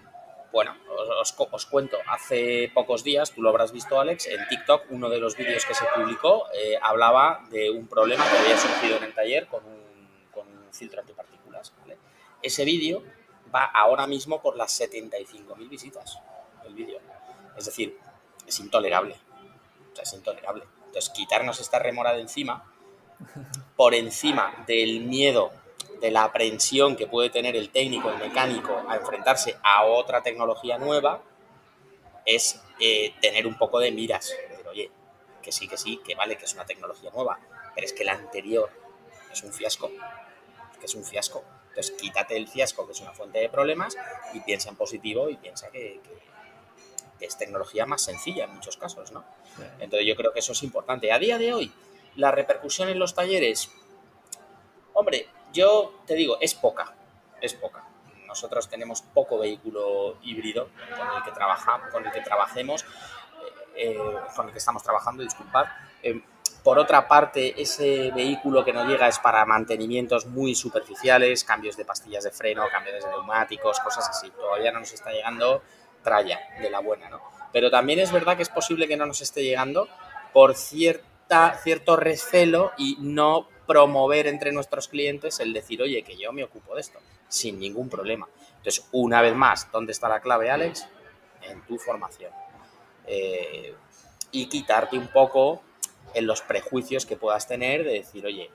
bueno, 0.51 0.75
os, 1.19 1.35
os, 1.51 1.65
cuento, 1.65 1.97
hace 2.07 2.71
pocos 2.73 3.03
días, 3.03 3.31
tú 3.31 3.41
lo 3.41 3.49
habrás 3.49 3.71
visto, 3.71 3.99
Alex, 3.99 4.27
en 4.27 4.47
TikTok, 4.47 4.85
uno 4.89 5.09
de 5.09 5.19
los 5.19 5.35
vídeos 5.35 5.65
que 5.65 5.73
se 5.73 5.85
publicó 5.95 6.45
eh, 6.53 6.77
hablaba 6.81 7.45
de 7.49 7.69
un 7.69 7.87
problema 7.87 8.23
que 8.29 8.37
había 8.37 8.57
surgido 8.57 8.97
en 8.97 9.03
el 9.03 9.13
taller 9.13 9.47
con 9.47 9.63
un, 9.65 10.27
con 10.31 10.47
un 10.47 10.73
filtro 10.73 11.01
antipartículas. 11.01 11.73
¿vale? 11.79 11.97
Ese 12.41 12.65
vídeo 12.65 13.03
va 13.53 13.65
ahora 13.65 14.07
mismo 14.07 14.41
por 14.41 14.55
las 14.55 14.79
75.000 14.79 15.69
visitas, 15.69 16.19
el 16.65 16.73
vídeo. 16.73 16.99
Es 17.55 17.65
decir, 17.65 17.97
es 18.45 18.59
intolerable. 18.59 19.15
O 19.91 19.95
sea, 19.95 20.03
es 20.03 20.13
intolerable. 20.13 20.63
Entonces, 20.85 21.09
quitarnos 21.09 21.59
esta 21.59 21.79
remora 21.79 22.13
de 22.13 22.21
encima 22.21 22.71
por 23.75 23.93
encima 23.93 24.63
del 24.67 25.01
miedo, 25.01 25.51
de 26.01 26.11
la 26.11 26.23
aprensión 26.23 26.95
que 26.95 27.07
puede 27.07 27.29
tener 27.29 27.55
el 27.55 27.69
técnico, 27.69 28.09
el 28.09 28.17
mecánico 28.17 28.83
a 28.87 28.97
enfrentarse 28.97 29.57
a 29.63 29.85
otra 29.85 30.21
tecnología 30.21 30.77
nueva, 30.77 31.21
es 32.25 32.61
eh, 32.79 33.13
tener 33.21 33.47
un 33.47 33.57
poco 33.57 33.79
de 33.79 33.91
miras. 33.91 34.35
Decir, 34.49 34.67
oye, 34.67 34.91
que 35.41 35.51
sí, 35.51 35.67
que 35.67 35.77
sí, 35.77 35.99
que 36.05 36.13
vale, 36.13 36.37
que 36.37 36.45
es 36.45 36.53
una 36.53 36.65
tecnología 36.65 37.09
nueva, 37.11 37.39
pero 37.73 37.85
es 37.85 37.93
que 37.93 38.03
la 38.03 38.13
anterior 38.13 38.69
es 39.31 39.43
un 39.43 39.53
fiasco, 39.53 39.89
que 40.79 40.85
es 40.85 40.95
un 40.95 41.03
fiasco. 41.03 41.43
Entonces, 41.69 41.95
quítate 41.99 42.35
el 42.35 42.47
fiasco, 42.47 42.85
que 42.85 42.91
es 42.91 43.01
una 43.01 43.13
fuente 43.13 43.39
de 43.39 43.49
problemas, 43.49 43.95
y 44.33 44.39
piensa 44.41 44.69
en 44.69 44.75
positivo 44.75 45.29
y 45.29 45.37
piensa 45.37 45.69
que, 45.69 46.01
es 47.19 47.35
tecnología 47.35 47.87
más 47.87 48.03
sencilla 48.03 48.43
en 48.43 48.53
muchos 48.53 48.77
casos, 48.77 49.11
¿no? 49.11 49.23
Entonces, 49.79 50.07
yo 50.07 50.15
creo 50.15 50.33
que 50.33 50.39
eso 50.39 50.51
es 50.51 50.61
importante. 50.61 51.11
A 51.11 51.17
día 51.17 51.39
de 51.39 51.51
hoy, 51.51 51.73
la 52.17 52.31
repercusión 52.31 52.89
en 52.89 52.99
los 52.99 53.13
talleres, 53.13 53.71
hombre, 54.93 55.29
yo 55.53 56.01
te 56.05 56.15
digo, 56.15 56.37
es 56.41 56.53
poca, 56.53 56.93
es 57.39 57.53
poca. 57.53 57.83
Nosotros 58.25 58.67
tenemos 58.67 59.01
poco 59.01 59.39
vehículo 59.39 60.17
híbrido 60.23 60.69
con 60.89 61.17
el 61.17 61.23
que, 61.23 61.31
trabajamos, 61.31 61.91
con 61.91 62.05
el 62.05 62.11
que 62.11 62.21
trabajemos, 62.21 62.83
eh, 62.83 62.87
eh, 63.75 63.99
con 64.35 64.47
el 64.47 64.51
que 64.51 64.57
estamos 64.57 64.83
trabajando, 64.83 65.23
disculpad. 65.23 65.65
Eh, 66.03 66.21
por 66.63 66.79
otra 66.79 67.07
parte, 67.07 67.61
ese 67.61 68.11
vehículo 68.11 68.65
que 68.65 68.73
nos 68.73 68.87
llega 68.87 69.07
es 69.07 69.19
para 69.19 69.45
mantenimientos 69.45 70.25
muy 70.25 70.55
superficiales, 70.55 71.43
cambios 71.43 71.77
de 71.77 71.85
pastillas 71.85 72.25
de 72.25 72.31
freno, 72.31 72.63
cambios 72.69 73.03
de 73.03 73.09
neumáticos, 73.09 73.79
cosas 73.79 74.09
así. 74.09 74.29
Todavía 74.31 74.71
no 74.71 74.79
nos 74.79 74.91
está 74.91 75.11
llegando 75.11 75.61
tralla 76.03 76.39
de 76.59 76.69
la 76.69 76.79
buena, 76.79 77.09
¿no? 77.09 77.21
Pero 77.53 77.71
también 77.71 77.99
es 77.99 78.11
verdad 78.11 78.35
que 78.35 78.43
es 78.43 78.49
posible 78.49 78.87
que 78.87 78.97
no 78.97 79.05
nos 79.05 79.21
esté 79.21 79.43
llegando 79.43 79.87
por 80.33 80.55
cierto 80.55 81.16
cierto 81.63 81.95
recelo 81.95 82.71
y 82.77 82.97
no 82.99 83.47
promover 83.65 84.27
entre 84.27 84.51
nuestros 84.51 84.87
clientes 84.87 85.39
el 85.39 85.53
decir, 85.53 85.81
oye, 85.81 86.03
que 86.03 86.17
yo 86.17 86.31
me 86.31 86.43
ocupo 86.43 86.75
de 86.75 86.81
esto, 86.81 86.99
sin 87.27 87.59
ningún 87.59 87.89
problema. 87.89 88.27
Entonces, 88.57 88.85
una 88.91 89.21
vez 89.21 89.35
más, 89.35 89.69
¿dónde 89.71 89.91
está 89.91 90.07
la 90.07 90.21
clave, 90.21 90.49
Alex? 90.49 90.87
En 91.41 91.61
tu 91.65 91.77
formación. 91.77 92.31
Eh, 93.05 93.75
y 94.31 94.47
quitarte 94.47 94.97
un 94.97 95.07
poco 95.07 95.61
en 96.13 96.27
los 96.27 96.41
prejuicios 96.41 97.05
que 97.05 97.17
puedas 97.17 97.47
tener 97.47 97.83
de 97.83 97.93
decir, 97.93 98.25
oye, 98.25 98.49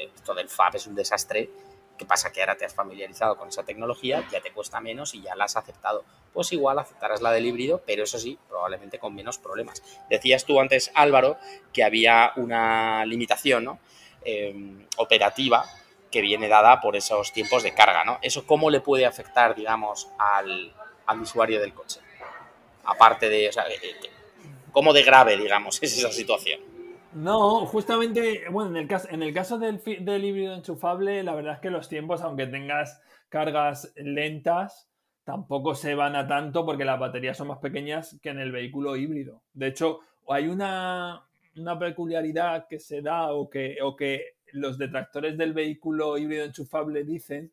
esto 0.00 0.34
del 0.34 0.48
FAB 0.48 0.76
es 0.76 0.86
un 0.86 0.94
desastre, 0.94 1.50
¿Qué 2.00 2.06
pasa? 2.06 2.32
Que 2.32 2.40
ahora 2.40 2.56
te 2.56 2.64
has 2.64 2.72
familiarizado 2.72 3.36
con 3.36 3.50
esa 3.50 3.62
tecnología, 3.62 4.26
ya 4.32 4.40
te 4.40 4.52
cuesta 4.52 4.80
menos 4.80 5.14
y 5.14 5.20
ya 5.20 5.36
la 5.36 5.44
has 5.44 5.56
aceptado. 5.58 6.02
Pues 6.32 6.50
igual 6.50 6.78
aceptarás 6.78 7.20
la 7.20 7.30
del 7.30 7.44
híbrido, 7.44 7.82
pero 7.84 8.04
eso 8.04 8.18
sí, 8.18 8.38
probablemente 8.48 8.98
con 8.98 9.14
menos 9.14 9.36
problemas. 9.36 9.82
Decías 10.08 10.46
tú 10.46 10.58
antes, 10.60 10.90
Álvaro, 10.94 11.36
que 11.74 11.84
había 11.84 12.32
una 12.36 13.04
limitación 13.04 13.64
¿no? 13.64 13.80
Em, 14.24 14.86
operativa 14.96 15.66
que 16.10 16.22
viene 16.22 16.48
dada 16.48 16.80
por 16.80 16.96
esos 16.96 17.34
tiempos 17.34 17.62
de 17.62 17.74
carga, 17.74 18.02
¿no? 18.02 18.18
¿Eso 18.22 18.46
cómo 18.46 18.70
le 18.70 18.80
puede 18.80 19.04
afectar, 19.04 19.54
digamos, 19.54 20.08
al, 20.18 20.72
usuario 21.20 21.60
del 21.60 21.74
coche? 21.74 22.00
Aparte 22.84 23.28
de, 23.28 23.50
o 23.50 23.52
sea, 23.52 23.64
eh, 23.68 23.78
eh, 23.82 24.10
¿cómo 24.72 24.94
de 24.94 25.02
grave, 25.02 25.36
digamos, 25.36 25.78
es 25.82 25.98
esa 25.98 26.10
situación? 26.10 26.60
No, 27.12 27.66
justamente, 27.66 28.44
bueno, 28.50 28.70
en 28.70 28.76
el 28.76 28.88
caso, 28.88 29.08
en 29.10 29.22
el 29.22 29.34
caso 29.34 29.58
del, 29.58 29.82
del 29.82 30.24
híbrido 30.24 30.54
enchufable, 30.54 31.22
la 31.24 31.34
verdad 31.34 31.54
es 31.54 31.60
que 31.60 31.70
los 31.70 31.88
tiempos, 31.88 32.22
aunque 32.22 32.46
tengas 32.46 33.02
cargas 33.28 33.92
lentas, 33.96 34.88
tampoco 35.24 35.74
se 35.74 35.94
van 35.94 36.16
a 36.16 36.26
tanto 36.26 36.64
porque 36.64 36.84
las 36.84 37.00
baterías 37.00 37.36
son 37.36 37.48
más 37.48 37.58
pequeñas 37.58 38.18
que 38.22 38.30
en 38.30 38.38
el 38.38 38.52
vehículo 38.52 38.96
híbrido. 38.96 39.42
De 39.52 39.68
hecho, 39.68 40.00
hay 40.28 40.48
una, 40.48 41.24
una 41.56 41.78
peculiaridad 41.78 42.66
que 42.68 42.78
se 42.78 43.02
da 43.02 43.32
o 43.32 43.50
que, 43.50 43.78
o 43.82 43.96
que 43.96 44.36
los 44.52 44.78
detractores 44.78 45.36
del 45.36 45.52
vehículo 45.52 46.18
híbrido 46.18 46.44
enchufable 46.44 47.04
dicen 47.04 47.52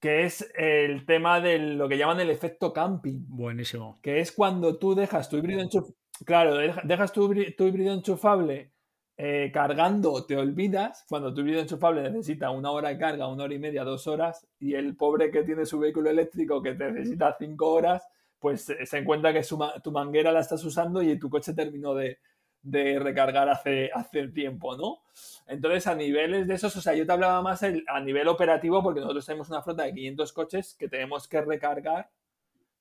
que 0.00 0.24
es 0.24 0.48
el 0.56 1.04
tema 1.06 1.40
de 1.40 1.58
lo 1.58 1.88
que 1.88 1.98
llaman 1.98 2.20
el 2.20 2.30
efecto 2.30 2.72
camping. 2.72 3.24
Buenísimo. 3.26 3.98
Que 4.00 4.20
es 4.20 4.30
cuando 4.30 4.78
tú 4.78 4.94
dejas 4.94 5.28
tu 5.28 5.36
híbrido 5.36 5.60
enchufable. 5.60 5.97
Claro, 6.24 6.56
dejas 6.84 7.12
tu, 7.12 7.32
híbrido 7.32 7.94
enchufable 7.94 8.72
eh, 9.16 9.50
cargando, 9.52 10.24
te 10.26 10.36
olvidas, 10.36 11.04
cuando 11.08 11.32
tu 11.32 11.40
híbrido 11.40 11.60
enchufable 11.60 12.02
necesita 12.02 12.50
una 12.50 12.70
hora 12.70 12.90
de 12.90 12.98
carga, 12.98 13.28
una 13.28 13.44
hora 13.44 13.54
y 13.54 13.58
media, 13.58 13.84
dos 13.84 14.06
horas, 14.06 14.46
y 14.58 14.74
el 14.74 14.96
pobre 14.96 15.30
que 15.30 15.42
tiene 15.42 15.66
su 15.66 15.78
vehículo 15.78 16.10
eléctrico 16.10 16.62
que 16.62 16.74
necesita 16.74 17.36
cinco 17.38 17.72
horas, 17.72 18.06
pues 18.38 18.62
se 18.84 18.98
encuentra 18.98 19.32
que 19.32 19.42
tu 19.82 19.92
manguera 19.92 20.32
la 20.32 20.40
estás 20.40 20.64
usando 20.64 21.02
y 21.02 21.18
tu 21.18 21.28
coche 21.28 21.54
terminó 21.54 21.94
de, 21.94 22.18
de 22.62 22.98
recargar 22.98 23.48
hace, 23.48 23.90
hace 23.94 24.28
tiempo, 24.28 24.76
¿no? 24.76 25.00
Entonces, 25.46 25.86
a 25.86 25.94
niveles 25.94 26.46
de 26.46 26.54
esos, 26.54 26.76
o 26.76 26.80
sea, 26.80 26.94
yo 26.94 27.06
te 27.06 27.12
hablaba 27.12 27.40
más 27.42 27.62
a 27.62 28.00
nivel 28.00 28.28
operativo 28.28 28.82
porque 28.82 29.00
nosotros 29.00 29.26
tenemos 29.26 29.48
una 29.48 29.62
flota 29.62 29.84
de 29.84 29.94
500 29.94 30.32
coches 30.32 30.74
que 30.78 30.88
tenemos 30.88 31.28
que 31.28 31.40
recargar, 31.40 32.10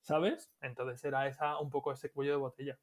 ¿sabes? 0.02 0.52
Entonces 0.62 1.04
era 1.04 1.28
esa 1.28 1.58
un 1.60 1.70
poco 1.70 1.92
ese 1.92 2.12
cuello 2.12 2.32
de 2.32 2.38
botella. 2.38 2.78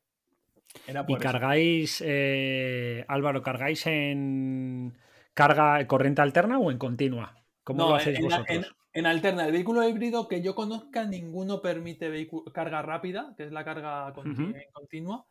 ¿Y 1.09 1.17
cargáis, 1.17 2.03
eh, 2.05 3.05
Álvaro, 3.09 3.43
cargáis 3.43 3.87
en 3.87 4.97
carga 5.33 5.87
corriente 5.87 6.23
alterna 6.23 6.59
o 6.59 6.71
en 6.71 6.79
continua? 6.79 7.37
¿Cómo 7.63 7.89
lo 7.89 7.95
hacéis 7.95 8.21
vosotros? 8.21 8.75
En, 8.93 9.07
alterna, 9.07 9.47
el 9.47 9.53
vehículo 9.53 9.89
híbrido 9.89 10.29
que 10.29 10.41
yo 10.41 10.55
conozca, 10.55 11.05
ninguno 11.05 11.61
permite 11.61 12.29
carga 12.53 12.81
rápida, 12.83 13.35
que 13.37 13.45
es 13.45 13.53
la 13.53 13.65
carga 13.65 14.13
continua 14.13 15.25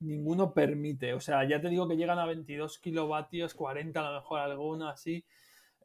ninguno 0.00 0.52
permite. 0.52 1.14
O 1.14 1.20
sea, 1.20 1.46
ya 1.46 1.60
te 1.60 1.68
digo 1.68 1.88
que 1.88 1.96
llegan 1.96 2.18
a 2.18 2.26
22 2.26 2.78
kilovatios, 2.78 3.54
40 3.54 4.00
a 4.00 4.10
lo 4.10 4.20
mejor 4.20 4.40
alguno 4.40 4.88
así, 4.88 5.24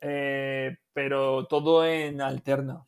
eh, 0.02 0.78
pero 0.94 1.46
todo 1.46 1.86
en 1.86 2.22
alterna. 2.22 2.86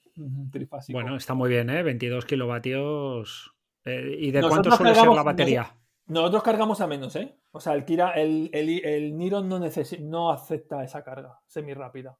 Trifásico. 0.51 0.97
Bueno, 0.97 1.15
está 1.15 1.35
muy 1.35 1.49
bien, 1.49 1.69
¿eh? 1.69 1.83
22 1.83 2.25
kilovatios. 2.25 3.53
Eh, 3.85 4.17
¿Y 4.19 4.31
de 4.31 4.41
cuánto 4.41 4.71
suele 4.71 4.95
ser 4.95 5.07
la 5.07 5.21
batería? 5.21 5.71
Nosotros 6.07 6.43
cargamos 6.43 6.81
a 6.81 6.87
menos, 6.87 7.15
¿eh? 7.15 7.37
O 7.51 7.59
sea, 7.59 7.73
el 7.73 7.85
Kira, 7.85 8.11
el, 8.11 8.49
el, 8.53 9.17
Niron 9.17 9.49
no, 9.49 9.59
no 9.59 10.31
acepta 10.31 10.83
esa 10.83 11.03
carga 11.03 11.39
semi 11.47 11.73
rápida. 11.73 12.17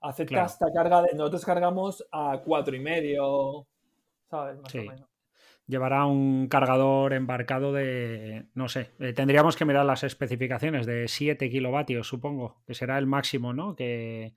Acepta 0.00 0.44
esta 0.44 0.66
carga 0.72 1.02
de. 1.02 1.14
Nosotros 1.14 1.44
cargamos 1.44 2.06
a 2.12 2.40
cuatro 2.44 2.74
y 2.74 2.80
medio, 2.80 3.66
¿sabes? 4.28 4.58
Más 4.60 4.74
o 4.74 4.78
menos 4.78 5.16
llevará 5.66 6.06
un 6.06 6.46
cargador 6.48 7.12
embarcado 7.12 7.72
de, 7.72 8.46
no 8.54 8.68
sé, 8.68 8.92
eh, 9.00 9.12
tendríamos 9.12 9.56
que 9.56 9.64
mirar 9.64 9.84
las 9.84 10.04
especificaciones 10.04 10.86
de 10.86 11.08
7 11.08 11.50
kilovatios, 11.50 12.06
supongo, 12.06 12.62
que 12.66 12.74
será 12.74 12.98
el 12.98 13.06
máximo, 13.06 13.52
¿no? 13.52 13.74
Que, 13.74 14.34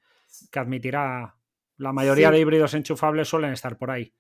admitirá. 0.54 1.36
La 1.78 1.93
mayoría 1.93 2.30
de 2.30 2.39
híbridos 2.39 2.74
enchufables 2.74 3.30
suelen 3.30 3.54
estar 3.54 3.78
por 3.78 3.89
ahí. 3.89 4.14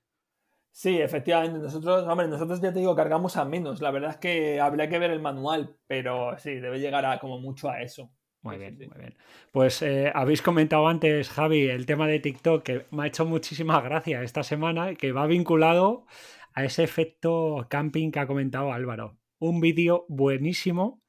Sí, 0.71 0.99
efectivamente. 0.99 1.59
Nosotros, 1.59 2.07
hombre, 2.07 2.27
nosotros 2.27 2.61
ya 2.61 2.71
te 2.71 2.79
digo, 2.79 2.95
cargamos 2.95 3.37
a 3.37 3.45
menos. 3.45 3.81
La 3.81 3.91
verdad 3.91 4.11
es 4.11 4.17
que 4.17 4.59
habría 4.59 4.89
que 4.89 4.99
ver 4.99 5.11
el 5.11 5.21
manual, 5.21 5.75
pero 5.87 6.37
sí, 6.37 6.55
debe 6.55 6.79
llegar 6.79 7.05
a 7.05 7.19
como 7.19 7.39
mucho 7.39 7.69
a 7.69 7.81
eso. 7.81 8.11
Muy 8.41 8.57
bien, 8.57 8.77
muy 8.77 8.97
bien. 8.97 9.17
Pues 9.51 9.81
eh, 9.81 10.11
habéis 10.15 10.41
comentado 10.41 10.87
antes, 10.87 11.29
Javi, 11.29 11.67
el 11.67 11.85
tema 11.85 12.07
de 12.07 12.19
TikTok, 12.19 12.63
que 12.63 12.85
me 12.91 13.03
ha 13.03 13.07
hecho 13.07 13.25
muchísima 13.25 13.81
gracia 13.81 14.23
esta 14.23 14.43
semana, 14.43 14.95
que 14.95 15.11
va 15.11 15.27
vinculado 15.27 16.05
a 16.53 16.63
ese 16.63 16.83
efecto 16.83 17.67
camping 17.69 18.11
que 18.11 18.19
ha 18.19 18.27
comentado 18.27 18.71
Álvaro. 18.71 19.17
Un 19.39 19.59
vídeo 19.59 20.05
buenísimo 20.07 21.01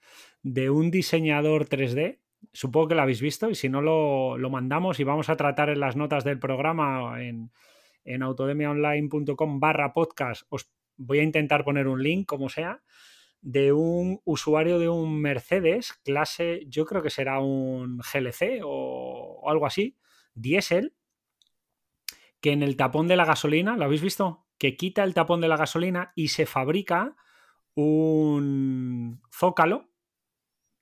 de 0.42 0.70
un 0.70 0.90
diseñador 0.90 1.66
3D. 1.68 2.20
Supongo 2.52 2.88
que 2.88 2.94
lo 2.96 3.02
habéis 3.02 3.20
visto 3.20 3.50
y 3.50 3.54
si 3.54 3.68
no 3.68 3.80
lo, 3.80 4.36
mandamos 4.50 4.98
y 4.98 5.04
vamos 5.04 5.28
a 5.28 5.36
tratar 5.36 5.70
en 5.70 5.80
las 5.80 5.94
notas 5.94 6.24
del 6.24 6.38
programa 6.38 7.22
en, 7.22 7.52
en 8.05 8.22
autodemiaonline.com 8.22 9.61
barra 9.61 9.92
podcast. 9.92 10.42
Os 10.48 10.70
voy 10.96 11.20
a 11.20 11.22
intentar 11.22 11.64
poner 11.64 11.88
un 11.88 12.03
link, 12.03 12.26
como 12.26 12.48
sea, 12.48 12.82
de 13.40 13.72
un 13.72 14.20
usuario 14.24 14.78
de 14.78 14.88
un 14.88 15.20
Mercedes 15.20 15.94
clase, 16.05 16.64
yo 16.68 16.84
creo 16.84 17.03
que 17.03 17.11
será 17.11 17.40
un 17.40 17.98
GLC 17.98 18.61
o, 18.62 19.40
o 19.42 19.51
algo 19.51 19.66
así, 19.66 19.96
diésel, 20.34 20.94
que 22.40 22.53
en 22.53 22.62
el 22.62 22.76
tapón 22.76 23.09
de 23.09 23.16
la 23.16 23.24
gasolina, 23.24 23.76
¿lo 23.76 23.84
habéis 23.84 24.03
visto? 24.03 24.46
que 24.61 24.76
quita 24.76 25.05
el 25.05 25.14
tapón 25.14 25.40
de 25.40 25.48
la 25.48 25.57
gasolina 25.57 26.12
y 26.14 26.28
se 26.28 26.44
fabrica 26.44 27.16
un 27.74 29.22
zócalo 29.32 29.89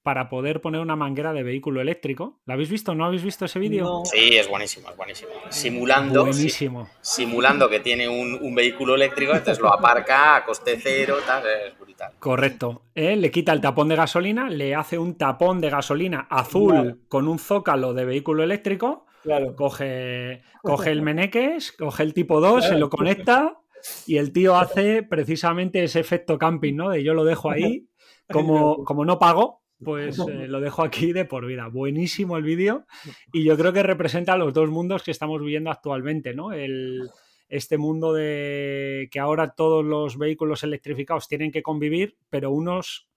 para 0.09 0.31
poder 0.31 0.63
poner 0.63 0.81
una 0.81 0.97
manguera 0.97 1.35
de 1.35 1.43
vehículo 1.43 1.83
eléctrico. 1.83 2.41
¿Lo 2.47 2.55
habéis 2.55 2.71
visto? 2.71 2.95
¿No 2.95 3.05
habéis 3.05 3.23
visto 3.23 3.45
ese 3.45 3.59
vídeo? 3.59 4.01
Sí, 4.07 4.39
es 4.39 4.49
buenísimo, 4.49 4.89
es 4.89 4.97
buenísimo. 4.97 5.33
Simulando, 5.51 6.25
buenísimo. 6.25 6.89
simulando 7.03 7.69
que 7.69 7.81
tiene 7.81 8.09
un, 8.09 8.55
vehículo 8.55 8.95
eléctrico, 8.95 9.33
entonces 9.33 9.61
lo 9.61 9.71
aparca 9.71 10.37
a 10.37 10.47
coste 10.47 10.79
cero, 10.83 11.17
tal, 11.27 11.43
es 11.47 11.79
brutal. 11.79 12.13
Correcto. 12.19 12.85
¿eh? 12.95 13.17
le 13.17 13.31
quita 13.31 13.53
el 13.53 13.61
tapón 13.61 13.89
de 13.89 13.97
gasolina, 13.97 14.49
le 14.49 14.75
hace 14.75 14.97
un 14.97 15.19
tapón 15.19 15.61
de 15.61 15.69
gasolina 15.69 16.27
azul 16.31 17.03
con 17.09 17.29
un 17.29 17.39
zócalo 17.39 17.93
de 17.93 18.07
vehículo 18.07 18.43
eléctrico. 18.43 19.05
Claro. 19.25 19.55
Coge, 19.57 20.41
coge 20.63 20.91
el 20.91 21.03
meneques, 21.03 21.73
coge 21.73 22.03
el 22.03 22.15
tipo 22.15 22.41
2, 22.41 22.65
se 22.65 22.79
lo 22.79 22.89
conecta 22.89 23.59
y 24.07 24.17
el 24.17 24.33
tío 24.33 24.57
hace 24.57 25.03
precisamente 25.03 25.85
ese 25.85 26.01
efecto 26.01 26.39
camping, 26.39 26.77
¿no? 26.77 26.89
De 26.89 27.05
yo 27.05 27.13
lo 27.13 27.27
dejo 27.27 27.51
ahí, 27.51 27.91
como, 28.33 28.85
como 28.85 29.05
no 29.05 29.19
pago, 29.19 29.59
pues 29.83 30.19
eh, 30.19 30.49
lo 30.49 30.61
dejo 30.61 30.83
aquí 30.83 31.13
de 31.13 31.25
por 31.25 31.47
vida. 31.47 31.69
Buenísimo 31.69 32.37
el 32.37 32.43
vídeo 32.43 32.87
y 33.33 33.45
yo 33.45 33.57
creo 33.57 33.73
que 33.73 33.83
representa 33.83 34.37
los 34.37 34.53
dos 34.53 34.71
mundos 34.71 35.03
que 35.03 35.11
estamos 35.11 35.41
viviendo 35.41 35.71
actualmente, 35.71 36.35
¿no? 36.35 36.53
El, 36.53 37.09
este 37.49 37.79
mundo 37.79 38.13
de 38.13 39.09
que 39.11 39.21
ahora 39.21 39.55
todos 39.55 39.85
los 39.85 40.19
vehículos 40.19 40.63
electrificados 40.63 41.29
tienen 41.29 41.51
que 41.51 41.63
convivir, 41.63 42.17
pero 42.29 42.51
unos 42.51 43.09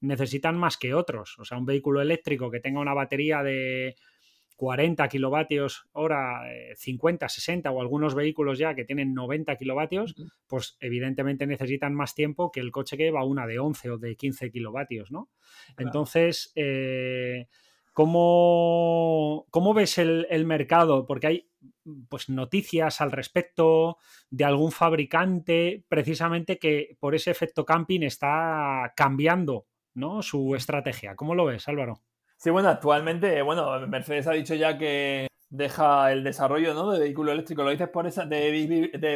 necesitan 0.00 0.56
más 0.56 0.76
que 0.76 0.94
otros. 0.94 1.36
O 1.38 1.44
sea, 1.44 1.58
un 1.58 1.66
vehículo 1.66 2.00
eléctrico 2.00 2.50
que 2.50 2.60
tenga 2.60 2.80
una 2.80 2.94
batería 2.94 3.42
de 3.42 3.96
40 4.56 5.08
kilovatios 5.08 5.88
hora, 5.92 6.42
50, 6.76 7.26
eh, 7.26 7.28
60 7.28 7.70
o 7.70 7.80
algunos 7.80 8.14
vehículos 8.14 8.58
ya 8.58 8.74
que 8.74 8.84
tienen 8.84 9.14
90 9.14 9.56
kilovatios, 9.56 10.14
pues 10.46 10.76
evidentemente 10.80 11.46
necesitan 11.46 11.94
más 11.94 12.14
tiempo 12.14 12.52
que 12.52 12.60
el 12.60 12.70
coche 12.70 12.96
que 12.96 13.04
lleva 13.04 13.24
una 13.24 13.46
de 13.46 13.58
11 13.58 13.90
o 13.90 13.98
de 13.98 14.16
15 14.16 14.50
kilovatios, 14.50 15.10
¿no? 15.10 15.28
Entonces, 15.76 16.52
eh, 16.54 17.48
¿cómo, 17.92 19.46
ves 19.74 19.98
el, 19.98 20.44
mercado? 20.46 21.06
Porque 21.06 21.26
hay 21.26 21.48
pues 22.08 22.28
noticias 22.28 23.00
al 23.00 23.12
respecto 23.12 23.98
de 24.30 24.44
algún 24.44 24.72
fabricante 24.72 25.84
precisamente 25.88 26.58
que 26.58 26.96
por 27.00 27.14
ese 27.14 27.30
efecto 27.30 27.64
camping 27.64 28.02
está 28.02 28.92
cambiando 28.96 29.66
¿no? 29.94 30.22
su 30.22 30.54
estrategia. 30.54 31.16
¿Cómo 31.16 31.34
lo 31.34 31.46
ves, 31.46 31.68
Álvaro? 31.68 32.02
Sí, 32.44 32.50
bueno, 32.50 32.68
actualmente, 32.68 33.40
bueno, 33.40 33.86
Mercedes 33.86 34.26
ha 34.26 34.32
dicho 34.32 34.54
ya 34.54 34.76
que 34.76 35.28
deja 35.48 36.12
el 36.12 36.22
desarrollo 36.22 36.74
¿no? 36.74 36.90
de 36.90 36.98
vehículo 36.98 37.32
eléctrico. 37.32 37.62
¿Lo 37.62 37.70
dices 37.70 37.88
por 37.88 38.06
esa, 38.06 38.26
de, 38.26 38.50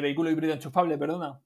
vehículo 0.01 0.31
híbrido 0.31 0.55
enchufable, 0.55 0.97
perdona? 0.97 1.39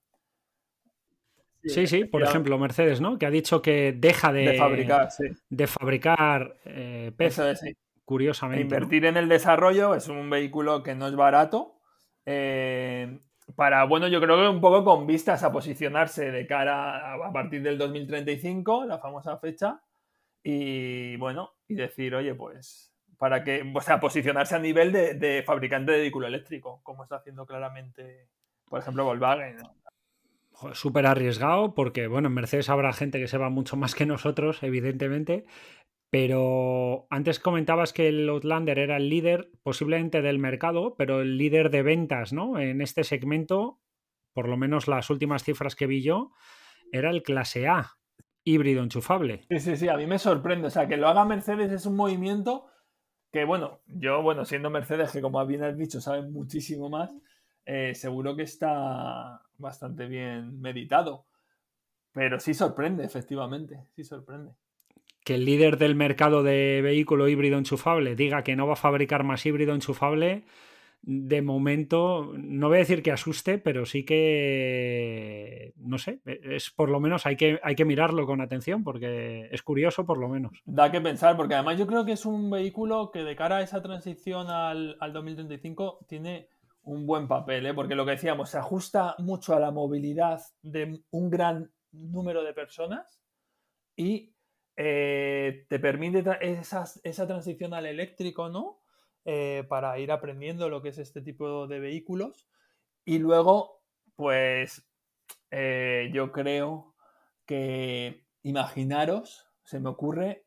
Sí, 1.65 1.89
sí, 1.89 2.05
por 2.05 2.23
ejemplo, 2.23 2.57
Mercedes, 2.57 3.01
¿no? 3.01 3.19
Que 3.19 3.27
ha 3.27 3.33
dicho 3.33 3.61
que 3.61 3.97
deja 3.99 4.33
de, 4.33 4.57
fabricar, 4.57 5.11
sí. 5.11 5.25
de 5.51 5.67
fabricar 5.67 6.57
eh, 6.67 7.11
curiosamente. 8.05 8.63
Invertir 8.63 9.07
en 9.07 9.17
el 9.17 9.29
desarrollo 9.29 9.97
es 9.97 10.07
un 10.07 10.31
vehículo 10.31 10.85
que 10.85 10.95
no 10.95 11.09
es 11.09 11.17
barato. 11.17 11.81
Eh, 12.25 13.19
para, 13.57 13.87
bueno, 13.87 14.07
yo 14.07 14.21
creo 14.21 14.37
que 14.37 14.47
un 14.47 14.61
poco 14.61 14.85
con 14.85 15.05
vistas 15.05 15.43
a 15.43 15.51
posicionarse 15.51 16.31
de 16.31 16.47
cara 16.47 17.15
a 17.15 17.33
partir 17.33 17.61
del 17.61 17.77
2035, 17.77 18.85
la 18.85 19.01
famosa 19.01 19.37
fecha, 19.39 19.83
y 20.43 21.17
bueno, 21.17 21.55
y 21.69 21.75
decir, 21.75 22.15
oye, 22.15 22.35
pues, 22.35 22.93
para 23.19 23.45
que, 23.45 23.63
o 23.75 23.81
sea, 23.81 24.01
posicionarse 24.01 24.57
a 24.57 24.59
nivel 24.59 24.93
de, 24.93 25.43
fabricante 25.47 25.93
de 25.93 25.99
vehículo 25.99 26.27
eléctrico, 26.27 26.81
como 26.83 27.05
está 27.05 27.17
haciendo 27.17 27.47
claramente, 27.47 28.29
por 28.65 28.81
ejemplo, 28.81 29.05
Volkswagen. 29.05 29.59
Súper 30.73 31.07
arriesgado 31.07 31.75
porque, 31.75 32.07
bueno, 32.09 32.29
en 32.29 32.35
Mercedes 32.35 32.69
habrá 32.69 32.93
gente 32.93 33.21
que 33.21 33.29
se 33.29 33.39
va 33.39 33.49
mucho 33.49 33.77
más 33.77 33.95
que 33.95 34.07
nosotros, 34.07 34.63
evidentemente, 34.63 35.45
pero 36.11 37.07
antes 37.11 37.41
comentabas 37.41 37.93
que 37.93 38.09
el 38.09 38.29
Outlander 38.29 38.79
era 38.79 38.97
el 38.97 39.09
líder 39.09 39.51
posiblemente 39.63 40.21
del 40.21 40.39
mercado, 40.39 40.95
pero 40.97 41.23
el 41.23 41.39
líder 41.39 41.71
de 41.71 41.83
ventas, 41.83 42.33
¿no? 42.33 42.59
En 42.59 42.83
este 42.83 43.03
segmento, 43.03 43.81
por 44.35 44.49
lo 44.49 44.57
menos 44.57 44.89
las 44.89 45.11
últimas 45.11 45.43
cifras 45.43 45.75
que 45.75 45.87
vi 45.87 46.03
yo, 46.03 46.33
era 46.93 47.09
el 47.09 47.23
clase 47.23 47.67
A, 47.67 47.97
híbrido 48.45 48.83
enchufable. 48.83 49.47
Sí, 49.49 49.61
sí, 49.61 49.77
sí, 49.77 49.89
a 49.89 49.97
mí 49.97 50.07
me 50.07 50.19
sorprende. 50.19 50.69
O 50.69 50.71
sea, 50.71 50.89
que 50.89 50.97
lo 50.97 51.09
haga 51.09 51.25
Mercedes 51.25 51.73
es 51.73 51.87
un 51.87 51.97
movimiento 51.97 52.67
que 53.33 53.45
bueno, 53.45 53.81
yo, 53.87 54.23
bueno, 54.23 54.45
siendo 54.45 54.69
Mercedes, 54.69 55.11
que 55.11 55.23
como 55.23 55.45
bien 55.47 55.65
has 55.65 55.77
dicho, 55.77 56.01
saben 56.01 56.33
muchísimo 56.33 56.91
más, 56.91 57.11
eh, 57.65 57.95
seguro 57.95 58.37
que 58.37 58.43
está 58.43 59.41
bastante 59.57 60.07
bien 60.07 60.61
meditado. 60.61 61.25
Pero 62.13 62.39
sí 62.39 62.53
sorprende, 62.53 63.05
efectivamente, 63.05 63.87
sí 63.97 64.05
sorprende. 64.05 64.53
Que 65.25 65.37
el 65.37 65.47
líder 65.47 65.79
del 65.79 65.95
mercado 65.95 66.43
de 66.43 66.83
vehículo 66.83 67.27
híbrido 67.27 67.57
enchufable 67.57 68.17
diga 68.17 68.45
que 68.45 68.55
no 68.55 68.67
va 68.67 68.75
a 68.75 68.77
fabricar 68.77 69.25
más 69.25 69.47
híbrido 69.47 69.75
enchufable, 69.75 70.45
de 71.03 71.43
momento, 71.43 72.33
no 72.37 72.69
voy 72.69 72.77
a 72.77 72.81
decir 72.81 73.03
que 73.03 73.11
asuste, 73.11 73.59
pero 73.59 73.85
sí 73.87 74.05
que, 74.05 75.73
no 75.77 75.99
sé, 75.99 76.21
es 76.25 76.71
por 76.71 76.91
lo 76.91 77.01
menos 77.01 77.27
hay 77.27 77.37
que, 77.37 77.59
hay 77.63 77.75
que 77.75 77.85
mirarlo 77.85 78.25
con 78.25 78.41
atención 78.41 78.85
porque 78.85 79.49
es 79.51 79.63
curioso 79.63 80.07
por 80.07 80.19
lo 80.19 80.29
menos. 80.29 80.53
Da 80.65 80.93
que 80.93 81.01
pensar, 81.01 81.37
porque 81.37 81.55
además 81.55 81.77
yo 81.79 81.89
creo 81.89 82.05
que 82.05 82.13
es 82.13 82.25
un 82.25 82.51
vehículo 82.51 83.11
que 83.11 83.25
de 83.25 83.35
cara 83.35 83.57
a 83.57 83.63
esa 83.63 83.83
transición 83.83 84.49
al, 84.49 84.97
2035 85.13 86.07
tiene 86.07 86.49
un 86.85 87.05
buen 87.05 87.27
papel, 87.27 87.67
¿eh? 87.67 87.75
porque 87.75 87.97
lo 87.97 88.05
que 88.05 88.13
decíamos, 88.13 88.51
se 88.51 88.59
ajusta 88.59 89.17
mucho 89.19 89.57
a 89.57 89.61
la 89.61 89.73
movilidad 89.73 90.41
de 90.63 91.03
un 91.11 91.31
gran 91.31 91.73
número 91.91 92.45
de 92.45 92.55
personas 92.55 93.21
y 93.97 94.35
eh, 94.77 95.67
te 95.69 95.79
permite 95.81 96.25
esa 96.41 97.27
transición 97.27 97.75
al 97.75 97.87
eléctrico, 97.87 98.49
¿no? 98.49 98.82
Eh, 99.25 99.65
para 99.69 99.97
ir 100.01 100.11
aprendiendo 100.11 100.69
lo 100.69 100.83
que 100.83 100.89
es 100.89 100.99
este 100.99 101.23
tipo 101.23 101.69
de 101.69 101.79
vehículos. 101.79 102.49
Y 103.05 103.19
luego, 103.19 103.83
pues 104.17 104.85
eh, 105.51 106.11
yo 106.13 106.33
creo 106.33 106.97
que 107.47 108.27
imaginaros, 108.43 109.49
se 109.65 109.79
me 109.79 109.91
ocurre, 109.91 110.47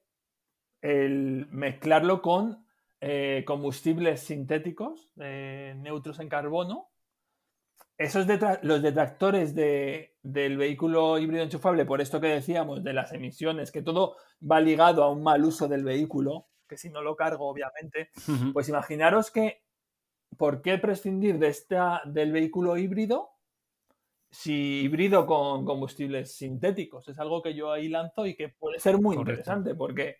el 0.82 1.48
mezclarlo 1.52 2.22
con 2.22 2.66
eh, 3.00 3.44
combustibles 3.48 4.22
sintéticos, 4.22 5.10
neutros 5.16 6.20
en 6.20 6.28
carbono. 6.28 6.90
Esos 7.98 8.28
los 8.62 8.82
detractores 8.82 9.56
de, 9.56 10.18
del 10.22 10.58
vehículo 10.58 11.18
híbrido 11.18 11.44
enchufable, 11.44 11.86
por 11.86 12.02
esto 12.02 12.20
que 12.20 12.28
decíamos, 12.28 12.84
de 12.84 12.92
las 12.92 13.14
emisiones, 13.14 13.72
que 13.72 13.82
todo 13.82 14.18
va 14.40 14.60
ligado 14.60 15.02
a 15.02 15.10
un 15.10 15.24
mal 15.24 15.46
uso 15.46 15.70
del 15.70 15.86
vehículo, 15.86 16.50
que 16.68 16.78
si 16.78 16.90
no 16.90 17.02
lo 17.02 17.16
cargo, 17.16 17.48
obviamente, 17.48 18.10
pues 18.54 18.70
imaginaros 18.70 19.32
que, 19.32 19.64
¿por 20.38 20.62
qué 20.62 20.78
prescindir 20.78 21.40
de 21.40 21.48
esta, 21.48 22.02
del 22.06 22.32
vehículo 22.32 22.78
híbrido 22.78 23.32
si 24.32 24.82
híbrido 24.82 25.26
con 25.26 25.66
combustibles 25.66 26.36
sintéticos? 26.36 27.08
Es 27.08 27.20
algo 27.20 27.42
que 27.42 27.54
yo 27.54 27.72
ahí 27.72 27.90
lanzo 27.90 28.26
y 28.26 28.36
que 28.36 28.50
puede 28.50 28.80
ser 28.80 29.00
muy 29.00 29.16
interesante 29.16 29.76
porque 29.76 30.18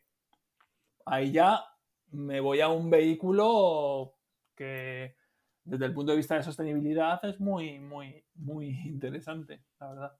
ahí 1.06 1.32
ya 1.32 1.64
me 2.12 2.40
voy 2.40 2.62
a 2.62 2.70
un 2.70 2.90
vehículo 2.90 4.16
que 4.56 5.16
desde 5.64 5.86
el 5.86 5.94
punto 5.94 6.12
de 6.12 6.18
vista 6.18 6.36
de 6.36 6.44
sostenibilidad 6.44 7.24
es 7.26 7.40
muy, 7.40 7.80
muy, 7.80 8.24
muy 8.36 8.70
interesante, 8.86 9.64
la 9.80 9.90
verdad. 9.90 10.20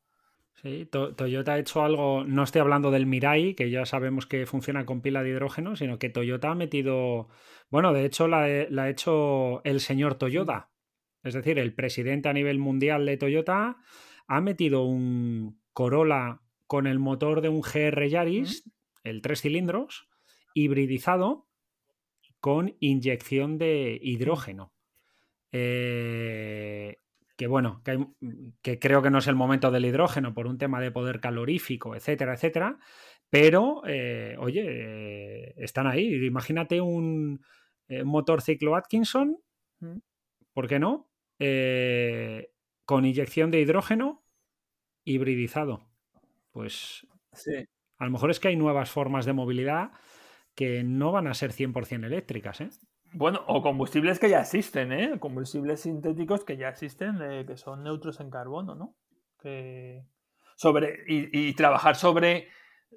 Sí, 0.62 0.88
Toyota 0.90 1.54
ha 1.54 1.60
hecho 1.60 1.84
algo, 1.84 2.24
no 2.24 2.44
estoy 2.44 2.62
hablando 2.62 2.90
del 2.90 3.06
Mirai, 3.06 3.56
que 3.56 3.70
ya 3.70 3.86
sabemos 3.86 4.26
que 4.26 4.46
funciona 4.46 4.86
con 4.86 5.02
pila 5.02 5.22
de 5.22 5.32
hidrógeno, 5.32 5.76
sino 5.76 6.00
que 6.00 6.10
Toyota 6.10 6.52
ha 6.52 6.56
metido, 6.56 7.28
bueno, 7.70 7.92
de 7.92 8.06
hecho 8.06 8.28
la, 8.28 8.44
ha 8.44 8.90
hecho 8.90 9.64
el 9.66 9.82
señor 9.82 10.16
Toyota, 10.16 10.72
es 11.24 11.34
decir, 11.34 11.60
el 11.60 11.74
presidente 11.74 12.30
a 12.30 12.34
nivel 12.34 12.58
mundial 12.58 13.06
de 13.06 13.18
Toyota 13.18 13.78
ha 14.28 14.42
metido 14.42 14.84
un 14.86 15.62
Corolla 15.74 16.42
con 16.68 16.88
el 16.88 17.00
motor 17.00 17.42
de 17.42 17.50
un 17.50 17.62
GR 17.62 18.08
Yaris, 18.08 18.64
el 19.04 19.22
tres 19.22 19.42
cilindros, 19.42 20.08
hibridizado 20.54 21.48
con 22.40 22.76
inyección 22.80 23.58
de 23.58 24.00
hidrógeno. 24.02 24.74
Eh, 25.52 27.00
que 27.36 27.48
bueno, 27.48 27.82
que, 28.62 28.80
creo 28.80 29.02
que 29.02 29.10
no 29.10 29.18
es 29.18 29.28
el 29.28 29.36
momento 29.36 29.72
del 29.72 29.86
hidrógeno 29.86 30.34
por 30.34 30.48
un 30.48 30.58
tema 30.58 30.80
de 30.80 30.92
poder 30.92 31.20
calorífico, 31.20 31.96
etcétera, 31.96 32.34
etcétera, 32.34 32.80
pero 33.30 33.82
eh, 33.88 34.36
oye, 34.40 35.54
están 35.62 35.88
ahí. 35.88 36.26
Imagínate 36.26 36.80
un, 36.80 37.42
eh, 37.88 38.04
motor 38.04 38.42
ciclo 38.42 38.76
Atkinson, 38.76 39.38
¿por 40.54 40.68
qué 40.68 40.80
no? 40.80 41.12
Eh, 41.40 42.52
con 42.86 43.06
inyección 43.06 43.52
de 43.52 43.60
hidrógeno 43.60 44.24
hibridizado. 45.04 45.88
Pues 46.52 47.06
a 47.98 48.06
lo 48.06 48.12
mejor 48.12 48.32
es 48.32 48.40
que 48.40 48.48
hay 48.48 48.56
nuevas 48.56 48.90
formas 48.90 49.26
de 49.26 49.34
movilidad 49.34 49.92
que 50.56 50.84
no 50.84 51.12
van 51.12 51.28
a 51.28 51.34
ser 51.34 51.52
100% 51.52 52.06
eléctricas, 52.06 52.62
¿eh? 52.62 52.70
Bueno, 53.16 53.46
o 53.48 53.62
combustibles 53.62 54.20
que 54.20 54.30
ya 54.30 54.42
existen, 54.42 54.92
¿eh? 54.92 55.18
Combustibles 55.20 55.80
sintéticos 55.80 56.44
que 56.44 56.58
ya 56.58 56.68
existen, 56.68 57.22
eh, 57.22 57.46
que 57.48 57.56
son 57.56 57.82
neutros 57.82 58.20
en 58.20 58.30
carbono, 58.30 58.76
¿no? 58.76 58.94
Sobre, 60.58 61.04
y, 61.08 61.54
trabajar 61.54 61.96
sobre 61.96 62.50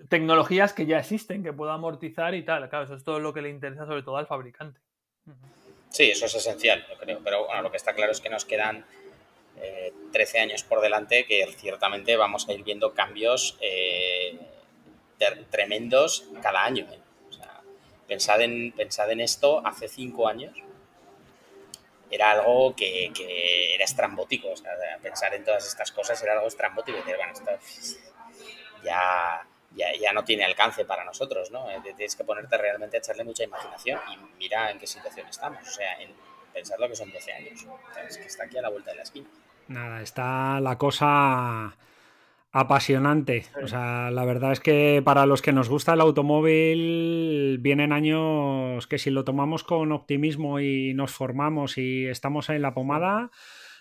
tecnologías 0.08 0.72
que 0.72 0.86
ya 0.86 0.98
existen, 0.98 1.44
que 1.44 1.52
pueda 1.52 1.74
amortizar 1.74 2.34
y 2.34 2.44
tal. 2.44 2.68
Claro, 2.68 2.86
eso 2.86 2.96
es 2.96 3.04
todo 3.04 3.20
lo 3.20 3.32
que 3.32 3.42
le 3.42 3.50
interesa 3.50 3.86
sobre 3.86 4.02
todo 4.02 4.16
al 4.16 4.26
fabricante. 4.26 4.80
Sí, 5.90 6.10
eso 6.10 6.26
es 6.26 6.34
esencial, 6.34 6.84
yo 6.88 6.98
creo. 6.98 7.20
Pero 7.22 7.46
bueno, 7.46 7.62
lo 7.62 7.70
que 7.70 7.76
está 7.76 7.94
claro 7.94 8.10
es 8.10 8.20
que 8.20 8.30
nos 8.30 8.44
quedan 8.44 8.84
13 10.12 10.36
eh, 10.36 10.40
años 10.40 10.64
por 10.64 10.80
delante 10.80 11.26
que 11.26 11.46
ciertamente 11.56 12.16
vamos 12.16 12.48
a 12.48 12.54
ir 12.54 12.64
viendo 12.64 12.92
cambios 12.92 13.56
eh, 13.60 14.36
tremendos 15.50 16.28
cada 16.42 16.64
año. 16.64 16.86
Pensad 18.08 18.40
en, 18.40 18.72
pensad 18.72 19.10
en 19.10 19.20
esto 19.20 19.64
hace 19.64 19.86
cinco 19.86 20.26
años. 20.26 20.56
Era 22.10 22.30
algo 22.32 22.74
que, 22.74 23.12
era 23.74 23.84
estrambótico. 23.84 24.48
O 24.48 24.56
sea, 24.56 24.72
pensar 25.02 25.34
en 25.34 25.44
todas 25.44 25.66
estas 25.66 25.92
cosas 25.92 26.20
era 26.22 26.32
algo 26.32 26.48
estrambótico. 26.48 26.98
bueno, 27.04 27.32
esto 27.32 28.00
ya, 28.82 29.46
ya, 29.76 30.12
no 30.14 30.24
tiene 30.24 30.44
alcance 30.44 30.86
para 30.86 31.04
nosotros, 31.04 31.50
¿no? 31.50 31.70
Eh, 31.70 31.80
tienes 31.82 32.16
que 32.16 32.24
ponerte 32.24 32.56
realmente 32.56 32.96
a 32.96 33.00
echarle 33.00 33.24
mucha 33.24 33.44
imaginación 33.44 34.00
y 34.10 34.16
mira 34.38 34.70
en 34.70 34.78
qué 34.78 34.86
situación 34.86 35.28
estamos. 35.28 35.62
O 35.62 35.70
sea, 35.70 36.00
en, 36.00 36.14
pensar 36.52 36.80
lo 36.80 36.88
que 36.88 36.96
son 36.96 37.12
12 37.12 37.32
años. 37.32 37.66
es 38.08 38.16
que 38.16 38.26
está 38.26 38.44
aquí 38.44 38.56
a 38.56 38.62
la 38.62 38.70
vuelta 38.70 38.90
de 38.90 38.96
la 38.96 39.02
esquina. 39.02 39.28
Nada, 39.68 40.00
está 40.00 40.60
la 40.60 40.78
cosa 40.78 41.76
apasionante. 42.50 43.44
O 43.62 43.66
sea, 43.66 44.10
la 44.10 44.24
verdad 44.24 44.52
es 44.52 44.60
que 44.60 45.02
para 45.04 45.26
los 45.26 45.42
que 45.42 45.52
nos 45.52 45.68
gusta 45.68 45.94
el 45.94 46.00
automóvil 46.00 47.58
vienen 47.60 47.92
años 47.92 48.86
que 48.86 48.98
si 48.98 49.10
lo 49.10 49.24
tomamos 49.24 49.64
con 49.64 49.92
optimismo 49.92 50.60
y 50.60 50.94
nos 50.94 51.12
formamos 51.12 51.78
y 51.78 52.06
estamos 52.06 52.48
en 52.48 52.62
la 52.62 52.74
pomada, 52.74 53.30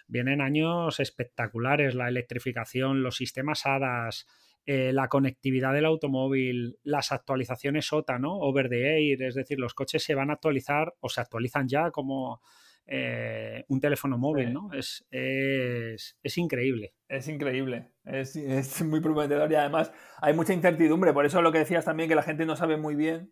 vienen 0.07 0.41
años 0.41 0.99
espectaculares. 0.99 1.95
La 1.95 2.09
electrificación, 2.09 3.03
los 3.03 3.15
sistemas 3.17 3.65
HADAS, 3.65 4.27
eh, 4.65 4.91
la 4.91 5.07
conectividad 5.07 5.73
del 5.73 5.85
automóvil, 5.85 6.77
las 6.83 7.13
actualizaciones 7.13 7.85
SOTA, 7.87 8.19
¿no? 8.19 8.33
Over 8.33 8.67
the 8.67 8.97
air, 8.97 9.23
es 9.23 9.35
decir, 9.35 9.59
los 9.59 9.73
coches 9.73 10.03
se 10.03 10.13
van 10.13 10.29
a 10.29 10.33
actualizar 10.33 10.93
o 10.99 11.07
se 11.07 11.21
actualizan 11.21 11.69
ya 11.69 11.89
como 11.91 12.41
eh, 12.85 13.63
un 13.69 13.79
teléfono 13.79 14.17
móvil, 14.17 14.51
¿no? 14.51 14.73
Es, 14.73 15.05
es, 15.11 16.37
increíble. 16.37 16.93
Es 17.07 17.27
increíble, 17.29 17.91
es, 18.07 18.81
muy 18.83 19.01
prometedor 19.01 19.51
y 19.51 19.55
además 19.55 19.91
hay 20.21 20.33
mucha 20.33 20.53
incertidumbre, 20.53 21.13
por 21.13 21.25
eso 21.25 21.41
lo 21.41 21.51
que 21.51 21.59
decías 21.59 21.85
también 21.85 22.09
que 22.09 22.15
la 22.15 22.23
gente 22.23 22.45
no 22.45 22.55
sabe 22.55 22.77
muy 22.77 22.95
bien 22.95 23.31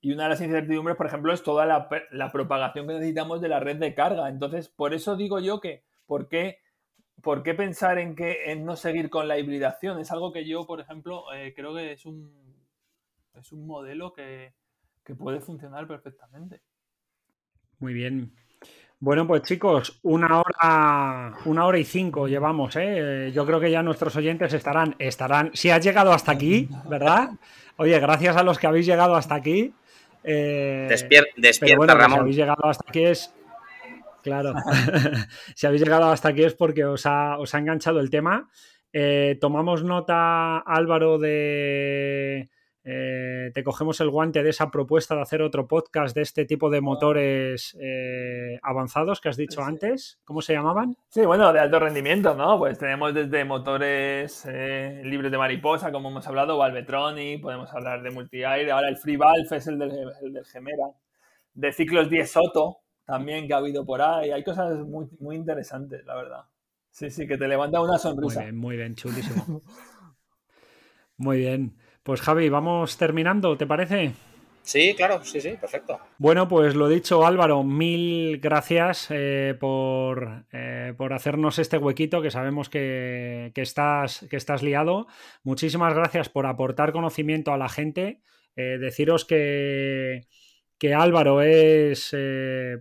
y 0.00 0.12
una 0.12 0.24
de 0.24 0.28
las 0.30 0.40
incertidumbres, 0.40 0.96
por 0.96 1.06
ejemplo, 1.06 1.32
es 1.32 1.42
toda 1.42 1.66
la, 1.66 2.30
propagación 2.30 2.86
que 2.86 2.94
necesitamos 2.94 3.40
de 3.40 3.48
la 3.48 3.60
red 3.60 3.76
de 3.76 3.94
carga. 3.94 4.28
Entonces, 4.28 4.68
por 4.68 4.94
eso 4.94 5.16
digo 5.16 5.40
yo 5.40 5.60
que, 5.60 5.84
¿por 6.06 6.28
qué, 6.28 6.58
por 7.22 7.42
qué 7.42 7.54
pensar 7.54 7.98
en, 7.98 8.14
que, 8.14 8.52
en 8.52 8.64
no 8.64 8.76
seguir 8.76 9.10
con 9.10 9.26
la 9.26 9.38
hibridación? 9.38 9.98
Es 9.98 10.12
algo 10.12 10.32
que 10.32 10.46
yo, 10.46 10.66
por 10.66 10.80
ejemplo, 10.80 11.32
eh, 11.34 11.54
creo 11.56 11.74
que 11.74 11.92
es 11.92 12.04
un, 12.04 12.30
es 13.34 13.50
un 13.52 13.66
modelo 13.66 14.12
que, 14.12 14.54
que 15.02 15.14
puede 15.14 15.40
funcionar 15.40 15.88
perfectamente. 15.88 16.60
Muy 17.78 17.94
bien. 17.94 18.34
Bueno, 18.98 19.26
pues 19.26 19.42
chicos, 19.42 20.00
una 20.02 20.40
hora, 20.40 21.34
una 21.44 21.66
hora 21.66 21.78
y 21.78 21.84
cinco 21.84 22.28
llevamos, 22.28 22.76
¿eh? 22.76 23.30
Yo 23.34 23.44
creo 23.44 23.60
que 23.60 23.70
ya 23.70 23.82
nuestros 23.82 24.16
oyentes 24.16 24.54
estarán, 24.54 24.96
estarán, 24.98 25.50
si 25.52 25.68
has 25.68 25.84
llegado 25.84 26.12
hasta 26.12 26.32
aquí, 26.32 26.68
¿verdad? 26.88 27.30
Oye, 27.76 27.98
gracias 28.00 28.36
a 28.36 28.42
los 28.42 28.58
que 28.58 28.66
habéis 28.66 28.86
llegado 28.86 29.14
hasta 29.14 29.34
aquí. 29.34 29.74
Eh, 30.24 30.86
despierta, 30.88 31.94
Ramón. 31.94 32.10
Si 32.10 32.20
habéis 32.20 32.36
llegado 32.36 32.64
hasta 32.64 32.84
aquí 32.88 33.04
es. 33.04 33.34
Claro. 34.22 34.54
si 35.54 35.66
habéis 35.66 35.82
llegado 35.82 36.10
hasta 36.10 36.30
aquí 36.30 36.42
es 36.42 36.54
porque 36.54 36.84
os 36.86 37.04
ha, 37.04 37.38
os 37.38 37.54
ha 37.54 37.58
enganchado 37.58 38.00
el 38.00 38.08
tema. 38.08 38.48
Eh, 38.92 39.36
tomamos 39.42 39.84
nota, 39.84 40.58
Álvaro, 40.58 41.18
de 41.18 42.48
eh, 42.88 43.50
te 43.52 43.64
cogemos 43.64 44.00
el 44.00 44.10
guante 44.10 44.44
de 44.44 44.50
esa 44.50 44.70
propuesta 44.70 45.16
de 45.16 45.22
hacer 45.22 45.42
otro 45.42 45.66
podcast 45.66 46.14
de 46.14 46.22
este 46.22 46.44
tipo 46.44 46.70
de 46.70 46.80
motores 46.80 47.76
eh, 47.80 48.60
avanzados 48.62 49.20
que 49.20 49.28
has 49.28 49.36
dicho 49.36 49.60
antes. 49.60 50.20
¿Cómo 50.24 50.40
se 50.40 50.52
llamaban? 50.52 50.96
Sí, 51.08 51.22
bueno, 51.22 51.52
de 51.52 51.58
alto 51.58 51.80
rendimiento, 51.80 52.36
¿no? 52.36 52.60
Pues 52.60 52.78
tenemos 52.78 53.12
desde 53.12 53.44
motores 53.44 54.46
eh, 54.48 55.00
libres 55.02 55.32
de 55.32 55.38
mariposa, 55.38 55.90
como 55.90 56.10
hemos 56.10 56.28
hablado, 56.28 56.58
Valvetronic, 56.58 57.42
podemos 57.42 57.74
hablar 57.74 58.04
de 58.04 58.10
multi-aire, 58.12 58.70
ahora 58.70 58.88
el 58.88 58.98
Free 58.98 59.16
Valve 59.16 59.56
es 59.56 59.66
el 59.66 59.80
del, 59.80 60.44
Gemera, 60.44 60.86
de 61.54 61.72
ciclos 61.72 62.08
10 62.08 62.30
Soto 62.30 62.82
también 63.04 63.48
que 63.48 63.54
ha 63.54 63.56
habido 63.56 63.84
por 63.84 64.00
ahí. 64.00 64.30
Hay 64.30 64.44
cosas 64.44 64.78
muy, 64.86 65.08
muy 65.18 65.34
interesantes, 65.34 66.06
la 66.06 66.14
verdad. 66.14 66.44
Sí, 66.92 67.10
sí, 67.10 67.26
que 67.26 67.36
te 67.36 67.48
levanta 67.48 67.80
una 67.80 67.98
sonrisa. 67.98 68.42
Muy 68.42 68.44
bien, 68.44 68.56
muy 68.56 68.76
bien, 68.76 68.94
chulísimo. 68.94 69.60
muy 71.16 71.38
bien. 71.38 71.76
Pues 72.06 72.20
Javi, 72.20 72.48
vamos 72.48 72.98
terminando, 72.98 73.56
¿te 73.56 73.66
parece? 73.66 74.12
Sí, 74.62 74.94
claro, 74.96 75.24
sí, 75.24 75.40
sí, 75.40 75.56
perfecto. 75.60 75.98
Bueno, 76.18 76.46
pues 76.46 76.76
lo 76.76 76.88
dicho, 76.88 77.26
Álvaro, 77.26 77.64
mil 77.64 78.38
gracias 78.38 79.08
eh, 79.10 79.56
por, 79.58 80.44
eh, 80.52 80.94
por, 80.96 81.12
hacernos 81.12 81.58
este 81.58 81.78
huequito 81.78 82.22
que 82.22 82.30
sabemos 82.30 82.68
que, 82.68 83.50
estás, 83.56 84.24
que 84.30 84.36
estás 84.36 84.62
liado. 84.62 85.08
Muchísimas 85.42 85.94
gracias 85.94 86.28
por 86.28 86.46
aportar 86.46 86.92
conocimiento 86.92 87.52
a 87.52 87.58
la 87.58 87.68
gente. 87.68 88.20
Eh, 88.54 88.78
deciros 88.78 89.24
que, 89.24 90.28
que 90.78 90.94
Álvaro 90.94 91.42
es, 91.42 92.14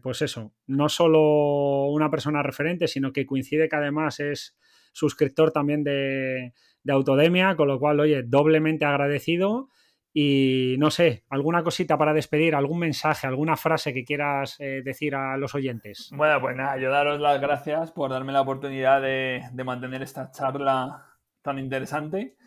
pues 0.03 0.21
eso, 0.21 0.53
no 0.67 0.87
solo 0.87 1.85
una 1.85 2.11
persona 2.11 2.43
referente, 2.43 2.87
sino 2.87 3.11
que 3.11 3.25
coincide 3.25 3.69
que 3.69 3.75
además 3.75 4.19
es 4.19 4.55
suscriptor 4.95 5.51
también 5.51 5.83
de, 5.83 6.53
de 6.83 6.93
Autodemia, 6.93 7.55
con 7.55 7.67
lo 7.67 7.79
cual, 7.79 7.99
oye, 7.99 8.23
doblemente 8.23 8.85
agradecido. 8.85 9.69
Y 10.17 10.75
no 10.77 10.91
sé, 10.91 11.25
alguna 11.29 11.61
cosita 11.61 11.97
para 11.97 12.13
despedir, 12.13 12.55
algún 12.55 12.79
mensaje, 12.79 13.27
alguna 13.27 13.57
frase 13.57 13.93
que 13.93 14.05
quieras 14.05 14.55
eh, 14.59 14.81
decir 14.81 15.13
a 15.13 15.35
los 15.35 15.53
oyentes. 15.55 16.09
Bueno, 16.15 16.39
pues 16.39 16.55
nada, 16.55 16.77
yo 16.77 16.89
daros 16.89 17.19
las 17.19 17.41
gracias 17.41 17.91
por 17.91 18.11
darme 18.11 18.31
la 18.31 18.39
oportunidad 18.39 19.01
de, 19.01 19.43
mantener 19.65 20.01
esta 20.03 20.31
charla 20.31 21.05
tan 21.41 21.59
interesante. 21.59 22.37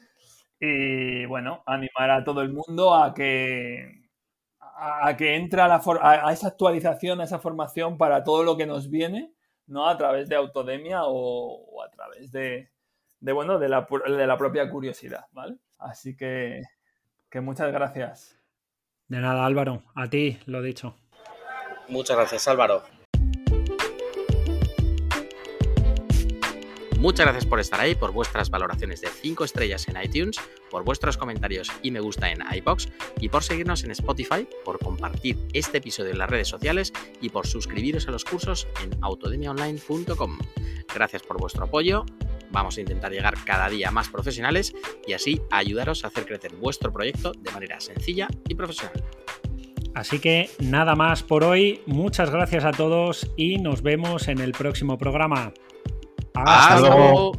Y 0.59 1.26
bueno, 1.26 1.62
animar 1.66 2.11
a 2.11 2.24
todo 2.24 2.40
el 2.40 2.55
mundo 2.55 2.94
a 2.94 3.12
que, 3.12 4.09
a, 4.59 5.14
que 5.18 5.36
entre 5.36 5.61
a, 5.61 6.32
esa 6.32 6.49
actualización, 6.49 7.20
a 7.20 7.24
esa 7.24 7.38
formación 7.38 7.99
para 7.99 8.24
todo 8.24 8.44
lo 8.44 8.57
que 8.57 8.66
nos 8.66 8.88
viene, 8.88 9.34
¿no? 9.69 9.89
A 9.89 9.97
través 9.97 10.29
de 10.29 10.37
Autodemia 10.37 11.03
o 11.05 11.83
a 11.83 11.91
través 11.91 12.33
de, 12.33 12.71
de, 13.21 13.33
bueno, 13.33 13.59
de 13.59 13.69
la, 13.69 13.87
de 14.07 14.27
la 14.27 14.37
propia 14.37 14.69
curiosidad, 14.71 15.27
¿vale? 15.33 15.57
Así 15.79 16.16
que, 16.16 16.62
que 17.31 17.41
muchas 17.41 17.73
gracias. 17.73 18.37
De 19.07 19.21
nada, 19.21 19.47
Álvaro. 19.47 19.83
A 19.95 20.09
ti, 20.09 20.39
lo 20.47 20.61
dicho. 20.61 20.97
Muchas 21.89 22.16
gracias, 22.16 22.49
Álvaro. 22.49 22.83
Muchas 26.99 27.26
gracias 27.26 27.46
por 27.46 27.61
estar 27.61 27.80
ahí, 27.80 27.94
por 27.94 28.12
vuestras 28.12 28.51
valoraciones 28.51 29.01
de 29.01 29.09
5 29.09 29.44
estrellas 29.44 29.86
en 29.88 30.03
iTunes, 30.03 30.38
por 30.70 30.84
vuestros 30.84 31.16
comentarios 31.16 31.70
y 31.82 31.90
me 31.90 32.01
gusta 32.01 32.30
en 32.30 32.38
iBox 32.57 32.88
y 33.20 33.28
por 33.28 33.42
seguirnos 33.44 33.84
en 33.84 33.92
Spotify, 33.92 34.49
por 34.64 34.78
compartir 34.78 35.38
este 35.53 35.78
episodio 35.78 36.11
en 36.11 36.18
las 36.18 36.28
redes 36.28 36.49
sociales 36.49 36.92
y 37.20 37.28
por 37.28 37.46
suscribiros 37.46 38.09
a 38.09 38.11
los 38.11 38.24
cursos 38.24 38.66
en 38.82 38.90
autodemiaonline.com. 39.01 40.38
Gracias 40.92 41.22
por 41.22 41.38
vuestro 41.38 41.64
apoyo 41.64 42.05
Vamos 42.51 42.78
a 42.78 42.80
intentar 42.80 43.12
llegar 43.12 43.34
cada 43.44 43.68
día 43.68 43.90
más 43.90 44.09
profesionales 44.09 44.74
y 45.07 45.12
así 45.12 45.40
ayudaros 45.51 46.05
a 46.05 46.09
hacer 46.09 46.26
crecer 46.26 46.55
vuestro 46.57 46.92
proyecto 46.92 47.32
de 47.32 47.51
manera 47.51 47.80
sencilla 47.80 48.28
y 48.49 48.55
profesional. 48.55 49.05
Así 49.94 50.18
que 50.18 50.51
nada 50.61 50.94
más 50.94 51.22
por 51.22 51.44
hoy. 51.44 51.80
Muchas 51.86 52.30
gracias 52.30 52.64
a 52.64 52.72
todos 52.72 53.30
y 53.36 53.59
nos 53.59 53.82
vemos 53.82 54.28
en 54.28 54.38
el 54.38 54.53
próximo 54.53 54.96
programa. 54.96 55.53
Hasta, 56.47 56.80
luego. 56.80 57.32